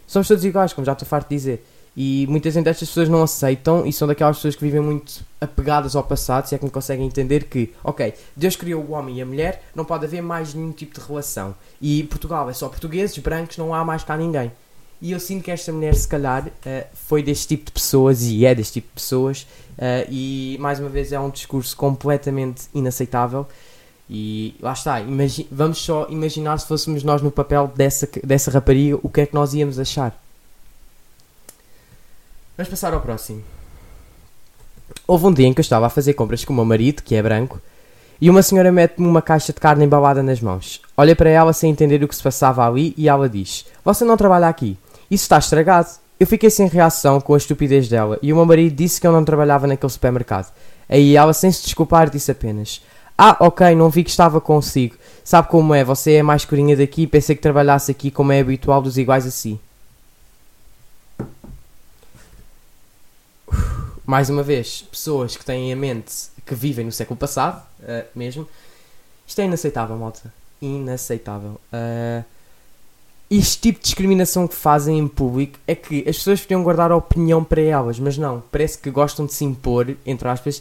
somos 0.07 0.27
todos 0.27 0.45
iguais, 0.45 0.73
como 0.73 0.85
já 0.85 0.93
estou 0.93 1.07
farto 1.07 1.29
de 1.29 1.37
dizer. 1.37 1.65
E 1.97 2.27
muitas 2.29 2.55
vezes 2.55 2.67
estas 2.67 2.89
pessoas 2.89 3.09
não 3.09 3.23
aceitam 3.23 3.85
e 3.85 3.93
são 3.93 4.07
daquelas 4.07 4.37
pessoas 4.37 4.55
que 4.55 4.63
vivem 4.63 4.81
muito 4.81 5.25
apegadas 5.41 5.97
ao 5.97 6.03
passado, 6.03 6.47
se 6.47 6.55
é 6.55 6.59
que 6.59 6.65
me 6.65 6.71
conseguem 6.71 7.07
entender 7.07 7.45
que, 7.45 7.73
ok, 7.83 8.15
Deus 8.37 8.55
criou 8.57 8.83
o 8.85 8.93
homem 8.93 9.19
e 9.19 9.23
a 9.23 9.27
mulher, 9.27 9.65
não 9.75 9.85
pode 9.85 10.05
haver 10.05 10.23
mais 10.23 10.55
nenhum 10.55 10.73
tipo 10.73 10.99
de 10.99 11.07
relação. 11.07 11.55
E 11.81 12.05
Portugal 12.05 12.49
é 12.49 12.53
só 12.53 12.69
portugueses, 12.69 13.19
brancos, 13.19 13.59
não 13.59 13.75
há 13.75 13.85
mais 13.85 14.05
cá 14.05 14.17
ninguém. 14.17 14.53
E 15.03 15.13
eu 15.13 15.21
sinto 15.21 15.43
que 15.45 15.51
esta 15.51 15.73
mulher, 15.73 15.95
se 15.95 16.07
calhar, 16.07 16.47
uh, 16.47 16.87
foi 16.93 17.23
deste 17.23 17.49
tipo 17.49 17.67
de 17.67 17.73
pessoas 17.73 18.23
e 18.23 18.45
é 18.45 18.55
deste 18.55 18.75
tipo 18.75 18.89
de 18.89 18.95
pessoas. 18.95 19.47
Uh, 19.73 20.07
e 20.11 20.59
mais 20.61 20.79
uma 20.79 20.91
vez 20.91 21.11
é 21.11 21.19
um 21.19 21.31
discurso 21.31 21.75
completamente 21.75 22.65
inaceitável. 22.75 23.47
E 24.09 24.57
lá 24.61 24.73
está, 24.73 24.97
vamos 25.51 25.79
só 25.79 26.07
imaginar 26.11 26.59
se 26.59 26.67
fôssemos 26.67 27.03
nós 27.03 27.23
no 27.23 27.31
papel 27.31 27.73
dessa, 27.75 28.09
dessa 28.25 28.51
rapariga, 28.51 28.99
o 29.03 29.09
que 29.09 29.23
é 29.23 29.27
que 29.27 29.35
nós 29.35 29.55
íamos 29.55 29.79
achar. 29.79 30.21
Vamos 32.61 32.69
passar 32.69 32.93
ao 32.93 33.01
próximo. 33.01 33.43
Houve 35.07 35.25
um 35.25 35.33
dia 35.33 35.47
em 35.47 35.55
que 35.55 35.61
eu 35.61 35.63
estava 35.63 35.87
a 35.87 35.89
fazer 35.89 36.13
compras 36.13 36.45
com 36.45 36.53
o 36.53 36.57
meu 36.57 36.65
marido, 36.67 37.03
que 37.03 37.15
é 37.15 37.23
branco, 37.23 37.59
e 38.21 38.29
uma 38.29 38.43
senhora 38.43 38.71
mete-me 38.71 39.07
uma 39.07 39.23
caixa 39.23 39.51
de 39.51 39.59
carne 39.59 39.87
embalada 39.87 40.23
nas 40.23 40.43
mãos. 40.43 40.79
Olha 40.95 41.17
para 41.17 41.31
ela 41.31 41.55
sem 41.55 41.71
entender 41.71 42.05
o 42.05 42.07
que 42.07 42.15
se 42.15 42.23
passava 42.23 42.69
ali 42.69 42.93
e 42.99 43.09
ela 43.09 43.31
diz: 43.31 43.65
Você 43.83 44.05
não 44.05 44.15
trabalha 44.15 44.47
aqui. 44.47 44.77
Isso 45.11 45.23
está 45.23 45.39
estragado. 45.39 45.89
Eu 46.21 46.27
fiquei 46.27 46.51
sem 46.51 46.69
reação 46.69 47.19
com 47.19 47.33
a 47.33 47.39
estupidez 47.39 47.89
dela 47.89 48.19
e 48.21 48.31
o 48.31 48.37
meu 48.37 48.45
marido 48.45 48.77
disse 48.77 49.01
que 49.01 49.07
eu 49.07 49.13
não 49.13 49.25
trabalhava 49.25 49.67
naquele 49.67 49.91
supermercado. 49.91 50.53
Aí 50.87 51.17
ela, 51.17 51.33
sem 51.33 51.51
se 51.51 51.63
desculpar, 51.63 52.11
disse 52.11 52.31
apenas: 52.31 52.83
Ah, 53.17 53.39
ok, 53.41 53.75
não 53.75 53.89
vi 53.89 54.05
que 54.05 54.11
estava 54.11 54.39
consigo. 54.39 54.97
Sabe 55.25 55.49
como 55.49 55.75
é? 55.75 55.83
Você 55.83 56.17
é 56.17 56.23
mais 56.23 56.45
corinha 56.45 56.77
daqui 56.77 57.05
e 57.05 57.07
pensei 57.07 57.35
que 57.35 57.41
trabalhasse 57.41 57.91
aqui 57.91 58.11
como 58.11 58.33
é 58.33 58.41
habitual 58.41 58.83
dos 58.83 58.99
iguais 58.99 59.27
assim. 59.27 59.59
Mais 64.07 64.31
uma 64.31 64.43
vez, 64.43 64.83
pessoas 64.91 65.37
que 65.37 65.45
têm 65.45 65.73
a 65.73 65.77
mente 65.77 66.13
que 66.45 66.55
vivem 66.55 66.85
no 66.85 66.93
século 66.93 67.19
passado, 67.19 67.63
uh, 67.81 68.07
mesmo. 68.15 68.49
Isto 69.27 69.41
é 69.41 69.45
inaceitável, 69.45 69.97
malta. 69.97 70.33
Inaceitável. 70.61 71.61
Uh, 71.73 72.25
este 73.31 73.61
tipo 73.61 73.79
de 73.79 73.85
discriminação 73.85 74.49
que 74.49 74.57
fazem 74.57 74.99
em 74.99 75.07
público 75.07 75.57
é 75.65 75.75
que 75.77 76.01
as 76.09 76.17
pessoas 76.17 76.41
podiam 76.41 76.65
guardar 76.65 76.91
a 76.91 76.97
opinião 76.97 77.45
para 77.45 77.61
elas, 77.61 78.01
mas 78.01 78.19
não. 78.19 78.43
Parece 78.51 78.77
que 78.79 78.91
gostam 78.91 79.25
de 79.25 79.33
se 79.33 79.45
impor, 79.45 79.95
entre 80.05 80.27
aspas, 80.27 80.61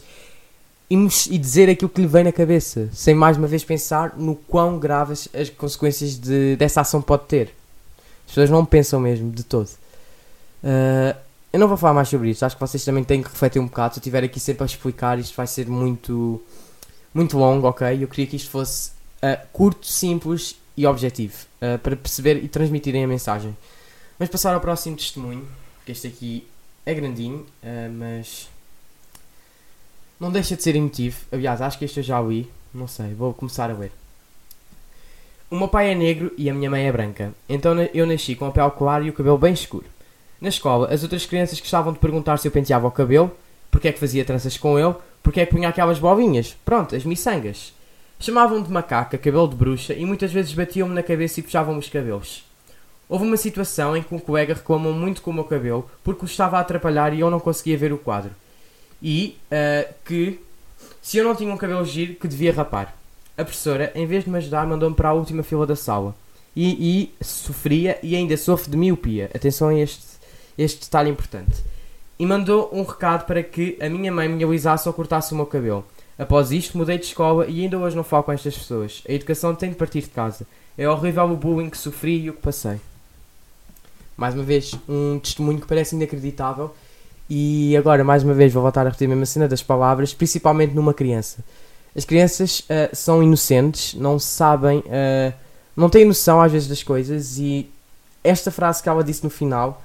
e, 0.88 0.94
e 1.30 1.38
dizer 1.38 1.68
aquilo 1.68 1.88
que 1.88 2.00
lhe 2.00 2.06
vem 2.06 2.22
na 2.22 2.30
cabeça, 2.30 2.88
sem 2.92 3.12
mais 3.12 3.36
uma 3.36 3.48
vez 3.48 3.64
pensar 3.64 4.16
no 4.16 4.36
quão 4.36 4.78
graves 4.78 5.28
as 5.34 5.50
consequências 5.50 6.16
de, 6.16 6.54
dessa 6.54 6.82
ação 6.82 7.02
pode 7.02 7.24
ter. 7.24 7.52
As 8.24 8.34
pessoas 8.34 8.50
não 8.50 8.64
pensam 8.64 9.00
mesmo, 9.00 9.32
de 9.32 9.42
todo. 9.42 9.68
Uh, 10.62 11.16
eu 11.52 11.58
não 11.58 11.66
vou 11.66 11.76
falar 11.76 11.94
mais 11.94 12.08
sobre 12.08 12.30
isto, 12.30 12.44
acho 12.44 12.56
que 12.56 12.60
vocês 12.60 12.84
também 12.84 13.02
têm 13.02 13.22
que 13.22 13.28
refletir 13.28 13.58
um 13.58 13.66
bocado. 13.66 13.94
Se 13.94 13.98
eu 13.98 14.02
estiver 14.02 14.22
aqui 14.22 14.38
sempre 14.38 14.62
a 14.62 14.66
explicar, 14.66 15.18
isto 15.18 15.34
vai 15.36 15.46
ser 15.46 15.66
muito, 15.66 16.40
muito 17.12 17.36
longo, 17.36 17.66
ok? 17.66 18.02
Eu 18.02 18.06
queria 18.06 18.26
que 18.26 18.36
isto 18.36 18.50
fosse 18.50 18.90
uh, 19.22 19.46
curto, 19.52 19.84
simples 19.86 20.56
e 20.76 20.86
objetivo, 20.86 21.34
uh, 21.60 21.78
para 21.78 21.96
perceber 21.96 22.36
e 22.42 22.48
transmitirem 22.48 23.02
a 23.02 23.08
mensagem. 23.08 23.56
Vamos 24.16 24.30
passar 24.30 24.54
ao 24.54 24.60
próximo 24.60 24.96
testemunho, 24.96 25.46
que 25.84 25.90
este 25.90 26.06
aqui 26.06 26.46
é 26.86 26.94
grandinho, 26.94 27.40
uh, 27.40 27.92
mas 27.92 28.48
não 30.20 30.30
deixa 30.30 30.54
de 30.54 30.62
ser 30.62 30.76
emotivo. 30.76 31.18
Aliás, 31.32 31.60
acho 31.60 31.78
que 31.78 31.84
este 31.84 31.98
eu 31.98 32.04
já 32.04 32.20
li, 32.20 32.48
não 32.72 32.86
sei, 32.86 33.12
vou 33.12 33.34
começar 33.34 33.70
a 33.70 33.74
ler. 33.74 33.90
O 35.50 35.56
meu 35.56 35.66
pai 35.66 35.90
é 35.90 35.94
negro 35.96 36.32
e 36.38 36.48
a 36.48 36.54
minha 36.54 36.70
mãe 36.70 36.86
é 36.86 36.92
branca, 36.92 37.34
então 37.48 37.74
eu 37.92 38.06
nasci 38.06 38.36
com 38.36 38.46
a 38.46 38.52
pele 38.52 38.70
clara 38.70 39.02
e 39.02 39.10
o 39.10 39.12
cabelo 39.12 39.36
bem 39.36 39.52
escuro. 39.52 39.86
Na 40.40 40.48
escola, 40.48 40.88
as 40.92 41.02
outras 41.02 41.26
crianças 41.26 41.60
gostavam 41.60 41.92
de 41.92 41.98
perguntar 41.98 42.38
se 42.38 42.48
eu 42.48 42.52
penteava 42.52 42.86
o 42.86 42.90
cabelo, 42.90 43.30
porque 43.70 43.88
é 43.88 43.92
que 43.92 44.00
fazia 44.00 44.24
tranças 44.24 44.56
com 44.56 44.78
ele, 44.78 44.94
porque 45.22 45.40
é 45.40 45.46
que 45.46 45.52
punha 45.52 45.68
aquelas 45.68 45.98
bolinhas. 45.98 46.56
Pronto, 46.64 46.96
as 46.96 47.04
miçangas. 47.04 47.74
Chamavam 48.18 48.62
de 48.62 48.70
macaca, 48.70 49.18
cabelo 49.18 49.48
de 49.48 49.56
bruxa 49.56 49.92
e 49.92 50.04
muitas 50.04 50.32
vezes 50.32 50.52
batiam-me 50.54 50.94
na 50.94 51.02
cabeça 51.02 51.40
e 51.40 51.42
puxavam-me 51.42 51.78
os 51.78 51.88
cabelos. 51.88 52.44
Houve 53.08 53.24
uma 53.24 53.36
situação 53.36 53.96
em 53.96 54.02
que 54.02 54.14
um 54.14 54.18
colega 54.18 54.54
reclamou 54.54 54.92
muito 54.94 55.20
com 55.20 55.30
o 55.30 55.34
meu 55.34 55.44
cabelo 55.44 55.90
porque 56.02 56.24
o 56.24 56.26
estava 56.26 56.56
a 56.56 56.60
atrapalhar 56.60 57.12
e 57.12 57.20
eu 57.20 57.30
não 57.30 57.40
conseguia 57.40 57.76
ver 57.76 57.92
o 57.92 57.98
quadro. 57.98 58.30
E 59.02 59.36
uh, 59.50 59.92
que, 60.04 60.40
se 61.02 61.18
eu 61.18 61.24
não 61.24 61.34
tinha 61.34 61.52
um 61.52 61.56
cabelo 61.56 61.84
giro, 61.84 62.14
que 62.14 62.28
devia 62.28 62.52
rapar. 62.52 62.96
A 63.36 63.44
professora, 63.44 63.90
em 63.94 64.06
vez 64.06 64.24
de 64.24 64.30
me 64.30 64.38
ajudar, 64.38 64.66
mandou-me 64.66 64.94
para 64.94 65.10
a 65.10 65.14
última 65.14 65.42
fila 65.42 65.66
da 65.66 65.76
sala. 65.76 66.14
E, 66.54 67.10
e 67.20 67.24
sofria 67.24 67.98
e 68.02 68.14
ainda 68.14 68.36
sofre 68.36 68.70
de 68.70 68.76
miopia. 68.76 69.30
Atenção 69.34 69.68
a 69.68 69.74
este 69.74 70.09
este 70.62 70.80
detalhe 70.82 71.10
importante. 71.10 71.64
E 72.18 72.26
mandou 72.26 72.68
um 72.72 72.82
recado 72.82 73.24
para 73.24 73.42
que 73.42 73.78
a 73.80 73.88
minha 73.88 74.12
mãe 74.12 74.28
me 74.28 74.44
alisasse 74.44 74.86
ou 74.86 74.92
cortasse 74.92 75.32
o 75.32 75.36
meu 75.36 75.46
cabelo. 75.46 75.84
Após 76.18 76.52
isto, 76.52 76.76
mudei 76.76 76.98
de 76.98 77.06
escola 77.06 77.46
e 77.46 77.62
ainda 77.62 77.78
hoje 77.78 77.96
não 77.96 78.04
falo 78.04 78.24
com 78.24 78.32
estas 78.32 78.56
pessoas. 78.58 79.02
A 79.08 79.12
educação 79.12 79.54
tem 79.54 79.70
de 79.70 79.76
partir 79.76 80.02
de 80.02 80.08
casa. 80.08 80.46
É 80.76 80.86
horrível 80.86 81.24
o 81.24 81.36
bullying 81.36 81.70
que 81.70 81.78
sofri 81.78 82.24
e 82.24 82.30
o 82.30 82.34
que 82.34 82.42
passei. 82.42 82.78
Mais 84.18 84.34
uma 84.34 84.44
vez, 84.44 84.74
um 84.86 85.18
testemunho 85.18 85.58
que 85.58 85.66
parece 85.66 85.96
inacreditável. 85.96 86.74
E 87.28 87.74
agora, 87.74 88.04
mais 88.04 88.22
uma 88.22 88.34
vez, 88.34 88.52
vou 88.52 88.62
voltar 88.62 88.82
a 88.82 88.90
repetir 88.90 89.06
a 89.06 89.08
mesma 89.08 89.24
cena 89.24 89.48
das 89.48 89.62
palavras, 89.62 90.12
principalmente 90.12 90.74
numa 90.74 90.92
criança. 90.92 91.42
As 91.96 92.04
crianças 92.04 92.60
uh, 92.60 92.94
são 92.94 93.22
inocentes, 93.22 93.94
não 93.94 94.18
sabem, 94.18 94.80
uh, 94.80 95.32
não 95.74 95.88
têm 95.88 96.04
noção 96.04 96.40
às 96.42 96.52
vezes 96.52 96.68
das 96.68 96.82
coisas. 96.82 97.38
E 97.38 97.70
esta 98.22 98.50
frase 98.50 98.82
que 98.82 98.90
ela 98.90 99.02
disse 99.02 99.24
no 99.24 99.30
final 99.30 99.82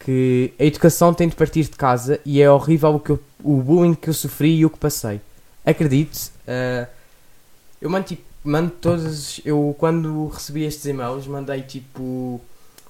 que 0.00 0.52
a 0.58 0.64
educação 0.64 1.12
tem 1.12 1.28
de 1.28 1.36
partir 1.36 1.62
de 1.64 1.70
casa 1.70 2.18
e 2.24 2.40
é 2.40 2.50
horrível 2.50 2.94
o, 2.94 3.00
que 3.00 3.10
eu, 3.10 3.20
o 3.44 3.56
bullying 3.56 3.94
que 3.94 4.08
eu 4.08 4.14
sofri 4.14 4.56
e 4.56 4.66
o 4.66 4.70
que 4.70 4.78
passei. 4.78 5.20
Acredite, 5.64 6.30
uh, 6.48 6.88
eu 7.80 7.90
mando, 7.90 8.06
tipo, 8.06 8.22
mando 8.42 8.70
todos. 8.70 9.40
Eu, 9.44 9.74
quando 9.78 10.28
recebi 10.28 10.64
estes 10.64 10.86
e-mails, 10.86 11.26
mandei 11.26 11.62
tipo 11.62 12.40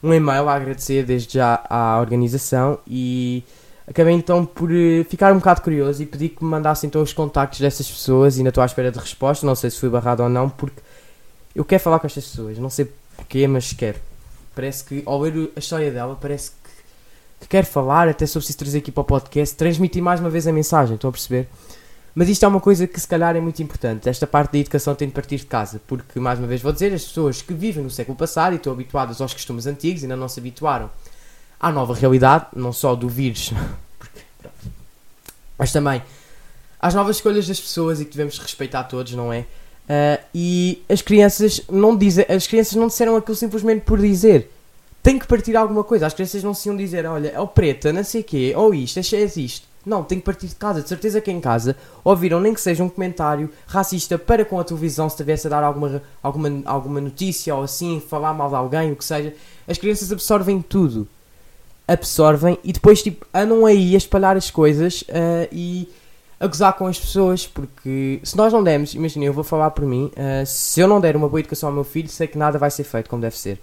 um 0.02 0.14
e-mail 0.14 0.48
a 0.48 0.54
agradecer 0.54 1.04
desde 1.04 1.34
já 1.34 1.62
à 1.68 1.98
organização 2.00 2.78
e 2.86 3.42
acabei 3.86 4.14
então 4.14 4.46
por 4.46 4.70
uh, 4.70 5.04
ficar 5.04 5.32
um 5.32 5.38
bocado 5.38 5.62
curioso 5.62 6.02
e 6.02 6.06
pedi 6.06 6.28
que 6.28 6.44
me 6.44 6.50
mandassem 6.50 6.86
então 6.86 7.02
os 7.02 7.12
contactos 7.12 7.60
dessas 7.60 7.90
pessoas 7.90 8.36
e 8.36 8.40
ainda 8.40 8.50
estou 8.50 8.62
à 8.62 8.66
espera 8.66 8.92
de 8.92 8.98
resposta. 8.98 9.44
Não 9.44 9.56
sei 9.56 9.68
se 9.68 9.80
fui 9.80 9.88
barrado 9.88 10.22
ou 10.22 10.28
não, 10.28 10.48
porque 10.48 10.80
eu 11.56 11.64
quero 11.64 11.82
falar 11.82 11.98
com 11.98 12.06
estas 12.06 12.24
pessoas. 12.24 12.56
Não 12.56 12.70
sei 12.70 12.88
porquê, 13.16 13.48
mas 13.48 13.72
quero. 13.72 13.98
Parece 14.54 14.84
que 14.84 15.02
ao 15.06 15.20
ler 15.20 15.50
a 15.56 15.58
história 15.58 15.90
dela, 15.90 16.16
parece 16.20 16.50
que 16.50 16.59
que 17.40 17.48
quer 17.48 17.64
falar, 17.64 18.08
até 18.08 18.26
se 18.26 18.56
trazer 18.56 18.78
aqui 18.78 18.92
para 18.92 19.00
o 19.00 19.04
podcast, 19.04 19.56
transmitir 19.56 20.02
mais 20.02 20.20
uma 20.20 20.30
vez 20.30 20.46
a 20.46 20.52
mensagem, 20.52 20.94
estão 20.94 21.08
a 21.08 21.12
perceber? 21.12 21.48
Mas 22.14 22.28
isto 22.28 22.44
é 22.44 22.48
uma 22.48 22.60
coisa 22.60 22.86
que 22.86 23.00
se 23.00 23.08
calhar 23.08 23.34
é 23.34 23.40
muito 23.40 23.62
importante. 23.62 24.08
Esta 24.08 24.26
parte 24.26 24.52
da 24.52 24.58
educação 24.58 24.94
tem 24.94 25.08
de 25.08 25.14
partir 25.14 25.36
de 25.36 25.46
casa, 25.46 25.80
porque, 25.86 26.18
mais 26.20 26.38
uma 26.38 26.48
vez 26.48 26.60
vou 26.60 26.72
dizer, 26.72 26.92
as 26.92 27.04
pessoas 27.04 27.40
que 27.40 27.54
vivem 27.54 27.82
no 27.82 27.90
século 27.90 28.16
passado 28.16 28.52
e 28.52 28.56
estão 28.56 28.72
habituadas 28.72 29.20
aos 29.20 29.32
costumes 29.32 29.66
antigos 29.66 30.02
ainda 30.02 30.16
não 30.16 30.28
se 30.28 30.38
habituaram 30.38 30.90
à 31.58 31.70
nova 31.70 31.94
realidade, 31.94 32.46
não 32.54 32.72
só 32.72 32.94
do 32.94 33.08
vírus, 33.08 33.52
mas 35.56 35.72
também 35.72 36.02
às 36.80 36.94
novas 36.94 37.16
escolhas 37.16 37.46
das 37.46 37.60
pessoas 37.60 38.00
e 38.00 38.04
que 38.04 38.12
devemos 38.12 38.38
respeitar 38.38 38.84
todos, 38.84 39.12
não 39.12 39.32
é? 39.32 39.40
Uh, 39.40 40.22
e 40.34 40.82
as 40.88 41.02
crianças 41.02 41.60
não 41.68 41.96
dizem, 41.96 42.24
as 42.28 42.46
crianças 42.46 42.74
não 42.74 42.86
disseram 42.86 43.16
aquilo 43.16 43.36
simplesmente 43.36 43.82
por 43.82 44.00
dizer 44.00 44.50
tem 45.02 45.18
que 45.18 45.26
partir 45.26 45.56
alguma 45.56 45.84
coisa. 45.84 46.06
As 46.06 46.14
crianças 46.14 46.42
não 46.42 46.54
se 46.54 46.68
iam 46.68 46.76
dizer, 46.76 47.06
olha, 47.06 47.28
é 47.28 47.40
o 47.40 47.46
preta, 47.46 47.92
não 47.92 48.04
sei 48.04 48.20
o 48.20 48.24
quê, 48.24 48.52
ou 48.56 48.74
isto, 48.74 48.98
é 48.98 49.24
isto. 49.24 49.70
Não, 49.84 50.04
tem 50.04 50.18
que 50.18 50.24
partir 50.24 50.46
de 50.46 50.54
casa. 50.54 50.82
De 50.82 50.88
certeza 50.88 51.20
que 51.20 51.30
em 51.30 51.40
casa 51.40 51.74
ouviram 52.04 52.40
nem 52.40 52.52
que 52.52 52.60
seja 52.60 52.84
um 52.84 52.88
comentário 52.88 53.50
racista 53.66 54.18
para 54.18 54.44
com 54.44 54.60
a 54.60 54.64
televisão, 54.64 55.08
se 55.08 55.16
tivesse 55.16 55.46
a 55.46 55.50
dar 55.50 55.64
alguma, 55.64 56.02
alguma, 56.22 56.62
alguma 56.66 57.00
notícia 57.00 57.54
ou 57.54 57.62
assim, 57.62 58.00
falar 58.00 58.34
mal 58.34 58.50
de 58.50 58.56
alguém, 58.56 58.92
o 58.92 58.96
que 58.96 59.04
seja. 59.04 59.34
As 59.66 59.78
crianças 59.78 60.12
absorvem 60.12 60.60
tudo. 60.60 61.08
Absorvem 61.88 62.58
e 62.62 62.72
depois 62.72 63.02
tipo, 63.02 63.26
andam 63.32 63.64
aí 63.64 63.94
a 63.94 63.98
espalhar 63.98 64.36
as 64.36 64.50
coisas 64.50 65.02
uh, 65.02 65.48
e 65.50 65.88
a 66.38 66.46
gozar 66.46 66.72
com 66.74 66.86
as 66.86 66.98
pessoas, 66.98 67.46
porque 67.46 68.20
se 68.22 68.36
nós 68.36 68.52
não 68.52 68.62
demos, 68.62 68.94
imagina, 68.94 69.24
eu 69.24 69.32
vou 69.32 69.44
falar 69.44 69.70
por 69.72 69.84
mim, 69.84 70.10
uh, 70.14 70.46
se 70.46 70.80
eu 70.80 70.86
não 70.86 71.00
der 71.00 71.16
uma 71.16 71.28
boa 71.28 71.40
educação 71.40 71.68
ao 71.68 71.74
meu 71.74 71.84
filho, 71.84 72.08
sei 72.08 72.26
que 72.26 72.38
nada 72.38 72.58
vai 72.58 72.70
ser 72.70 72.84
feito 72.84 73.10
como 73.10 73.20
deve 73.20 73.36
ser. 73.36 73.58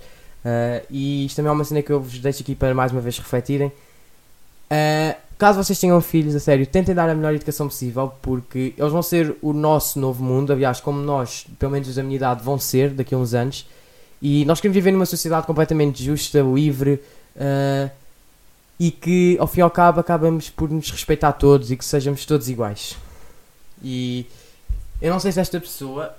Uh, 0.48 0.86
e 0.90 1.26
isto 1.26 1.36
também 1.36 1.50
é 1.50 1.52
uma 1.52 1.64
cena 1.66 1.82
que 1.82 1.92
eu 1.92 2.00
vos 2.00 2.20
deixo 2.20 2.42
aqui 2.42 2.56
para 2.56 2.74
mais 2.74 2.94
uma 2.94 3.02
vez 3.02 3.18
refletirem. 3.18 3.68
Uh, 3.68 5.14
caso 5.38 5.62
vocês 5.62 5.78
tenham 5.78 6.00
filhos, 6.00 6.36
a 6.36 6.40
sério, 6.40 6.66
tentem 6.66 6.96
dar 6.96 7.10
a 7.10 7.16
melhor 7.16 7.34
educação 7.36 7.68
possível, 7.68 8.14
porque 8.22 8.74
eles 8.78 8.92
vão 8.94 9.02
ser 9.02 9.36
o 9.42 9.52
nosso 9.52 10.00
novo 10.00 10.24
mundo, 10.24 10.54
aliás, 10.54 10.80
como 10.80 11.02
nós, 11.02 11.46
pelo 11.60 11.74
menos 11.74 11.90
os 11.90 11.96
da 11.96 12.04
minha 12.04 12.16
idade, 12.16 12.44
vão 12.44 12.58
ser 12.58 12.92
daqui 12.92 13.14
a 13.14 13.18
uns 13.18 13.34
anos. 13.34 13.68
E 14.22 14.46
nós 14.46 14.62
queremos 14.62 14.76
viver 14.76 14.92
numa 14.92 15.06
sociedade 15.06 15.46
completamente 15.46 16.02
justa, 16.02 16.40
livre 16.40 17.02
uh, 17.36 17.92
e 18.80 18.90
que, 18.90 19.36
ao 19.42 19.48
fim 19.48 19.60
e 19.60 19.64
ao 19.64 19.70
cabo, 19.70 20.00
acabamos 20.00 20.50
por 20.50 20.70
nos 20.70 20.90
respeitar 20.90 21.34
todos 21.34 21.72
e 21.72 21.76
que 21.76 21.84
sejamos 21.84 22.26
todos 22.26 22.48
iguais. 22.48 22.96
E 23.84 24.26
eu 25.02 25.12
não 25.12 25.20
sei 25.20 25.34
se 25.34 25.42
esta 25.42 25.60
pessoa 25.60 26.16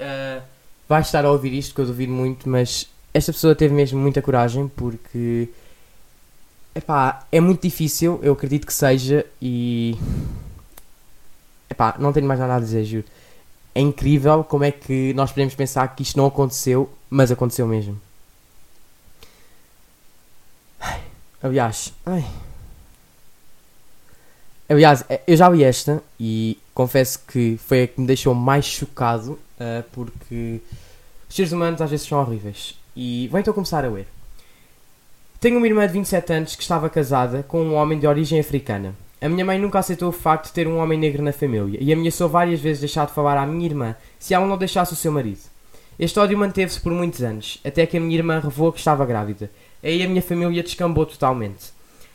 vai 0.89 1.01
estar 1.01 1.25
a 1.25 1.31
ouvir 1.31 1.53
isto, 1.53 1.75
que 1.75 1.81
eu 1.81 1.87
duvido 1.87 2.13
muito, 2.13 2.49
mas 2.49 2.87
esta 3.19 3.33
pessoa 3.33 3.55
teve 3.55 3.75
mesmo 3.75 3.99
muita 4.01 4.23
coragem 4.23 4.69
porque 4.69 5.49
epá, 6.75 7.27
é 7.31 7.41
muito 7.41 7.63
difícil, 7.63 8.21
eu 8.23 8.33
acredito 8.33 8.67
que 8.67 8.73
seja 8.73 9.27
e 9.43 9.97
epá, 11.69 11.97
não 11.99 12.13
tenho 12.13 12.27
mais 12.27 12.41
nada 12.41 12.57
a 12.57 12.61
dizer, 12.61 12.85
juro. 12.85 13.05
É 13.75 13.81
incrível 13.81 14.43
como 14.43 14.65
é 14.65 14.73
que 14.73 15.13
nós 15.15 15.31
podemos 15.31 15.55
pensar 15.55 15.95
que 15.95 16.03
isto 16.03 16.17
não 16.17 16.27
aconteceu, 16.27 16.91
mas 17.11 17.31
aconteceu 17.31 17.67
mesmo. 17.67 18.01
Aliás, 21.43 21.93
ai. 22.05 22.25
aliás, 24.69 25.05
é, 25.09 25.21
eu 25.27 25.37
já 25.37 25.49
vi 25.49 25.63
esta 25.63 26.03
e 26.19 26.59
confesso 26.75 27.21
que 27.27 27.57
foi 27.59 27.85
a 27.85 27.87
que 27.87 28.01
me 28.01 28.07
deixou 28.07 28.35
mais 28.35 28.65
chocado 28.65 29.33
uh, 29.33 29.85
porque 29.93 30.61
os 31.29 31.35
seres 31.37 31.53
humanos 31.53 31.81
às 31.81 31.91
vezes 31.91 32.07
são 32.07 32.21
horríveis. 32.21 32.78
E 33.01 33.29
vou 33.29 33.39
então 33.39 33.55
começar 33.55 33.85
a 33.85 33.89
ler. 33.89 34.09
Tenho 35.41 35.59
uma 35.59 35.69
irmã 35.69 35.87
de 35.87 35.93
27 35.93 36.33
anos 36.33 36.57
que 36.57 36.63
estava 36.63 36.91
casada 36.91 37.45
com 37.45 37.63
um 37.63 37.75
homem 37.75 37.97
de 37.97 38.09
origem 38.09 38.41
africana. 38.41 38.93
A 39.23 39.29
minha 39.29 39.45
mãe 39.45 39.57
nunca 39.57 39.79
aceitou 39.79 40.09
o 40.09 40.13
facto 40.13 40.47
de 40.47 40.53
ter 40.53 40.67
um 40.67 40.79
homem 40.79 40.99
negro 40.99 41.23
na 41.23 41.33
família 41.33 41.79
e 41.81 41.93
ameaçou 41.93 42.29
várias 42.29 42.59
vezes 42.59 42.81
deixar 42.81 43.07
de 43.07 43.13
falar 43.13 43.39
à 43.39 43.47
minha 43.47 43.67
irmã 43.67 43.95
se 44.19 44.35
ela 44.35 44.49
não 44.49 44.59
deixasse 44.59 44.95
o 44.95 44.97
seu 44.97 45.13
marido. 45.13 45.39
Este 45.97 46.19
ódio 46.19 46.37
manteve-se 46.37 46.81
por 46.81 46.91
muitos 46.91 47.23
anos, 47.23 47.61
até 47.65 47.87
que 47.87 47.97
a 47.97 48.01
minha 48.01 48.17
irmã 48.17 48.41
revelou 48.41 48.73
que 48.73 48.81
estava 48.81 49.07
grávida. 49.07 49.49
Aí 49.81 50.03
a 50.03 50.09
minha 50.09 50.21
família 50.21 50.61
descambou 50.61 51.07
totalmente. 51.07 51.67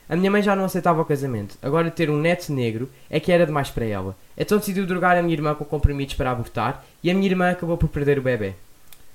A 0.09 0.17
minha 0.17 0.29
mãe 0.29 0.43
já 0.43 0.53
não 0.53 0.65
aceitava 0.65 1.01
o 1.01 1.05
casamento, 1.05 1.57
agora 1.61 1.89
ter 1.89 2.09
um 2.09 2.19
neto 2.19 2.51
negro 2.51 2.89
é 3.09 3.21
que 3.21 3.31
era 3.31 3.45
demais 3.45 3.69
para 3.69 3.85
ela. 3.85 4.17
Então 4.37 4.57
decidiu 4.57 4.85
drogar 4.85 5.15
a 5.15 5.21
minha 5.21 5.33
irmã 5.33 5.55
com 5.55 5.63
comprimidos 5.63 6.15
para 6.15 6.31
abortar 6.31 6.83
e 7.01 7.09
a 7.09 7.13
minha 7.13 7.29
irmã 7.29 7.51
acabou 7.51 7.77
por 7.77 7.87
perder 7.87 8.19
o 8.19 8.21
bebê. 8.21 8.53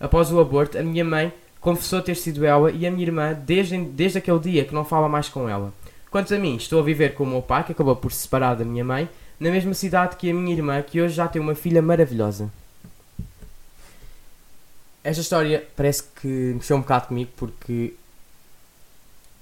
Após 0.01 0.33
o 0.33 0.41
aborto, 0.41 0.79
a 0.79 0.83
minha 0.83 1.05
mãe 1.05 1.31
confessou 1.61 2.01
ter 2.01 2.17
sido 2.17 2.45
ela 2.45 2.71
e 2.71 2.87
a 2.87 2.91
minha 2.91 3.05
irmã 3.05 3.33
desde, 3.35 3.77
desde 3.79 4.19
aquele 4.19 4.39
dia 4.39 4.65
que 4.65 4.75
não 4.75 4.85
fala 4.85 5.09
mais 5.09 5.29
com 5.29 5.49
ela. 5.49 5.73
Quanto 6.11 6.35
a 6.35 6.39
mim, 6.39 6.57
estou 6.57 6.81
a 6.81 6.83
viver 6.83 7.15
com 7.15 7.25
o 7.25 7.27
meu 7.27 7.43
pai, 7.43 7.65
que 7.65 7.73
acabou 7.73 7.95
por 7.95 8.13
se 8.13 8.23
separar 8.23 8.55
da 8.55 8.65
minha 8.65 8.85
mãe, 8.85 9.09
na 9.39 9.51
mesma 9.51 9.75
cidade 9.75 10.17
que 10.17 10.31
a 10.31 10.35
minha 10.35 10.55
irmã, 10.55 10.81
que 10.83 11.01
hoje 11.01 11.15
já 11.15 11.29
tem 11.29 11.41
uma 11.41 11.55
filha 11.55 11.83
maravilhosa. 11.83 12.51
Esta 15.05 15.21
história 15.21 15.67
parece 15.77 16.05
que 16.21 16.27
mexeu 16.55 16.77
um 16.77 16.81
bocado 16.81 17.09
comigo 17.09 17.31
porque 17.37 17.95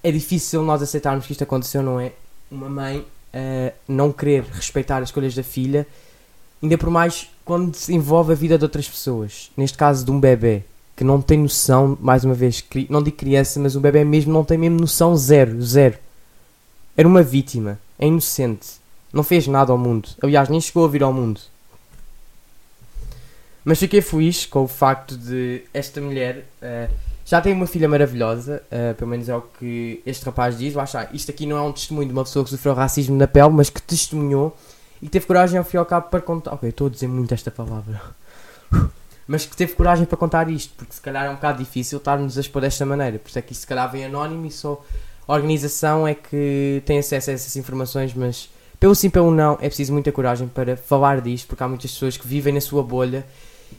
é 0.02 0.10
difícil 0.10 0.62
nós 0.62 0.82
aceitarmos 0.82 1.26
que 1.26 1.32
isto 1.32 1.44
aconteceu, 1.44 1.82
não 1.82 1.98
é? 2.00 2.12
Uma 2.50 2.68
mãe 2.68 2.98
uh, 2.98 3.72
não 3.88 4.12
querer 4.12 4.44
respeitar 4.44 4.98
as 4.98 5.08
escolhas 5.08 5.34
da 5.34 5.42
filha, 5.42 5.86
ainda 6.62 6.76
por 6.76 6.90
mais 6.90 7.30
quando 7.44 7.74
se 7.74 7.94
envolve 7.94 8.32
a 8.32 8.36
vida 8.36 8.58
de 8.58 8.64
outras 8.64 8.88
pessoas, 8.88 9.50
neste 9.56 9.78
caso 9.78 10.04
de 10.04 10.10
um 10.10 10.20
bebê 10.20 10.62
que 10.96 11.04
não 11.04 11.20
tem 11.20 11.38
noção, 11.38 11.96
mais 12.00 12.24
uma 12.24 12.34
vez, 12.34 12.64
não 12.88 13.02
digo 13.02 13.16
criança, 13.16 13.60
mas 13.60 13.76
o 13.76 13.80
bebê 13.80 14.02
mesmo 14.02 14.32
não 14.32 14.42
tem 14.42 14.56
mesmo 14.56 14.80
noção 14.80 15.14
zero, 15.14 15.62
zero. 15.62 15.98
Era 16.96 17.06
uma 17.06 17.22
vítima. 17.22 17.78
É 17.98 18.06
inocente. 18.06 18.80
Não 19.12 19.22
fez 19.22 19.46
nada 19.46 19.72
ao 19.72 19.78
mundo. 19.78 20.08
Aliás, 20.22 20.48
nem 20.48 20.60
chegou 20.60 20.86
a 20.86 20.88
vir 20.88 21.02
ao 21.02 21.12
mundo. 21.12 21.40
Mas 23.62 23.78
fiquei 23.78 24.00
feliz 24.00 24.46
com 24.46 24.64
o 24.64 24.68
facto 24.68 25.16
de 25.16 25.64
esta 25.74 26.00
mulher 26.00 26.46
uh, 26.62 26.92
já 27.24 27.40
tem 27.40 27.52
uma 27.52 27.66
filha 27.66 27.88
maravilhosa, 27.88 28.62
uh, 28.66 28.94
pelo 28.94 29.10
menos 29.10 29.28
é 29.28 29.34
o 29.34 29.42
que 29.42 30.00
este 30.06 30.24
rapaz 30.24 30.56
diz. 30.56 30.74
Lá 30.74 30.84
isto 31.12 31.30
aqui 31.30 31.44
não 31.44 31.56
é 31.56 31.60
um 31.60 31.72
testemunho 31.72 32.06
de 32.06 32.12
uma 32.12 32.22
pessoa 32.22 32.44
que 32.44 32.50
sofreu 32.50 32.72
racismo 32.72 33.16
na 33.16 33.26
pele, 33.26 33.50
mas 33.50 33.68
que 33.68 33.82
testemunhou 33.82 34.56
e 35.02 35.08
teve 35.08 35.26
coragem 35.26 35.58
ao 35.58 35.64
fim 35.64 35.76
e 35.76 35.80
ao 35.80 35.84
cabo 35.84 36.08
para 36.08 36.20
contar. 36.20 36.54
Ok, 36.54 36.68
estou 36.68 36.86
a 36.86 36.90
dizer 36.90 37.08
muito 37.08 37.34
esta 37.34 37.50
palavra. 37.50 38.00
Mas 39.26 39.44
que 39.44 39.56
teve 39.56 39.74
coragem 39.74 40.04
para 40.04 40.16
contar 40.16 40.48
isto, 40.50 40.72
porque 40.76 40.94
se 40.94 41.00
calhar 41.00 41.26
é 41.26 41.30
um 41.30 41.34
bocado 41.34 41.58
difícil 41.58 41.98
estar-nos 41.98 42.38
a 42.38 42.40
expor 42.40 42.62
desta 42.62 42.86
maneira. 42.86 43.18
Por 43.18 43.28
isso 43.28 43.38
é 43.38 43.42
que 43.42 43.52
isto 43.52 43.62
se 43.62 43.66
calhar 43.66 43.90
vem 43.90 44.04
anónimo 44.04 44.46
e 44.46 44.50
só 44.50 44.82
a 45.26 45.34
organização 45.34 46.06
é 46.06 46.14
que 46.14 46.82
tem 46.86 46.98
acesso 46.98 47.30
a 47.30 47.32
essas 47.32 47.56
informações, 47.56 48.14
mas 48.14 48.48
pelo 48.78 48.94
sim, 48.94 49.10
pelo 49.10 49.30
não, 49.30 49.54
é 49.54 49.68
preciso 49.68 49.92
muita 49.92 50.12
coragem 50.12 50.46
para 50.46 50.76
falar 50.76 51.20
disto, 51.20 51.48
porque 51.48 51.62
há 51.62 51.68
muitas 51.68 51.90
pessoas 51.90 52.16
que 52.16 52.26
vivem 52.26 52.52
na 52.52 52.60
sua 52.60 52.82
bolha 52.82 53.26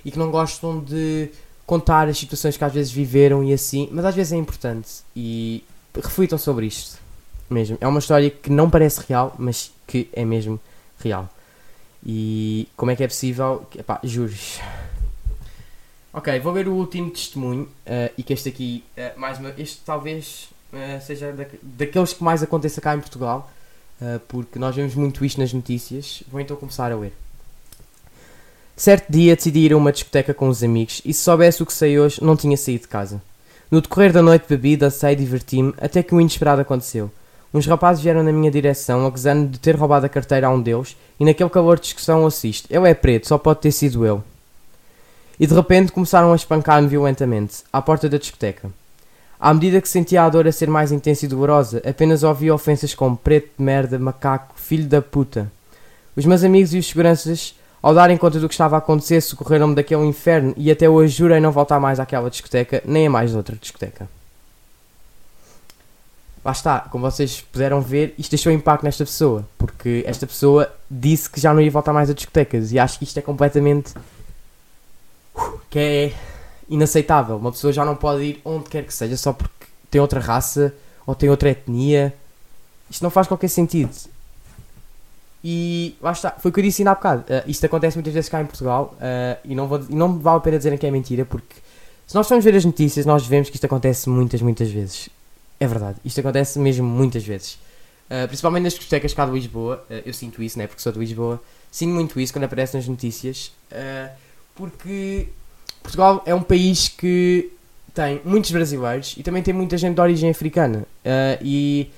e 0.03 0.11
que 0.11 0.19
não 0.19 0.29
gostam 0.29 0.79
de 0.79 1.29
contar 1.65 2.07
as 2.07 2.17
situações 2.17 2.57
que 2.57 2.63
às 2.63 2.73
vezes 2.73 2.91
viveram 2.91 3.43
e 3.43 3.53
assim, 3.53 3.87
mas 3.91 4.05
às 4.05 4.15
vezes 4.15 4.33
é 4.33 4.37
importante 4.37 4.89
e 5.15 5.63
reflitam 5.95 6.37
sobre 6.37 6.65
isto 6.65 6.97
mesmo. 7.49 7.77
É 7.79 7.87
uma 7.87 7.99
história 7.99 8.29
que 8.29 8.49
não 8.49 8.69
parece 8.69 9.01
real, 9.07 9.35
mas 9.37 9.71
que 9.85 10.09
é 10.13 10.25
mesmo 10.25 10.59
real. 10.99 11.29
E 12.05 12.67
como 12.75 12.91
é 12.91 12.95
que 12.95 13.03
é 13.03 13.07
possível? 13.07 13.65
Epá, 13.77 13.99
juros. 14.03 14.59
Ok, 16.17 16.39
vou 16.39 16.51
ver 16.51 16.67
o 16.67 16.73
último 16.73 17.11
testemunho 17.11 17.65
uh, 17.85 18.11
e 18.17 18.23
que 18.23 18.33
este 18.33 18.49
aqui, 18.49 18.83
uh, 18.97 19.19
mais 19.19 19.37
uma, 19.37 19.53
este 19.55 19.81
talvez 19.85 20.49
uh, 20.73 20.99
seja 20.99 21.31
da, 21.31 21.45
daqueles 21.61 22.11
que 22.11 22.23
mais 22.23 22.41
aconteça 22.41 22.81
cá 22.81 22.95
em 22.95 22.99
Portugal, 22.99 23.51
porque 24.27 24.57
nós 24.57 24.75
vemos 24.75 24.95
muito 24.95 25.23
isto 25.23 25.39
nas 25.39 25.53
notícias. 25.53 26.23
Vou 26.27 26.41
então 26.41 26.57
começar 26.57 26.91
a 26.91 26.95
ler. 26.95 27.13
Certo 28.75 29.11
dia 29.11 29.35
decidi 29.35 29.59
ir 29.59 29.73
a 29.73 29.77
uma 29.77 29.91
discoteca 29.91 30.33
com 30.33 30.49
os 30.49 30.63
amigos 30.63 31.03
e 31.05 31.13
se 31.13 31.21
soubesse 31.21 31.61
o 31.61 31.67
que 31.67 31.73
sei 31.73 31.99
hoje, 31.99 32.23
não 32.23 32.35
tinha 32.35 32.57
saído 32.57 32.81
de 32.81 32.87
casa. 32.87 33.21
No 33.69 33.79
decorrer 33.79 34.11
da 34.11 34.23
noite 34.23 34.45
bebi, 34.49 34.75
dancei 34.75 35.13
e 35.13 35.15
diverti-me, 35.15 35.75
até 35.77 36.01
que 36.01 36.15
o 36.15 36.19
inesperado 36.21 36.61
aconteceu. 36.61 37.11
Uns 37.53 37.67
rapazes 37.67 38.03
vieram 38.03 38.23
na 38.23 38.31
minha 38.31 38.49
direção, 38.49 39.05
acusando 39.05 39.49
de 39.49 39.59
ter 39.59 39.75
roubado 39.75 40.07
a 40.07 40.09
carteira 40.09 40.47
a 40.47 40.49
um 40.49 40.59
deles, 40.59 40.97
e 41.19 41.25
naquele 41.25 41.49
calor 41.51 41.75
de 41.75 41.83
discussão 41.83 42.25
assiste. 42.25 42.65
Ele 42.71 42.89
é 42.89 42.95
preto, 42.95 43.27
só 43.27 43.37
pode 43.37 43.61
ter 43.61 43.71
sido 43.71 44.03
eu. 44.03 44.23
E 45.39 45.45
de 45.45 45.53
repente 45.53 45.91
começaram 45.91 46.33
a 46.33 46.35
espancar-me 46.35 46.87
violentamente, 46.87 47.63
à 47.71 47.81
porta 47.81 48.09
da 48.09 48.17
discoteca. 48.17 48.69
À 49.39 49.53
medida 49.53 49.79
que 49.81 49.87
sentia 49.87 50.23
a 50.23 50.29
dor 50.29 50.47
a 50.47 50.51
ser 50.51 50.67
mais 50.67 50.91
intensa 50.91 51.25
e 51.25 51.27
dolorosa, 51.27 51.81
apenas 51.87 52.23
ouvia 52.23 52.53
ofensas 52.53 52.95
como 52.95 53.15
preto 53.15 53.51
de 53.57 53.63
merda, 53.63 53.99
macaco, 53.99 54.53
filho 54.55 54.87
da 54.87 55.01
puta. 55.01 55.51
Os 56.15 56.25
meus 56.25 56.43
amigos 56.43 56.73
e 56.73 56.79
os 56.79 56.87
seguranças 56.87 57.53
ao 57.81 57.93
darem 57.93 58.17
conta 58.17 58.39
do 58.39 58.47
que 58.47 58.53
estava 58.53 58.75
a 58.75 58.79
acontecer, 58.79 59.21
socorreram-me 59.21 59.75
daquele 59.75 60.03
inferno 60.05 60.53
e 60.57 60.71
até 60.71 60.89
hoje 60.89 61.15
jurei 61.15 61.39
não 61.39 61.51
voltar 61.51 61.79
mais 61.79 61.99
àquela 61.99 62.29
discoteca, 62.29 62.81
nem 62.85 63.07
a 63.07 63.09
mais 63.09 63.35
outra 63.35 63.55
discoteca. 63.55 64.09
Lá 66.43 66.51
está, 66.51 66.79
como 66.79 67.09
vocês 67.09 67.41
puderam 67.41 67.81
ver, 67.81 68.15
isto 68.17 68.31
deixou 68.31 68.51
impacto 68.51 68.83
nesta 68.83 69.05
pessoa, 69.05 69.47
porque 69.57 70.03
esta 70.07 70.25
pessoa 70.25 70.71
disse 70.89 71.29
que 71.29 71.39
já 71.39 71.53
não 71.53 71.61
ia 71.61 71.69
voltar 71.69 71.93
mais 71.93 72.09
a 72.09 72.13
discotecas 72.13 72.71
e 72.71 72.79
acho 72.79 72.97
que 72.97 73.03
isto 73.03 73.17
é 73.17 73.21
completamente. 73.21 73.93
Que 75.77 75.79
é 75.79 76.13
inaceitável. 76.67 77.37
Uma 77.37 77.51
pessoa 77.51 77.71
já 77.71 77.85
não 77.85 77.95
pode 77.95 78.23
ir 78.23 78.41
onde 78.43 78.67
quer 78.67 78.83
que 78.83 78.91
seja 78.91 79.15
só 79.15 79.31
porque 79.31 79.67
tem 79.91 80.01
outra 80.01 80.19
raça 80.19 80.73
ou 81.05 81.13
tem 81.13 81.29
outra 81.29 81.51
etnia. 81.51 82.15
Isto 82.89 83.03
não 83.03 83.11
faz 83.11 83.27
qualquer 83.27 83.47
sentido. 83.47 83.95
E 85.43 85.95
lá 86.01 86.13
está, 86.13 86.31
foi 86.31 86.49
o 86.49 86.53
que 86.53 86.61
eu 86.61 86.63
disse 86.63 86.81
ainda 86.81 86.91
há 86.91 86.95
bocado. 86.95 87.21
Uh, 87.21 87.43
isto 87.47 87.63
acontece 87.63 87.95
muitas 87.95 88.11
vezes 88.11 88.27
cá 88.27 88.41
em 88.41 88.47
Portugal 88.47 88.95
uh, 88.95 89.39
e, 89.45 89.53
não 89.53 89.67
vou, 89.67 89.79
e 89.87 89.93
não 89.93 90.17
vale 90.17 90.37
a 90.37 90.39
pena 90.39 90.57
dizerem 90.57 90.79
que 90.79 90.87
é 90.87 90.89
mentira, 90.89 91.23
porque 91.25 91.55
se 92.07 92.15
nós 92.15 92.27
formos 92.27 92.43
ver 92.43 92.55
as 92.55 92.65
notícias, 92.65 93.05
nós 93.05 93.27
vemos 93.27 93.49
que 93.49 93.55
isto 93.55 93.65
acontece 93.65 94.09
muitas, 94.09 94.41
muitas 94.41 94.71
vezes. 94.71 95.09
É 95.59 95.67
verdade, 95.67 95.97
isto 96.03 96.19
acontece 96.19 96.57
mesmo 96.57 96.87
muitas 96.87 97.23
vezes. 97.23 97.53
Uh, 98.09 98.27
principalmente 98.27 98.63
nas 98.63 98.73
discotecas 98.73 99.13
cá 99.13 99.27
de 99.27 99.31
Lisboa, 99.31 99.85
eu 100.03 100.13
sinto 100.13 100.41
isso, 100.41 100.57
né, 100.57 100.65
porque 100.65 100.81
sou 100.81 100.91
de 100.91 100.97
Lisboa, 100.97 101.39
sinto 101.71 101.93
muito 101.93 102.19
isso 102.19 102.33
quando 102.33 102.45
aparece 102.45 102.75
nas 102.75 102.87
notícias, 102.87 103.51
porque 104.55 105.29
Portugal 105.87 106.21
é 106.25 106.35
um 106.35 106.43
país 106.43 106.89
que 106.89 107.49
tem 107.93 108.21
muitos 108.25 108.51
brasileiros 108.51 109.15
e 109.17 109.23
também 109.23 109.41
tem 109.41 109.53
muita 109.53 109.77
gente 109.77 109.95
de 109.95 110.01
origem 110.01 110.29
africana. 110.29 110.85
e 111.41 111.89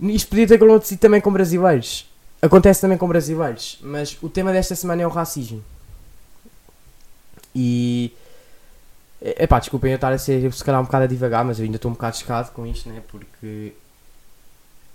isto 0.00 0.28
podia 0.28 0.46
ter 0.46 0.56
acontecido 0.56 0.98
também 0.98 1.18
com 1.22 1.32
brasileiros. 1.32 2.06
Acontece 2.42 2.82
também 2.82 2.98
com 2.98 3.08
brasileiros, 3.08 3.78
mas 3.80 4.18
o 4.20 4.28
tema 4.28 4.52
desta 4.52 4.76
semana 4.76 5.00
é 5.00 5.06
o 5.06 5.10
racismo. 5.10 5.64
E. 7.54 8.12
Epá, 9.22 9.60
desculpem 9.60 9.92
eu 9.92 9.94
estar 9.94 10.12
a 10.12 10.18
ser 10.18 10.52
se 10.52 10.62
calhar 10.62 10.78
um 10.78 10.84
bocado 10.84 11.04
a 11.04 11.06
divagar, 11.06 11.42
mas 11.42 11.58
eu 11.58 11.64
ainda 11.64 11.76
estou 11.76 11.90
um 11.90 11.94
bocado 11.94 12.18
chocado 12.18 12.50
com 12.52 12.66
isto, 12.66 12.86
né? 12.90 13.02
Porque. 13.08 13.72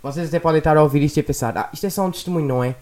Vocês 0.04 0.28
até 0.28 0.40
podem 0.40 0.60
estar 0.60 0.78
a 0.78 0.84
ouvir 0.84 1.02
isto 1.02 1.18
e 1.18 1.22
a 1.22 1.24
pensar, 1.24 1.58
ah, 1.58 1.70
isto 1.74 1.88
é 1.88 1.90
só 1.90 2.06
um 2.06 2.12
testemunho, 2.12 2.48
não 2.48 2.64
é? 2.64 2.76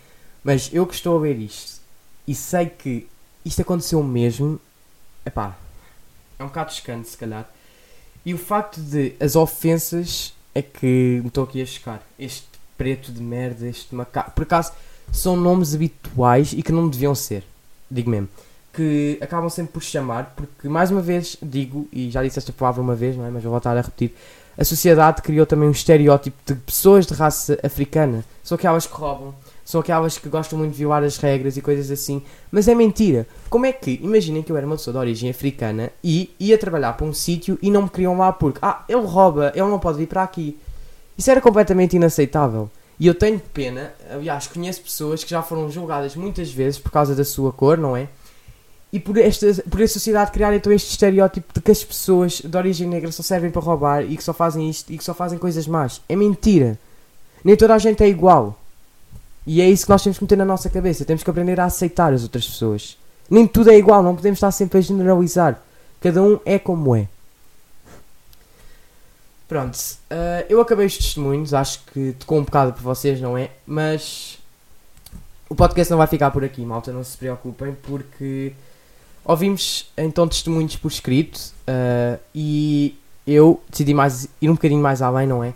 Mas 0.44 0.70
eu 0.74 0.86
que 0.86 0.96
estou 0.96 1.18
a 1.18 1.22
ver 1.22 1.38
isto 1.40 1.80
e 2.28 2.36
sei 2.36 2.66
que 2.66 3.08
isto 3.46 3.62
aconteceu 3.62 4.04
mesmo, 4.04 4.60
epá, 5.30 5.56
é 6.38 6.44
um 6.44 6.48
bocado 6.48 6.74
chocante 6.74 7.10
se 7.10 7.18
calhar. 7.18 7.50
E 8.26 8.34
o 8.34 8.38
facto 8.38 8.82
de 8.82 9.14
as 9.20 9.36
ofensas 9.36 10.34
é 10.54 10.62
que 10.62 11.20
me 11.22 11.28
estou 11.28 11.44
aqui 11.44 11.62
a 11.62 11.66
chocar. 11.66 12.02
Este 12.18 12.48
preto 12.78 13.12
de 13.12 13.22
merda, 13.22 13.68
este 13.68 13.94
macaco. 13.96 14.32
Por 14.32 14.44
acaso, 14.44 14.74
são 15.12 15.36
nomes 15.36 15.74
habituais 15.74 16.54
e 16.54 16.62
que 16.62 16.72
não 16.72 16.90
deviam 16.90 17.16
ser. 17.16 17.44
Digo 17.90 18.10
mesmo. 18.10 18.30
Que 18.74 19.18
acabam 19.22 19.50
sempre 19.50 19.74
por 19.74 19.84
chamar, 19.84 20.34
porque 20.36 20.68
mais 20.68 20.92
uma 20.92 21.02
vez 21.02 21.38
digo, 21.42 21.88
e 21.92 22.12
já 22.12 22.24
disse 22.24 22.40
esta 22.40 22.54
palavra 22.54 22.82
uma 22.82 22.96
vez, 22.96 23.18
não 23.18 23.26
é? 23.26 23.30
Mas 23.30 23.44
vou 23.44 23.52
voltar 23.52 23.76
a 23.76 23.82
repetir. 23.82 24.14
A 24.58 24.64
sociedade 24.64 25.22
criou 25.22 25.46
também 25.46 25.68
um 25.68 25.72
estereótipo 25.72 26.38
de 26.46 26.56
pessoas 26.56 27.06
de 27.06 27.14
raça 27.14 27.58
africana. 27.64 28.24
São 28.44 28.56
aquelas 28.56 28.86
que 28.86 28.94
roubam, 28.94 29.34
são 29.70 29.82
aquelas 29.82 30.18
que 30.18 30.28
gostam 30.28 30.58
muito 30.58 30.72
de 30.72 30.80
violar 30.80 31.04
as 31.04 31.18
regras 31.18 31.56
e 31.56 31.62
coisas 31.62 31.92
assim. 31.92 32.24
Mas 32.52 32.68
é 32.68 32.74
mentira. 32.74 33.28
Como 33.52 33.68
é 33.68 33.72
que, 33.72 34.00
imaginem 34.02 34.42
que 34.42 34.52
eu 34.52 34.58
era 34.58 34.66
uma 34.66 34.76
pessoa 34.76 34.94
de 34.94 34.98
origem 34.98 35.30
africana 35.30 35.92
e 36.04 36.34
ia 36.40 36.58
trabalhar 36.58 36.94
para 36.94 37.06
um 37.06 37.14
sítio 37.14 37.56
e 37.62 37.70
não 37.70 37.84
me 37.84 37.90
queriam 37.90 38.18
lá 38.18 38.34
porque, 38.34 38.58
ah, 38.64 38.84
ele 38.90 39.06
rouba, 39.06 39.52
ele 39.54 39.68
não 39.68 39.78
pode 39.78 40.00
vir 40.00 40.08
para 40.08 40.24
aqui. 40.24 40.58
Isso 41.16 41.30
era 41.30 41.40
completamente 41.40 41.96
inaceitável. 41.96 42.68
E 43.00 43.06
eu 43.06 43.14
tenho 43.14 43.40
pena, 43.54 43.94
aliás, 44.12 44.48
conheço 44.48 44.82
pessoas 44.82 45.24
que 45.24 45.30
já 45.30 45.44
foram 45.44 45.70
julgadas 45.70 46.16
muitas 46.16 46.52
vezes 46.52 46.80
por 46.80 46.92
causa 46.92 47.14
da 47.14 47.24
sua 47.24 47.54
cor, 47.54 47.78
não 47.78 47.96
é? 47.96 48.10
E 48.92 49.00
por, 49.00 49.20
esta, 49.20 49.54
por 49.70 49.84
a 49.84 49.88
sociedade 49.88 50.32
criar 50.32 50.52
então 50.56 50.74
este 50.74 50.90
estereótipo 50.90 51.54
de 51.54 51.62
que 51.62 51.70
as 51.70 51.84
pessoas 51.84 52.42
de 52.42 52.58
origem 52.58 52.88
negra 52.88 53.12
só 53.12 53.22
servem 53.22 53.52
para 53.52 53.62
roubar 53.62 54.02
e 54.02 54.18
que 54.18 54.24
só 54.24 54.34
fazem 54.34 54.68
isto 54.68 54.92
e 54.92 54.98
que 54.98 55.04
só 55.04 55.14
fazem 55.14 55.38
coisas 55.38 55.68
más. 55.68 56.02
É 56.10 56.16
mentira. 56.16 56.76
Nem 57.44 57.56
toda 57.56 57.76
a 57.76 57.78
gente 57.78 58.04
é 58.04 58.08
igual. 58.08 58.58
E 59.52 59.62
é 59.62 59.68
isso 59.68 59.84
que 59.84 59.90
nós 59.90 60.04
temos 60.04 60.20
que 60.20 60.24
meter 60.24 60.38
na 60.38 60.46
nossa 60.46 60.70
cabeça. 60.70 61.04
Temos 61.04 61.24
que 61.24 61.30
aprender 61.32 61.60
a 61.60 61.66
aceitar 61.66 62.14
as 62.14 62.22
outras 62.22 62.46
pessoas. 62.48 62.96
Nem 63.28 63.48
tudo 63.48 63.72
é 63.72 63.78
igual, 63.80 64.04
não 64.04 64.16
podemos 64.16 64.38
estar 64.38 64.52
sempre 64.52 64.78
a 64.78 64.82
generalizar. 64.82 65.60
Cada 66.00 66.22
um 66.22 66.40
é 66.46 66.60
como 66.60 66.96
é. 66.96 67.08
Pronto, 69.48 69.76
uh, 69.76 70.46
eu 70.48 70.62
acabei 70.62 70.86
os 70.86 70.96
testemunhos, 70.96 71.52
acho 71.52 71.80
que 71.92 72.12
tocou 72.20 72.38
um 72.38 72.44
bocado 72.44 72.74
para 72.74 72.84
vocês, 72.84 73.20
não 73.20 73.36
é? 73.36 73.50
Mas 73.66 74.38
o 75.50 75.56
podcast 75.56 75.90
não 75.90 75.98
vai 75.98 76.06
ficar 76.06 76.30
por 76.30 76.44
aqui, 76.44 76.62
malta, 76.62 76.94
não 76.94 77.04
se 77.04 77.18
preocupem, 77.18 77.76
porque 77.82 78.54
ouvimos 79.26 79.92
então 79.98 80.28
testemunhos 80.28 80.76
por 80.76 80.92
escrito 80.92 81.38
uh, 81.68 82.20
e 82.36 82.96
eu 83.26 83.60
decidi 83.68 83.96
mais, 83.96 84.30
ir 84.40 84.48
um 84.48 84.54
bocadinho 84.54 84.84
mais 84.84 85.02
além, 85.02 85.26
não 85.26 85.44
é? 85.44 85.56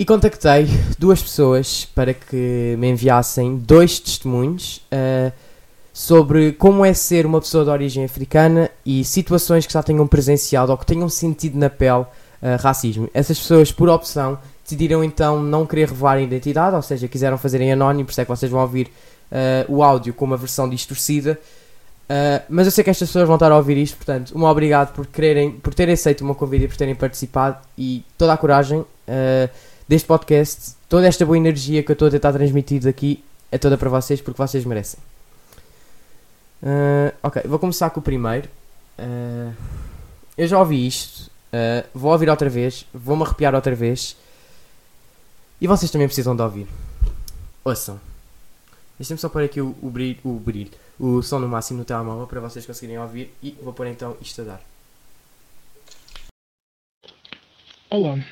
E 0.00 0.04
contactei 0.06 0.66
duas 0.98 1.22
pessoas 1.22 1.84
para 1.94 2.14
que 2.14 2.74
me 2.78 2.88
enviassem 2.88 3.58
dois 3.58 4.00
testemunhos 4.00 4.78
uh, 4.90 5.30
sobre 5.92 6.52
como 6.52 6.86
é 6.86 6.94
ser 6.94 7.26
uma 7.26 7.38
pessoa 7.38 7.64
de 7.64 7.70
origem 7.70 8.06
africana 8.06 8.70
e 8.82 9.04
situações 9.04 9.66
que 9.66 9.72
já 9.74 9.82
tenham 9.82 10.06
presenciado 10.06 10.72
ou 10.72 10.78
que 10.78 10.86
tenham 10.86 11.06
sentido 11.10 11.58
na 11.58 11.68
pele 11.68 12.00
uh, 12.00 12.06
racismo. 12.60 13.10
Essas 13.12 13.38
pessoas, 13.38 13.72
por 13.72 13.90
opção, 13.90 14.38
decidiram 14.64 15.04
então 15.04 15.42
não 15.42 15.66
querer 15.66 15.90
revelar 15.90 16.14
a 16.14 16.22
identidade, 16.22 16.74
ou 16.74 16.80
seja, 16.80 17.06
quiseram 17.06 17.36
fazer 17.36 17.60
em 17.60 17.70
anónimo, 17.70 18.06
por 18.06 18.12
isso 18.12 18.22
é 18.22 18.24
que 18.24 18.30
vocês 18.30 18.50
vão 18.50 18.62
ouvir 18.62 18.90
uh, 19.30 19.70
o 19.70 19.82
áudio 19.82 20.14
com 20.14 20.24
uma 20.24 20.38
versão 20.38 20.66
distorcida. 20.66 21.38
Uh, 22.04 22.42
mas 22.48 22.66
eu 22.66 22.70
sei 22.70 22.82
que 22.82 22.88
estas 22.88 23.06
pessoas 23.06 23.26
vão 23.26 23.36
estar 23.36 23.52
a 23.52 23.56
ouvir 23.58 23.76
isto, 23.76 23.98
portanto, 23.98 24.32
um 24.34 24.44
obrigado 24.44 24.94
por, 24.94 25.06
quererem, 25.06 25.50
por 25.50 25.74
terem 25.74 25.92
aceito 25.92 26.22
o 26.22 26.24
meu 26.24 26.34
convite 26.34 26.64
e 26.64 26.68
por 26.68 26.76
terem 26.78 26.94
participado 26.94 27.58
e 27.76 28.02
toda 28.16 28.32
a 28.32 28.36
coragem 28.38 28.82
deste 29.90 30.06
podcast, 30.06 30.76
toda 30.88 31.08
esta 31.08 31.26
boa 31.26 31.36
energia 31.36 31.82
que 31.82 31.90
eu 31.90 31.94
estou 31.94 32.06
a 32.06 32.10
tentar 32.12 32.32
transmitir 32.32 32.86
aqui 32.86 33.24
é 33.50 33.58
toda 33.58 33.76
para 33.76 33.90
vocês 33.90 34.20
porque 34.20 34.40
vocês 34.40 34.64
merecem. 34.64 35.00
ok, 37.20 37.42
vou 37.46 37.58
começar 37.58 37.90
com 37.90 37.98
o 37.98 38.02
primeiro. 38.02 38.48
eu 40.38 40.46
já 40.46 40.58
ouvi 40.60 40.86
isto 40.86 41.30
Uh, 41.50 41.82
vou 41.92 42.12
ouvir 42.12 42.30
outra 42.30 42.48
vez, 42.48 42.86
vou-me 42.94 43.24
arrepiar 43.24 43.54
outra 43.54 43.74
vez. 43.74 44.16
E 45.60 45.66
vocês 45.66 45.90
também 45.90 46.06
precisam 46.06 46.34
de 46.34 46.42
ouvir. 46.42 46.66
Ouçam. 47.64 48.00
Deixem-me 48.98 49.20
só 49.20 49.28
pôr 49.28 49.42
aqui 49.42 49.60
o, 49.60 49.74
o 49.82 49.90
brilho, 49.90 50.18
o 50.24 50.38
brilho, 50.38 50.70
o 50.98 51.22
som 51.22 51.38
no 51.38 51.48
máximo 51.48 51.80
no 51.80 51.84
telemóvel 51.84 52.26
para 52.26 52.40
vocês 52.40 52.64
conseguirem 52.64 53.00
ouvir 53.00 53.34
e 53.42 53.56
vou 53.60 53.72
pôr 53.72 53.86
então 53.86 54.16
isto 54.20 54.42
a 54.42 54.44
dar. 54.44 54.60
Olá, 57.90 58.24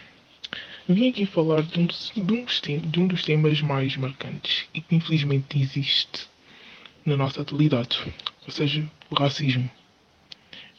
vim 0.95 1.11
aqui 1.11 1.27
falar 1.27 1.63
de 1.63 1.81
um, 1.81 1.87
de, 1.87 2.33
um 2.33 2.45
dos 2.45 2.61
de 2.63 3.01
um 3.01 3.07
dos 3.07 3.23
temas 3.23 3.61
mais 3.61 3.97
marcantes 3.97 4.67
e 4.73 4.81
que 4.81 4.97
infelizmente 4.97 5.61
existe 5.61 6.27
na 7.05 7.17
nossa 7.17 7.43
atualidade, 7.43 8.01
ou 8.47 8.51
seja, 8.51 8.91
o 9.11 9.15
racismo. 9.15 9.71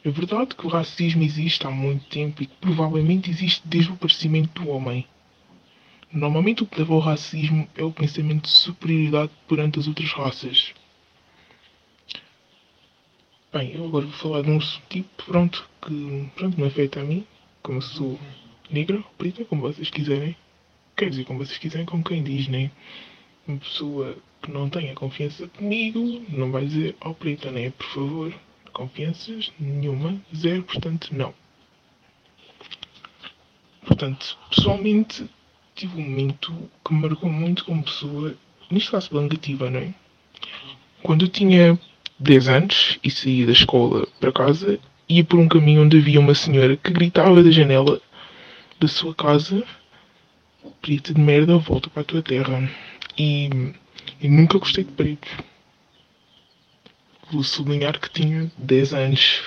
É 0.04 0.10
verdade 0.10 0.56
que 0.56 0.66
o 0.66 0.70
racismo 0.70 1.24
existe 1.24 1.68
há 1.68 1.70
muito 1.70 2.06
tempo 2.06 2.42
e 2.42 2.46
que 2.46 2.56
provavelmente 2.60 3.30
existe 3.30 3.62
desde 3.68 3.92
o 3.92 3.94
aparecimento 3.94 4.62
do 4.62 4.70
homem. 4.70 5.06
Normalmente 6.12 6.64
o 6.64 6.66
que 6.66 6.80
leva 6.80 6.94
ao 6.94 7.00
racismo 7.00 7.68
é 7.76 7.84
o 7.84 7.92
pensamento 7.92 8.44
de 8.44 8.50
superioridade 8.50 9.32
perante 9.48 9.78
as 9.78 9.88
outras 9.88 10.12
raças. 10.12 10.74
Bem, 13.54 13.74
eu 13.76 13.86
agora 13.86 14.06
vou 14.06 14.16
falar 14.16 14.42
de 14.42 14.50
um 14.50 14.60
tipo, 14.90 15.24
pronto, 15.26 15.70
que 15.82 16.30
pronto, 16.36 16.60
me 16.60 16.68
afeta 16.68 17.02
a 17.02 17.04
mim, 17.04 17.26
como 17.62 17.82
sou 17.82 18.20
negra 18.70 18.98
ou 18.98 19.04
preta, 19.18 19.46
como 19.46 19.62
vocês 19.62 19.90
quiserem. 19.90 20.36
Quer 20.96 21.10
dizer, 21.10 21.26
como 21.26 21.40
vocês 21.40 21.58
quiserem, 21.58 21.86
como 21.86 22.04
quem 22.04 22.24
diz, 22.24 22.48
né? 22.48 22.72
Uma 23.48 23.58
pessoa 23.58 24.18
que 24.42 24.52
não 24.52 24.70
tenha 24.70 24.94
confiança 24.94 25.48
comigo 25.48 26.24
não 26.30 26.52
vai 26.52 26.66
dizer 26.66 26.96
ó 27.02 27.14
preta, 27.14 27.52
né? 27.52 27.72
Por 27.72 27.88
favor. 27.88 28.34
Confianças 28.72 29.52
nenhuma, 29.60 30.22
zero, 30.36 30.64
portanto, 30.64 31.10
não. 31.12 31.34
Portanto, 33.86 34.38
pessoalmente, 34.50 35.30
tive 35.76 36.00
um 36.00 36.10
momento 36.10 36.70
que 36.86 36.94
me 36.94 37.02
marcou 37.02 37.30
muito 37.30 37.66
como 37.66 37.84
pessoa, 37.84 38.36
neste 38.70 38.92
caso 38.92 39.10
pela 39.10 39.24
negativa, 39.24 39.70
não 39.70 39.80
é? 39.80 39.94
Quando 41.02 41.26
eu 41.26 41.30
tinha 41.30 41.80
10 42.20 42.48
anos 42.50 43.00
e 43.04 43.10
saía 43.10 43.46
da 43.46 43.52
escola 43.52 44.08
para 44.20 44.32
casa, 44.32 44.80
ia 45.08 45.24
por 45.24 45.40
um 45.40 45.48
caminho 45.48 45.84
onde 45.84 45.98
havia 45.98 46.20
uma 46.20 46.36
senhora 46.36 46.78
que 46.78 46.92
gritava 46.92 47.42
da 47.42 47.50
janela 47.50 48.02
da 48.80 48.88
sua 48.88 49.14
casa 49.14 49.66
preta 50.82 51.14
de 51.14 51.20
merda, 51.22 51.58
volta 51.58 51.90
para 51.90 52.02
a 52.02 52.06
tua 52.06 52.22
terra. 52.22 52.70
E 53.18 53.50
eu 54.22 54.32
nunca 54.32 54.58
gostei 54.58 54.84
de 54.84 54.92
pretos. 54.92 55.30
Vou 57.32 57.44
sublinhar 57.44 58.00
que 58.00 58.10
tinha 58.10 58.52
10 58.58 58.94
anos. 58.94 59.44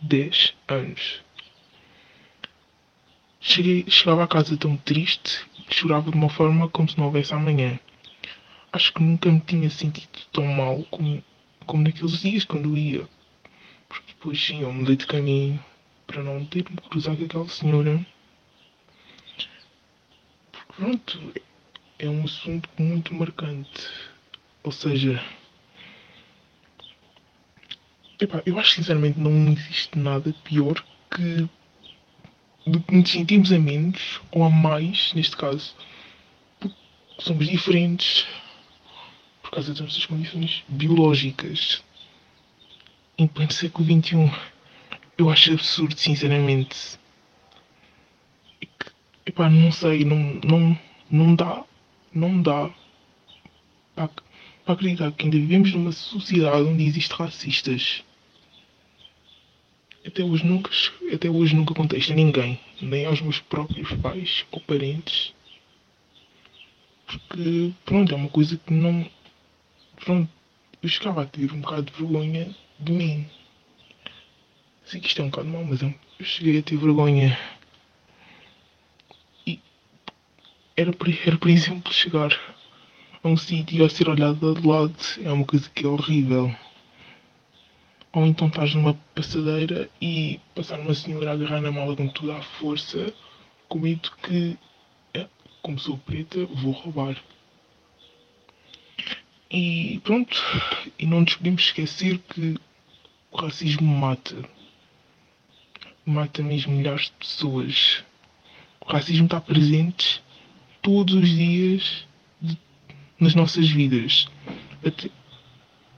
10 0.00 0.54
anos. 0.68 1.22
Cheguei, 3.40 3.84
chegava 3.88 4.24
a 4.24 4.28
casa 4.28 4.56
tão 4.56 4.76
triste 4.76 5.46
e 5.68 5.74
chorava 5.74 6.10
de 6.10 6.16
uma 6.16 6.28
forma 6.28 6.68
como 6.68 6.88
se 6.88 6.98
não 6.98 7.06
houvesse 7.06 7.32
amanhã. 7.32 7.78
Acho 8.72 8.92
que 8.92 9.02
nunca 9.02 9.30
me 9.30 9.40
tinha 9.40 9.70
sentido 9.70 10.18
tão 10.32 10.44
mal 10.44 10.82
como, 10.90 11.22
como 11.66 11.82
naqueles 11.82 12.20
dias 12.20 12.44
quando 12.44 12.76
ia. 12.76 13.08
Porque 13.88 14.12
depois 14.12 14.44
sim, 14.44 14.62
eu 14.62 14.72
mudei 14.72 14.96
de 14.96 15.06
caminho 15.06 15.62
para 16.06 16.22
não 16.22 16.44
ter 16.44 16.64
me 16.68 16.76
cruzar 16.90 17.16
com 17.16 17.24
aquela 17.24 17.48
senhora. 17.48 18.04
Pronto, 20.78 21.34
é 21.98 22.08
um 22.08 22.22
assunto 22.22 22.68
muito 22.78 23.12
marcante. 23.12 23.88
Ou 24.62 24.70
seja, 24.70 25.20
epá, 28.20 28.40
eu 28.46 28.56
acho 28.60 28.76
sinceramente 28.76 29.18
não 29.18 29.48
existe 29.50 29.98
nada 29.98 30.32
pior 30.44 30.80
que 31.10 31.48
do 32.64 32.80
que 32.80 32.94
nos 32.94 33.10
sentimos 33.10 33.50
a 33.50 33.58
menos 33.58 34.20
ou 34.30 34.44
a 34.44 34.50
mais, 34.50 35.12
neste 35.14 35.36
caso, 35.36 35.74
porque 36.60 36.76
somos 37.18 37.48
diferentes 37.48 38.24
por 39.42 39.50
causa 39.50 39.72
das 39.72 39.80
nossas 39.80 40.06
condições 40.06 40.62
biológicas. 40.68 41.82
Em 43.18 43.26
pleno 43.26 43.50
século 43.50 43.84
XXI, 43.84 44.32
eu 45.18 45.28
acho 45.28 45.54
absurdo, 45.54 45.98
sinceramente. 45.98 47.00
Epá, 49.28 49.50
não 49.50 49.70
sei, 49.70 50.04
não, 50.04 50.40
não, 50.42 50.78
não 51.10 51.34
dá, 51.34 51.64
não 52.14 52.40
dá 52.40 52.70
para, 53.94 54.08
para 54.64 54.74
acreditar 54.74 55.12
que 55.12 55.24
ainda 55.24 55.36
vivemos 55.36 55.72
numa 55.72 55.92
sociedade 55.92 56.62
onde 56.62 56.84
existem 56.84 57.16
racistas. 57.18 58.02
Até 60.06 60.24
hoje 60.24 60.46
nunca, 60.46 60.70
até 61.12 61.28
hoje 61.28 61.54
nunca 61.54 61.74
contei 61.74 62.00
a 62.00 62.14
ninguém, 62.14 62.58
nem 62.80 63.04
aos 63.04 63.20
meus 63.20 63.38
próprios 63.40 63.92
pais 64.00 64.46
ou 64.50 64.60
parentes. 64.60 65.34
Porque, 67.06 67.72
pronto, 67.84 68.12
é 68.12 68.16
uma 68.16 68.28
coisa 68.30 68.56
que 68.56 68.72
não. 68.72 69.10
Pronto, 69.96 70.30
eu 70.82 70.88
chegava 70.88 71.22
a 71.22 71.26
ter 71.26 71.52
um 71.52 71.60
bocado 71.60 71.82
de 71.82 71.92
vergonha 71.92 72.54
de 72.80 72.92
mim. 72.92 73.26
Sei 74.86 75.00
que 75.00 75.08
isto 75.08 75.20
é 75.20 75.24
um 75.24 75.30
bocado 75.30 75.48
mau, 75.48 75.64
mas 75.64 75.82
eu 75.82 75.94
cheguei 76.22 76.58
a 76.58 76.62
ter 76.62 76.78
vergonha. 76.78 77.38
E 79.46 79.60
era 80.78 80.92
por, 80.92 81.08
era 81.08 81.36
por 81.36 81.50
exemplo 81.50 81.92
chegar 81.92 82.30
a 83.20 83.28
um 83.28 83.36
sítio 83.36 83.84
a 83.84 83.88
ser 83.90 84.08
olhado 84.08 84.54
de 84.54 84.64
lado. 84.64 84.94
É 85.24 85.32
uma 85.32 85.44
coisa 85.44 85.68
que 85.70 85.84
é 85.84 85.88
horrível. 85.88 86.54
Ou 88.12 88.24
então 88.24 88.46
estás 88.46 88.72
numa 88.76 88.94
passadeira 89.12 89.90
e 90.00 90.38
passar 90.54 90.78
uma 90.78 90.94
senhora 90.94 91.30
a 91.30 91.34
agarrar 91.34 91.60
na 91.60 91.72
mala 91.72 91.96
com 91.96 92.06
toda 92.06 92.36
a 92.36 92.42
força, 92.42 93.12
com 93.68 93.80
medo 93.80 94.08
que, 94.22 94.56
é, 95.12 95.26
como 95.62 95.80
sou 95.80 95.98
preta, 95.98 96.46
vou 96.46 96.70
roubar. 96.70 97.16
E 99.50 100.00
pronto, 100.04 100.40
e 100.96 101.06
não 101.06 101.22
nos 101.22 101.34
podemos 101.34 101.62
esquecer 101.62 102.18
que 102.18 102.56
o 103.32 103.36
racismo 103.36 103.82
mata. 103.82 104.36
Mata 106.06 106.40
mesmo 106.40 106.72
milhares 106.72 107.06
de 107.06 107.12
pessoas. 107.18 108.04
O 108.80 108.92
racismo 108.92 109.24
está 109.24 109.40
presente 109.40 110.22
todos 110.88 111.12
os 111.12 111.28
dias 111.28 112.06
de- 112.40 112.56
nas 113.20 113.34
nossas 113.34 113.68
vidas. 113.68 114.26
Até- 114.82 115.10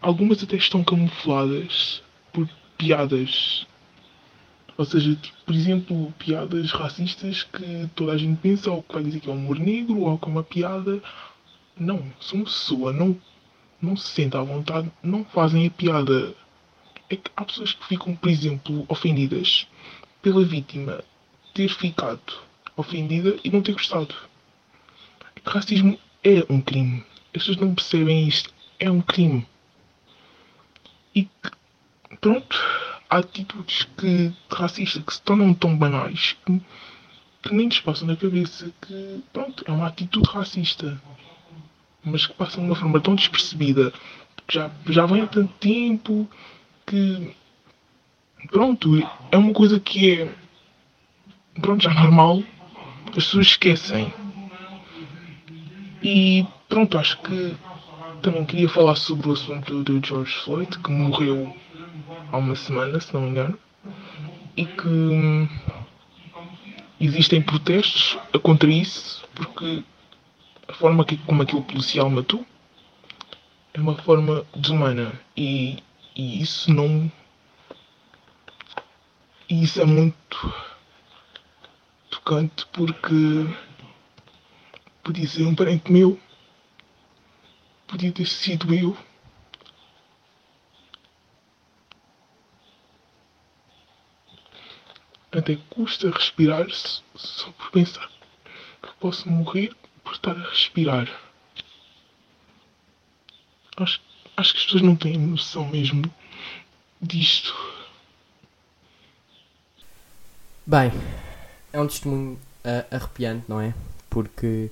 algumas 0.02 0.42
até 0.42 0.56
estão 0.56 0.82
camufladas 0.82 2.02
por 2.32 2.48
piadas. 2.76 3.68
Ou 4.76 4.84
seja, 4.84 5.16
por 5.46 5.54
exemplo, 5.54 6.12
piadas 6.18 6.72
racistas 6.72 7.44
que 7.44 7.88
toda 7.94 8.14
a 8.14 8.18
gente 8.18 8.36
pensa 8.40 8.68
ou 8.72 8.82
que 8.82 8.92
vai 8.92 9.04
dizer 9.04 9.20
que 9.20 9.30
é 9.30 9.32
um 9.32 9.36
humor 9.36 9.60
negro 9.60 10.00
ou 10.00 10.18
que 10.18 10.24
é 10.24 10.28
uma 10.28 10.42
piada. 10.42 11.00
Não, 11.78 12.02
se 12.20 12.34
uma 12.34 12.44
pessoa 12.46 12.92
não, 12.92 13.16
não 13.80 13.96
se 13.96 14.08
sente 14.08 14.36
à 14.36 14.42
vontade, 14.42 14.90
não 15.04 15.24
fazem 15.24 15.68
a 15.68 15.70
piada. 15.70 16.34
É 17.08 17.14
que 17.14 17.30
há 17.36 17.44
pessoas 17.44 17.74
que 17.74 17.86
ficam, 17.86 18.16
por 18.16 18.28
exemplo, 18.28 18.84
ofendidas 18.88 19.68
pela 20.20 20.42
vítima 20.44 21.04
ter 21.54 21.68
ficado 21.68 22.20
ofendida 22.76 23.36
e 23.44 23.50
não 23.50 23.62
ter 23.62 23.72
gostado. 23.74 24.12
É 25.44 25.50
racismo 25.50 25.98
é 26.22 26.44
um 26.48 26.60
crime. 26.60 27.04
As 27.34 27.42
pessoas 27.42 27.56
não 27.58 27.74
percebem 27.74 28.28
isto. 28.28 28.52
É 28.78 28.90
um 28.90 29.00
crime. 29.00 29.46
E 31.14 31.24
que, 31.24 31.50
pronto, 32.20 32.56
há 33.08 33.18
atitudes 33.18 33.86
que, 33.96 34.32
racistas 34.50 35.02
que 35.02 35.14
se 35.14 35.22
tornam 35.22 35.52
tão 35.54 35.76
banais 35.76 36.36
que, 36.44 36.60
que 37.42 37.54
nem 37.54 37.66
nos 37.66 37.80
passam 37.80 38.06
na 38.06 38.16
cabeça 38.16 38.70
que, 38.80 39.22
pronto, 39.32 39.64
é 39.66 39.72
uma 39.72 39.86
atitude 39.86 40.28
racista. 40.28 41.00
Mas 42.04 42.26
que 42.26 42.34
passa 42.34 42.58
de 42.58 42.66
uma 42.66 42.76
forma 42.76 43.00
tão 43.00 43.14
despercebida, 43.14 43.92
que 44.46 44.54
já, 44.54 44.70
já 44.86 45.04
vem 45.06 45.22
há 45.22 45.26
tanto 45.26 45.52
tempo, 45.54 46.28
que, 46.86 47.34
pronto, 48.50 48.90
é 49.30 49.36
uma 49.36 49.52
coisa 49.52 49.78
que 49.78 50.12
é, 50.12 50.34
pronto, 51.60 51.82
já 51.82 51.92
normal, 51.92 52.42
as 53.08 53.24
pessoas 53.24 53.46
esquecem. 53.46 54.12
E 56.02 56.46
pronto, 56.68 56.98
acho 56.98 57.18
que 57.18 57.56
também 58.22 58.44
queria 58.44 58.68
falar 58.68 58.96
sobre 58.96 59.28
o 59.28 59.32
assunto 59.32 59.82
do 59.82 60.04
George 60.04 60.34
Floyd, 60.44 60.78
que 60.78 60.90
morreu 60.90 61.54
há 62.32 62.36
uma 62.36 62.54
semana, 62.54 63.00
se 63.00 63.12
não 63.12 63.22
me 63.22 63.30
engano, 63.30 63.58
e 64.56 64.64
que 64.64 64.88
hum, 64.88 65.48
existem 67.00 67.42
protestos 67.42 68.18
contra 68.42 68.70
isso, 68.70 69.24
porque 69.34 69.82
a 70.68 70.72
forma 70.72 71.04
que, 71.04 71.16
como 71.18 71.42
aquele 71.42 71.62
policial 71.62 72.08
matou 72.08 72.46
é 73.74 73.80
uma 73.80 73.94
forma 73.96 74.44
desumana 74.54 75.12
e, 75.36 75.78
e 76.16 76.42
isso 76.42 76.72
não. 76.72 77.10
E 79.48 79.62
isso 79.64 79.80
é 79.80 79.84
muito 79.84 80.54
tocante 82.10 82.66
porque 82.72 83.46
podia 85.02 85.26
ser 85.26 85.44
um 85.44 85.54
parente 85.54 85.90
meu, 85.90 86.18
podia 87.86 88.12
ter 88.12 88.26
sido 88.26 88.72
eu. 88.74 88.96
Até 95.32 95.56
custa 95.70 96.10
respirar 96.10 96.66
só 96.70 97.52
por 97.52 97.70
pensar 97.70 98.10
que 98.82 98.92
posso 98.98 99.28
morrer 99.28 99.74
por 100.02 100.12
estar 100.14 100.36
a 100.36 100.50
respirar. 100.50 101.08
Acho, 103.76 104.00
acho 104.36 104.52
que 104.52 104.58
as 104.58 104.64
pessoas 104.64 104.82
não 104.82 104.96
têm 104.96 105.16
noção 105.16 105.68
mesmo 105.68 106.12
disto. 107.00 107.54
Bem, 110.66 110.90
é 111.72 111.80
um 111.80 111.86
testemunho 111.86 112.40
uh, 112.64 112.94
arrepiante, 112.94 113.44
não 113.48 113.60
é? 113.60 113.74
Porque 114.08 114.70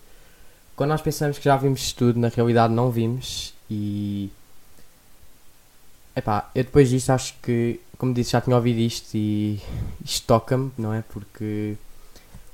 quando 0.79 0.91
nós 0.91 1.03
pensamos 1.03 1.39
que 1.39 1.45
já 1.45 1.57
vimos 1.57 1.93
tudo, 1.93 2.21
na 2.21 2.29
realidade 2.29 2.73
não 2.73 2.89
vimos 2.89 3.53
e. 3.69 4.31
Epá, 6.15 6.49
eu 6.55 6.63
depois 6.63 6.89
disto 6.89 7.11
acho 7.11 7.35
que, 7.43 7.81
como 7.99 8.15
disse, 8.15 8.31
já 8.31 8.41
tinha 8.41 8.55
ouvido 8.55 8.79
isto 8.79 9.13
e 9.13 9.61
isto 10.05 10.25
toca-me, 10.25 10.71
não 10.79 10.95
é? 10.95 11.03
Porque 11.09 11.75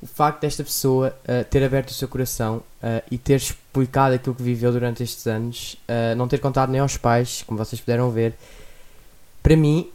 o 0.01 0.07
facto 0.07 0.41
desta 0.41 0.65
pessoa 0.65 1.15
uh, 1.25 1.45
ter 1.45 1.63
aberto 1.63 1.91
o 1.91 1.93
seu 1.93 2.09
coração 2.09 2.63
uh, 2.83 3.03
e 3.11 3.19
ter 3.19 3.37
explicado 3.37 4.15
aquilo 4.15 4.35
que 4.35 4.43
viveu 4.43 4.73
durante 4.73 5.03
estes 5.03 5.27
anos, 5.27 5.77
uh, 5.87 6.17
não 6.17 6.27
ter 6.27 6.39
contado 6.39 6.71
nem 6.71 6.81
aos 6.81 6.97
pais, 6.97 7.43
como 7.47 7.59
vocês 7.59 7.79
puderam 7.79 8.11
ver, 8.11 8.35
para 9.43 9.55
mim 9.55 9.91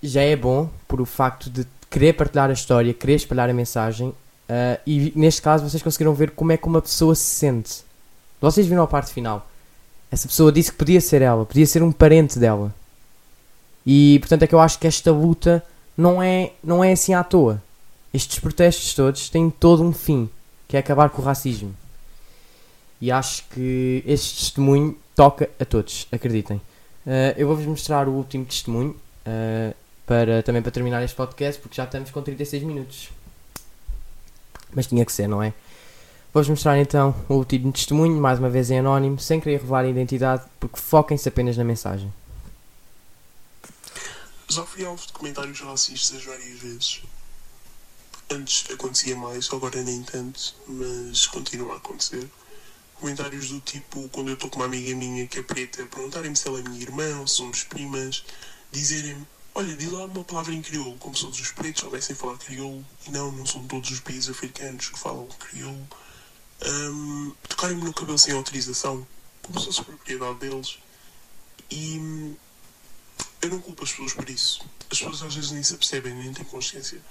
já 0.00 0.22
é 0.22 0.36
bom 0.36 0.70
por 0.86 1.00
o 1.00 1.04
facto 1.04 1.50
de 1.50 1.66
querer 1.90 2.12
partilhar 2.12 2.50
a 2.50 2.52
história, 2.52 2.94
querer 2.94 3.14
espalhar 3.14 3.50
a 3.50 3.52
mensagem 3.52 4.14
e 4.86 5.12
neste 5.14 5.42
caso 5.42 5.68
vocês 5.68 5.82
conseguiram 5.82 6.14
ver 6.14 6.30
como 6.30 6.52
é 6.52 6.56
que 6.56 6.66
uma 6.66 6.80
pessoa 6.80 7.14
se 7.14 7.22
sente. 7.22 7.82
Vocês 8.40 8.66
viram 8.66 8.82
a 8.82 8.86
parte 8.86 9.12
final. 9.12 9.46
Essa 10.10 10.26
pessoa 10.26 10.50
disse 10.50 10.72
que 10.72 10.78
podia 10.78 11.00
ser 11.00 11.22
ela, 11.22 11.44
podia 11.44 11.66
ser 11.66 11.82
um 11.82 11.92
parente 11.92 12.38
dela. 12.38 12.74
E 13.86 14.18
portanto 14.20 14.42
é 14.42 14.46
que 14.46 14.54
eu 14.54 14.60
acho 14.60 14.78
que 14.78 14.86
esta 14.86 15.10
luta 15.10 15.62
não 15.96 16.22
é, 16.22 16.52
não 16.62 16.82
é 16.82 16.92
assim 16.92 17.14
à 17.14 17.22
toa 17.22 17.62
estes 18.12 18.38
protestos 18.38 18.94
todos 18.94 19.28
têm 19.28 19.50
todo 19.50 19.82
um 19.82 19.92
fim, 19.92 20.28
que 20.66 20.76
é 20.76 20.80
acabar 20.80 21.10
com 21.10 21.22
o 21.22 21.24
racismo. 21.24 21.74
E 23.00 23.12
acho 23.12 23.44
que 23.50 24.02
este 24.06 24.40
testemunho 24.40 24.96
toca 25.14 25.48
a 25.58 25.64
todos, 25.64 26.06
acreditem. 26.10 26.56
Uh, 27.06 27.34
eu 27.36 27.46
vou-vos 27.46 27.66
mostrar 27.66 28.08
o 28.08 28.12
último 28.12 28.44
testemunho, 28.44 28.90
uh, 29.26 29.74
para, 30.04 30.42
também 30.42 30.62
para 30.62 30.72
terminar 30.72 31.02
este 31.02 31.16
podcast, 31.16 31.60
porque 31.60 31.76
já 31.76 31.84
estamos 31.84 32.10
com 32.10 32.22
36 32.22 32.62
minutos. 32.62 33.10
Mas 34.74 34.86
tinha 34.86 35.04
que 35.04 35.12
ser, 35.12 35.28
não 35.28 35.42
é? 35.42 35.52
Vou-vos 36.32 36.48
mostrar 36.50 36.78
então 36.78 37.14
o 37.28 37.34
último 37.34 37.72
testemunho, 37.72 38.20
mais 38.20 38.38
uma 38.38 38.50
vez 38.50 38.70
em 38.70 38.78
anónimo, 38.78 39.18
sem 39.18 39.40
querer 39.40 39.60
revelar 39.60 39.80
a 39.80 39.88
identidade, 39.88 40.44
porque 40.60 40.78
foquem-se 40.78 41.28
apenas 41.28 41.56
na 41.56 41.64
mensagem. 41.64 42.12
Já 44.48 44.64
fui 44.64 44.84
alvo 44.84 45.06
de 45.06 45.12
comentários 45.12 45.60
racistas 45.60 46.24
várias 46.24 46.58
vezes. 46.58 47.02
Antes 48.30 48.70
acontecia 48.70 49.16
mais, 49.16 49.48
agora 49.52 49.82
nem 49.82 50.02
tanto, 50.02 50.54
mas 50.66 51.26
continua 51.26 51.74
a 51.74 51.76
acontecer. 51.78 52.28
Comentários 52.94 53.48
do 53.48 53.60
tipo, 53.60 54.08
quando 54.10 54.28
eu 54.28 54.34
estou 54.34 54.50
com 54.50 54.56
uma 54.56 54.66
amiga 54.66 54.94
minha 54.94 55.26
que 55.26 55.38
é 55.38 55.42
preta, 55.42 55.84
perguntarem-me 55.86 56.36
se 56.36 56.46
ela 56.46 56.58
é 56.58 56.62
minha 56.62 56.82
irmã 56.82 57.20
ou 57.20 57.26
somos 57.26 57.64
primas, 57.64 58.24
dizerem-me, 58.70 59.26
olha, 59.58 59.76
diz 59.76 59.90
lá 59.90 60.04
uma 60.04 60.22
palavra 60.22 60.54
em 60.54 60.62
crioulo, 60.62 60.96
como 60.98 61.16
se 61.16 61.22
todos 61.22 61.40
os 61.40 61.50
pretos 61.50 61.80
soubessem 61.80 62.14
falar 62.14 62.38
crioulo, 62.38 62.86
e 63.06 63.10
não, 63.10 63.32
não 63.32 63.44
são 63.44 63.66
todos 63.66 63.90
os 63.90 63.98
países 63.98 64.30
africanos 64.30 64.88
que 64.88 64.98
falam 64.98 65.26
crioulo. 65.26 65.88
Um, 66.64 67.32
Tocarem-me 67.48 67.82
no 67.82 67.92
cabelo 67.92 68.18
sem 68.18 68.34
autorização, 68.34 69.04
como 69.42 69.58
se 69.58 69.66
fosse 69.66 69.82
propriedade 69.82 70.38
deles. 70.38 70.78
E 71.72 72.36
eu 73.42 73.50
não 73.50 73.60
culpo 73.60 73.82
as 73.82 73.90
pessoas 73.90 74.12
por 74.12 74.30
isso. 74.30 74.64
As 74.90 74.98
pessoas 75.00 75.22
às 75.22 75.34
vezes 75.34 75.50
nem 75.50 75.62
se 75.62 75.74
apercebem, 75.74 76.14
nem 76.14 76.32
têm 76.32 76.44
consciência 76.44 77.02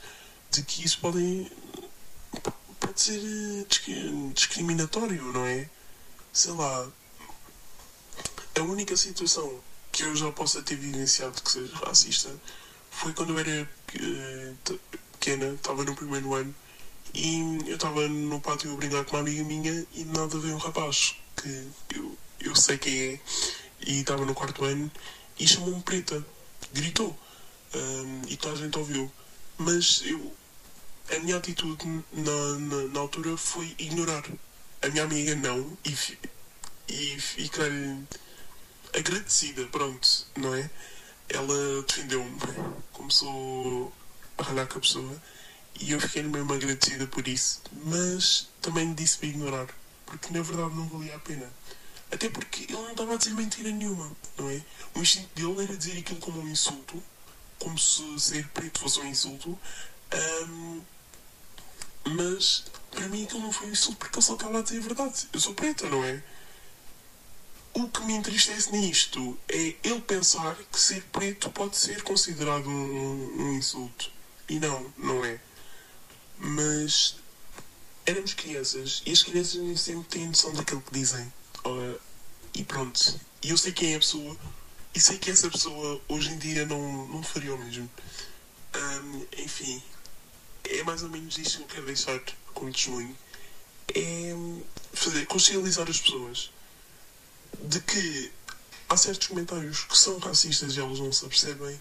de 0.49 0.63
que 0.63 0.85
isso 0.85 0.99
pode, 1.01 1.51
pode 2.79 3.01
ser 3.01 3.19
eh, 3.19 4.31
discriminatório, 4.33 5.21
não 5.33 5.45
é? 5.45 5.69
Sei 6.31 6.53
lá. 6.53 6.89
A 8.57 8.61
única 8.61 8.95
situação 8.95 9.61
que 9.97 10.03
eu 10.03 10.15
já 10.15 10.31
possa 10.31 10.61
ter 10.61 10.75
vivenciado 10.75 11.41
que 11.41 11.51
seja 11.51 11.75
racista 11.77 12.29
foi 12.91 13.13
quando 13.13 13.33
eu 13.33 13.39
era 13.39 13.63
uh, 13.63 14.79
pequena, 15.11 15.55
estava 15.55 15.83
no 15.83 15.95
primeiro 15.95 16.35
ano 16.35 16.53
e 17.15 17.57
eu 17.65 17.75
estava 17.75 18.07
no 18.07 18.39
pátio 18.39 18.71
a 18.71 18.75
brincar 18.75 19.03
com 19.05 19.15
uma 19.15 19.21
amiga 19.21 19.43
minha 19.43 19.87
e 19.95 20.03
de 20.03 20.05
nada 20.05 20.37
veio 20.37 20.53
um 20.53 20.59
rapaz 20.59 21.15
que 21.35 21.67
eu, 21.95 22.15
eu 22.41 22.55
sei 22.55 22.77
quem 22.77 22.93
é 22.93 23.19
e 23.87 24.01
estava 24.01 24.23
no 24.23 24.35
quarto 24.35 24.63
ano 24.65 24.91
e 25.39 25.47
chamou-me 25.47 25.81
preta, 25.81 26.23
gritou 26.73 27.17
um, 27.73 28.21
e 28.27 28.37
toda 28.37 28.53
a 28.53 28.57
gente 28.57 28.77
ouviu. 28.77 29.11
Mas 29.57 30.03
eu, 30.05 30.31
a 31.15 31.19
minha 31.19 31.37
atitude 31.37 32.03
na, 32.13 32.59
na, 32.59 32.87
na 32.93 32.99
altura 32.99 33.35
foi 33.35 33.73
ignorar. 33.79 34.23
A 34.83 34.89
minha 34.89 35.03
amiga 35.03 35.35
não 35.35 35.75
e, 35.83 35.95
e 36.87 37.19
ficar-lhe 37.19 38.05
agradecida, 38.97 39.65
pronto, 39.67 40.25
não 40.35 40.53
é? 40.55 40.69
Ela 41.29 41.81
defendeu-me, 41.83 42.37
começou 42.91 43.93
a 44.37 44.43
ralhar 44.43 44.67
com 44.67 44.77
a 44.77 44.81
pessoa 44.81 45.21
e 45.79 45.91
eu 45.91 45.99
fiquei 45.99 46.23
mesmo 46.23 46.53
agradecida 46.53 47.05
por 47.07 47.27
isso, 47.27 47.61
mas 47.83 48.47
também 48.61 48.93
disse 48.93 49.17
para 49.17 49.27
ignorar, 49.27 49.67
porque 50.05 50.33
na 50.33 50.41
verdade 50.41 50.75
não 50.75 50.87
valia 50.87 51.15
a 51.15 51.19
pena. 51.19 51.51
Até 52.11 52.29
porque 52.29 52.63
ele 52.63 52.73
não 52.73 52.91
estava 52.91 53.13
a 53.13 53.17
dizer 53.17 53.31
mentira 53.31 53.69
nenhuma, 53.69 54.09
não 54.37 54.49
é? 54.49 54.61
O 54.95 54.99
instinto 54.99 55.29
dele 55.35 55.63
era 55.63 55.75
dizer 55.75 55.99
aquilo 55.99 56.19
como 56.19 56.41
um 56.41 56.47
insulto 56.47 57.03
como 57.59 57.77
se 57.77 58.19
ser 58.19 58.47
preto 58.49 58.79
fosse 58.79 58.99
um 58.99 59.05
insulto. 59.05 59.57
Um, 60.47 60.81
mas 62.05 62.65
para 62.91 63.07
mim 63.09 63.25
aquilo 63.25 63.41
não 63.41 63.51
foi 63.51 63.67
um 63.67 63.71
insulto 63.71 63.97
porque 63.97 64.15
ele 64.17 64.25
só 64.25 64.35
estava 64.35 64.59
a 64.59 64.61
dizer 64.61 64.77
a 64.77 64.81
verdade. 64.81 65.27
Eu 65.33 65.39
sou 65.39 65.53
preta, 65.53 65.89
não 65.89 66.03
é? 66.03 66.23
O 67.77 67.87
que 67.89 68.01
me 68.05 68.13
entristece 68.13 68.71
nisto 68.71 69.37
é 69.47 69.75
ele 69.83 70.01
pensar 70.01 70.55
que 70.71 70.79
ser 70.79 71.03
preto 71.11 71.47
pode 71.51 71.77
ser 71.77 72.01
considerado 72.01 72.67
um, 72.67 73.35
um 73.39 73.53
insulto. 73.53 74.11
E 74.49 74.59
não, 74.59 74.91
não 74.97 75.23
é. 75.23 75.39
Mas 76.39 77.17
éramos 78.03 78.33
crianças 78.33 79.03
e 79.05 79.11
as 79.11 79.21
crianças 79.21 79.61
nem 79.61 79.77
sempre 79.77 80.09
têm 80.09 80.25
noção 80.25 80.51
daquilo 80.53 80.81
que 80.81 80.91
dizem. 80.91 81.31
E 82.55 82.63
pronto. 82.63 83.19
E 83.43 83.51
eu 83.51 83.57
sei 83.59 83.71
quem 83.71 83.93
é 83.93 83.97
a 83.97 83.99
pessoa 83.99 84.35
e 84.95 84.99
sei 84.99 85.19
que 85.19 85.29
essa 85.29 85.47
pessoa 85.47 86.01
hoje 86.07 86.31
em 86.31 86.37
dia 86.39 86.65
não, 86.65 87.07
não 87.09 87.21
faria 87.21 87.53
o 87.53 87.59
mesmo. 87.59 87.87
Um, 88.75 89.25
enfim, 89.37 89.83
é 90.67 90.81
mais 90.81 91.03
ou 91.03 91.09
menos 91.09 91.37
isso 91.37 91.57
que 91.57 91.63
eu 91.63 91.67
quero 91.67 91.85
deixar 91.85 92.19
como 92.55 92.71
testemunho. 92.71 93.15
É 93.93 94.33
fazer, 94.93 95.27
consciencializar 95.27 95.87
as 95.87 96.01
pessoas 96.01 96.56
de 97.63 97.79
que 97.81 98.31
há 98.89 98.97
certos 98.97 99.27
comentários 99.27 99.83
que 99.83 99.97
são 99.97 100.17
racistas 100.19 100.75
e 100.75 100.79
elas 100.79 100.99
não 100.99 101.11
se 101.11 101.25
apercebem 101.25 101.79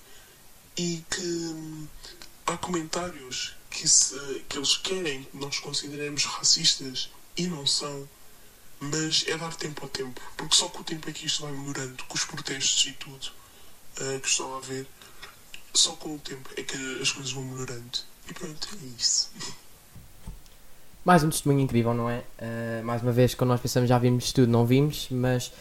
e 0.77 1.05
que 1.11 1.21
hum, 1.21 1.87
há 2.47 2.57
comentários 2.57 3.55
que, 3.71 3.89
se, 3.89 4.19
que 4.49 4.59
eles 4.59 4.77
querem 4.77 5.25
que 5.25 5.37
nós 5.37 5.59
consideremos 5.59 6.25
racistas 6.25 7.11
e 7.37 7.47
não 7.47 7.67
são 7.67 8.09
mas 8.79 9.25
é 9.27 9.37
dar 9.39 9.55
tempo 9.55 9.83
ao 9.85 9.89
tempo, 9.89 10.21
porque 10.37 10.55
só 10.55 10.69
com 10.69 10.81
o 10.81 10.85
tempo 10.85 11.09
é 11.09 11.13
que 11.13 11.27
isto 11.27 11.43
vai 11.43 11.53
melhorando, 11.53 12.05
com 12.05 12.15
os 12.15 12.25
protestos 12.25 12.87
e 12.87 12.93
tudo 12.93 13.33
uh, 14.01 14.21
que 14.21 14.29
estão 14.29 14.55
a 14.55 14.61
ver, 14.61 14.87
só 15.73 15.93
com 15.97 16.15
o 16.15 16.19
tempo 16.19 16.51
é 16.57 16.63
que 16.63 16.77
as 17.01 17.11
coisas 17.11 17.33
vão 17.33 17.45
melhorando. 17.45 17.99
E 18.29 18.35
pronto, 18.35 18.69
é 18.83 19.01
isso. 19.01 19.31
Mais 21.07 21.23
um 21.23 21.31
testemunho 21.31 21.61
incrível, 21.61 21.95
não 21.95 22.11
é? 22.11 22.19
Uh, 22.19 22.85
mais 22.85 23.01
uma 23.01 23.13
vez, 23.13 23.33
quando 23.33 23.51
nós 23.51 23.61
pensamos 23.61 23.89
já 23.89 23.97
vimos 23.97 24.33
tudo, 24.33 24.51
não 24.51 24.67
vimos, 24.67 25.07
mas 25.09 25.53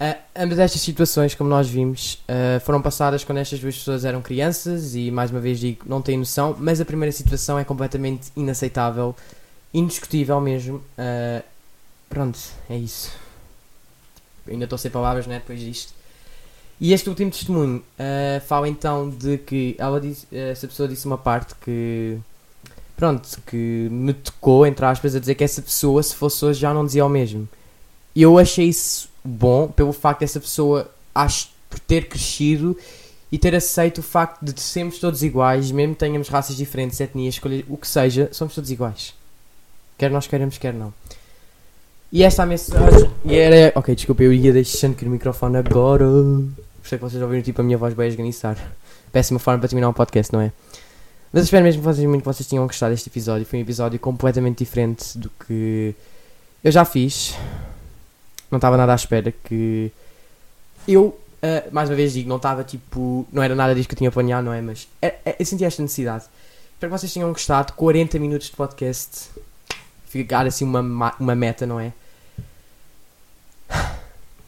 uh, 0.00 0.18
ambas 0.34 0.58
estas 0.58 0.80
situações, 0.80 1.32
como 1.32 1.48
nós 1.48 1.68
vimos, 1.68 2.14
uh, 2.24 2.58
foram 2.58 2.82
passadas 2.82 3.22
quando 3.22 3.38
estas 3.38 3.60
duas 3.60 3.76
pessoas 3.76 4.04
eram 4.04 4.20
crianças 4.20 4.96
e, 4.96 5.12
mais 5.12 5.30
uma 5.30 5.38
vez, 5.38 5.60
digo, 5.60 5.84
não 5.86 6.02
têm 6.02 6.18
noção, 6.18 6.56
mas 6.58 6.80
a 6.80 6.84
primeira 6.84 7.12
situação 7.12 7.56
é 7.56 7.62
completamente 7.62 8.32
inaceitável, 8.34 9.14
indiscutível 9.72 10.40
mesmo. 10.40 10.82
Pronto, 12.10 12.36
é 12.68 12.76
isso. 12.76 13.12
Ainda 14.48 14.64
estou 14.64 14.76
sem 14.76 14.90
palavras, 14.90 15.24
né? 15.28 15.38
Depois 15.38 15.60
disto. 15.60 15.94
E 16.80 16.92
este 16.92 17.08
último 17.08 17.30
testemunho 17.30 17.84
fala 18.44 18.68
então 18.68 19.08
de 19.08 19.38
que 19.38 19.76
ela 19.78 20.00
disse, 20.00 20.26
essa 20.32 20.66
pessoa 20.66 20.88
disse 20.88 21.06
uma 21.06 21.16
parte 21.16 21.54
que 21.64 22.18
pronto, 22.96 23.28
que 23.46 23.88
me 23.90 24.12
tocou, 24.12 24.66
entre 24.66 24.84
aspas, 24.84 25.14
a 25.14 25.20
dizer 25.20 25.34
que 25.34 25.44
essa 25.44 25.62
pessoa, 25.62 26.02
se 26.02 26.14
fosse 26.14 26.44
hoje, 26.44 26.60
já 26.60 26.72
não 26.72 26.84
dizia 26.84 27.04
o 27.04 27.08
mesmo. 27.08 27.48
Eu 28.14 28.38
achei 28.38 28.68
isso 28.68 29.08
bom 29.24 29.68
pelo 29.68 29.92
facto 29.92 30.20
dessa 30.20 30.38
pessoa 30.38 30.90
acho, 31.14 31.48
por 31.68 31.78
ter 31.78 32.08
crescido 32.08 32.76
e 33.32 33.38
ter 33.38 33.54
aceito 33.54 33.98
o 33.98 34.02
facto 34.02 34.44
de 34.44 34.60
sermos 34.60 34.98
todos 34.98 35.22
iguais, 35.22 35.70
mesmo 35.70 35.94
que 35.94 36.00
tenhamos 36.00 36.28
raças 36.28 36.56
diferentes, 36.56 37.00
etnias, 37.00 37.34
escolher 37.34 37.64
o 37.68 37.76
que 37.76 37.88
seja, 37.88 38.28
somos 38.32 38.54
todos 38.54 38.70
iguais. 38.70 39.14
Quer 39.98 40.10
nós 40.10 40.26
queremos, 40.26 40.58
quer 40.58 40.74
não. 40.74 40.92
E 42.12 42.22
esta 42.22 42.44
a 42.44 42.46
mensagem. 42.46 43.10
Era. 43.26 43.72
Ok, 43.74 43.92
desculpa, 43.94 44.22
eu 44.22 44.32
ia 44.32 44.52
deixando 44.52 44.94
que 44.94 45.04
o 45.04 45.10
microfone 45.10 45.56
agora. 45.56 46.04
Sei 46.84 46.98
que 46.98 47.04
vocês 47.04 47.20
ouviram 47.20 47.42
tipo 47.42 47.60
a 47.60 47.64
minha 47.64 47.78
voz 47.78 47.92
bem 47.94 48.06
esganiçar. 48.06 48.56
Péssima 49.10 49.40
forma 49.40 49.58
para 49.58 49.68
terminar 49.68 49.88
um 49.88 49.92
podcast, 49.92 50.32
não 50.32 50.40
é? 50.40 50.52
Mas 51.34 51.42
espero 51.44 51.64
mesmo 51.64 51.82
que 51.82 51.84
vocês, 51.84 52.06
muito 52.08 52.22
que 52.22 52.28
vocês 52.28 52.48
tenham 52.48 52.64
gostado 52.64 52.92
deste 52.94 53.08
episódio. 53.08 53.44
Foi 53.44 53.58
um 53.58 53.62
episódio 53.62 53.98
completamente 53.98 54.58
diferente 54.58 55.18
do 55.18 55.28
que 55.44 55.92
Eu 56.62 56.70
já 56.70 56.84
fiz. 56.84 57.34
Não 58.48 58.58
estava 58.58 58.76
nada 58.76 58.92
à 58.92 58.94
espera 58.94 59.32
que. 59.42 59.90
Eu, 60.86 61.18
ah, 61.42 61.64
mais 61.72 61.90
uma 61.90 61.96
vez 61.96 62.12
digo, 62.12 62.28
não 62.28 62.36
estava 62.36 62.62
tipo. 62.62 63.26
Não 63.32 63.42
era 63.42 63.52
nada 63.56 63.74
disso 63.74 63.88
que 63.88 63.94
eu 63.94 63.98
tinha 63.98 64.12
planeado, 64.12 64.44
não 64.44 64.52
é? 64.52 64.60
Mas 64.60 64.86
é- 65.02 65.16
é- 65.24 65.36
eu 65.40 65.44
senti 65.44 65.64
esta 65.64 65.82
necessidade. 65.82 66.22
Espero 66.74 66.92
que 66.92 66.98
vocês 67.00 67.12
tenham 67.12 67.32
gostado. 67.32 67.72
40 67.72 68.16
minutos 68.20 68.46
de 68.48 68.52
podcast. 68.54 69.28
Ficar 70.06 70.46
assim 70.46 70.64
uma, 70.64 70.84
ma- 70.84 71.16
uma 71.18 71.34
meta, 71.34 71.66
não 71.66 71.80
é? 71.80 71.92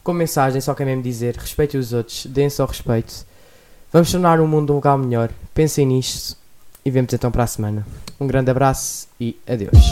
Como 0.05 0.19
mensagem, 0.19 0.61
só 0.61 0.73
quero 0.73 0.89
mesmo 0.89 1.03
dizer: 1.03 1.35
respeitem 1.35 1.77
os 1.77 1.91
outros, 1.91 2.25
deem 2.27 2.49
só 2.49 2.63
respeito. 2.63 3.25
Vamos 3.91 4.09
tornar 4.09 4.39
o 4.39 4.47
mundo 4.47 4.71
um 4.71 4.77
lugar 4.77 4.97
melhor. 4.97 5.29
Pensem 5.53 5.85
nisto 5.85 6.37
e 6.87 6.89
vemos 6.89 7.13
então 7.13 7.29
para 7.29 7.43
a 7.43 7.47
semana. 7.47 7.85
Um 8.17 8.25
grande 8.25 8.49
abraço 8.49 9.09
e 9.19 9.35
adeus. 9.45 9.91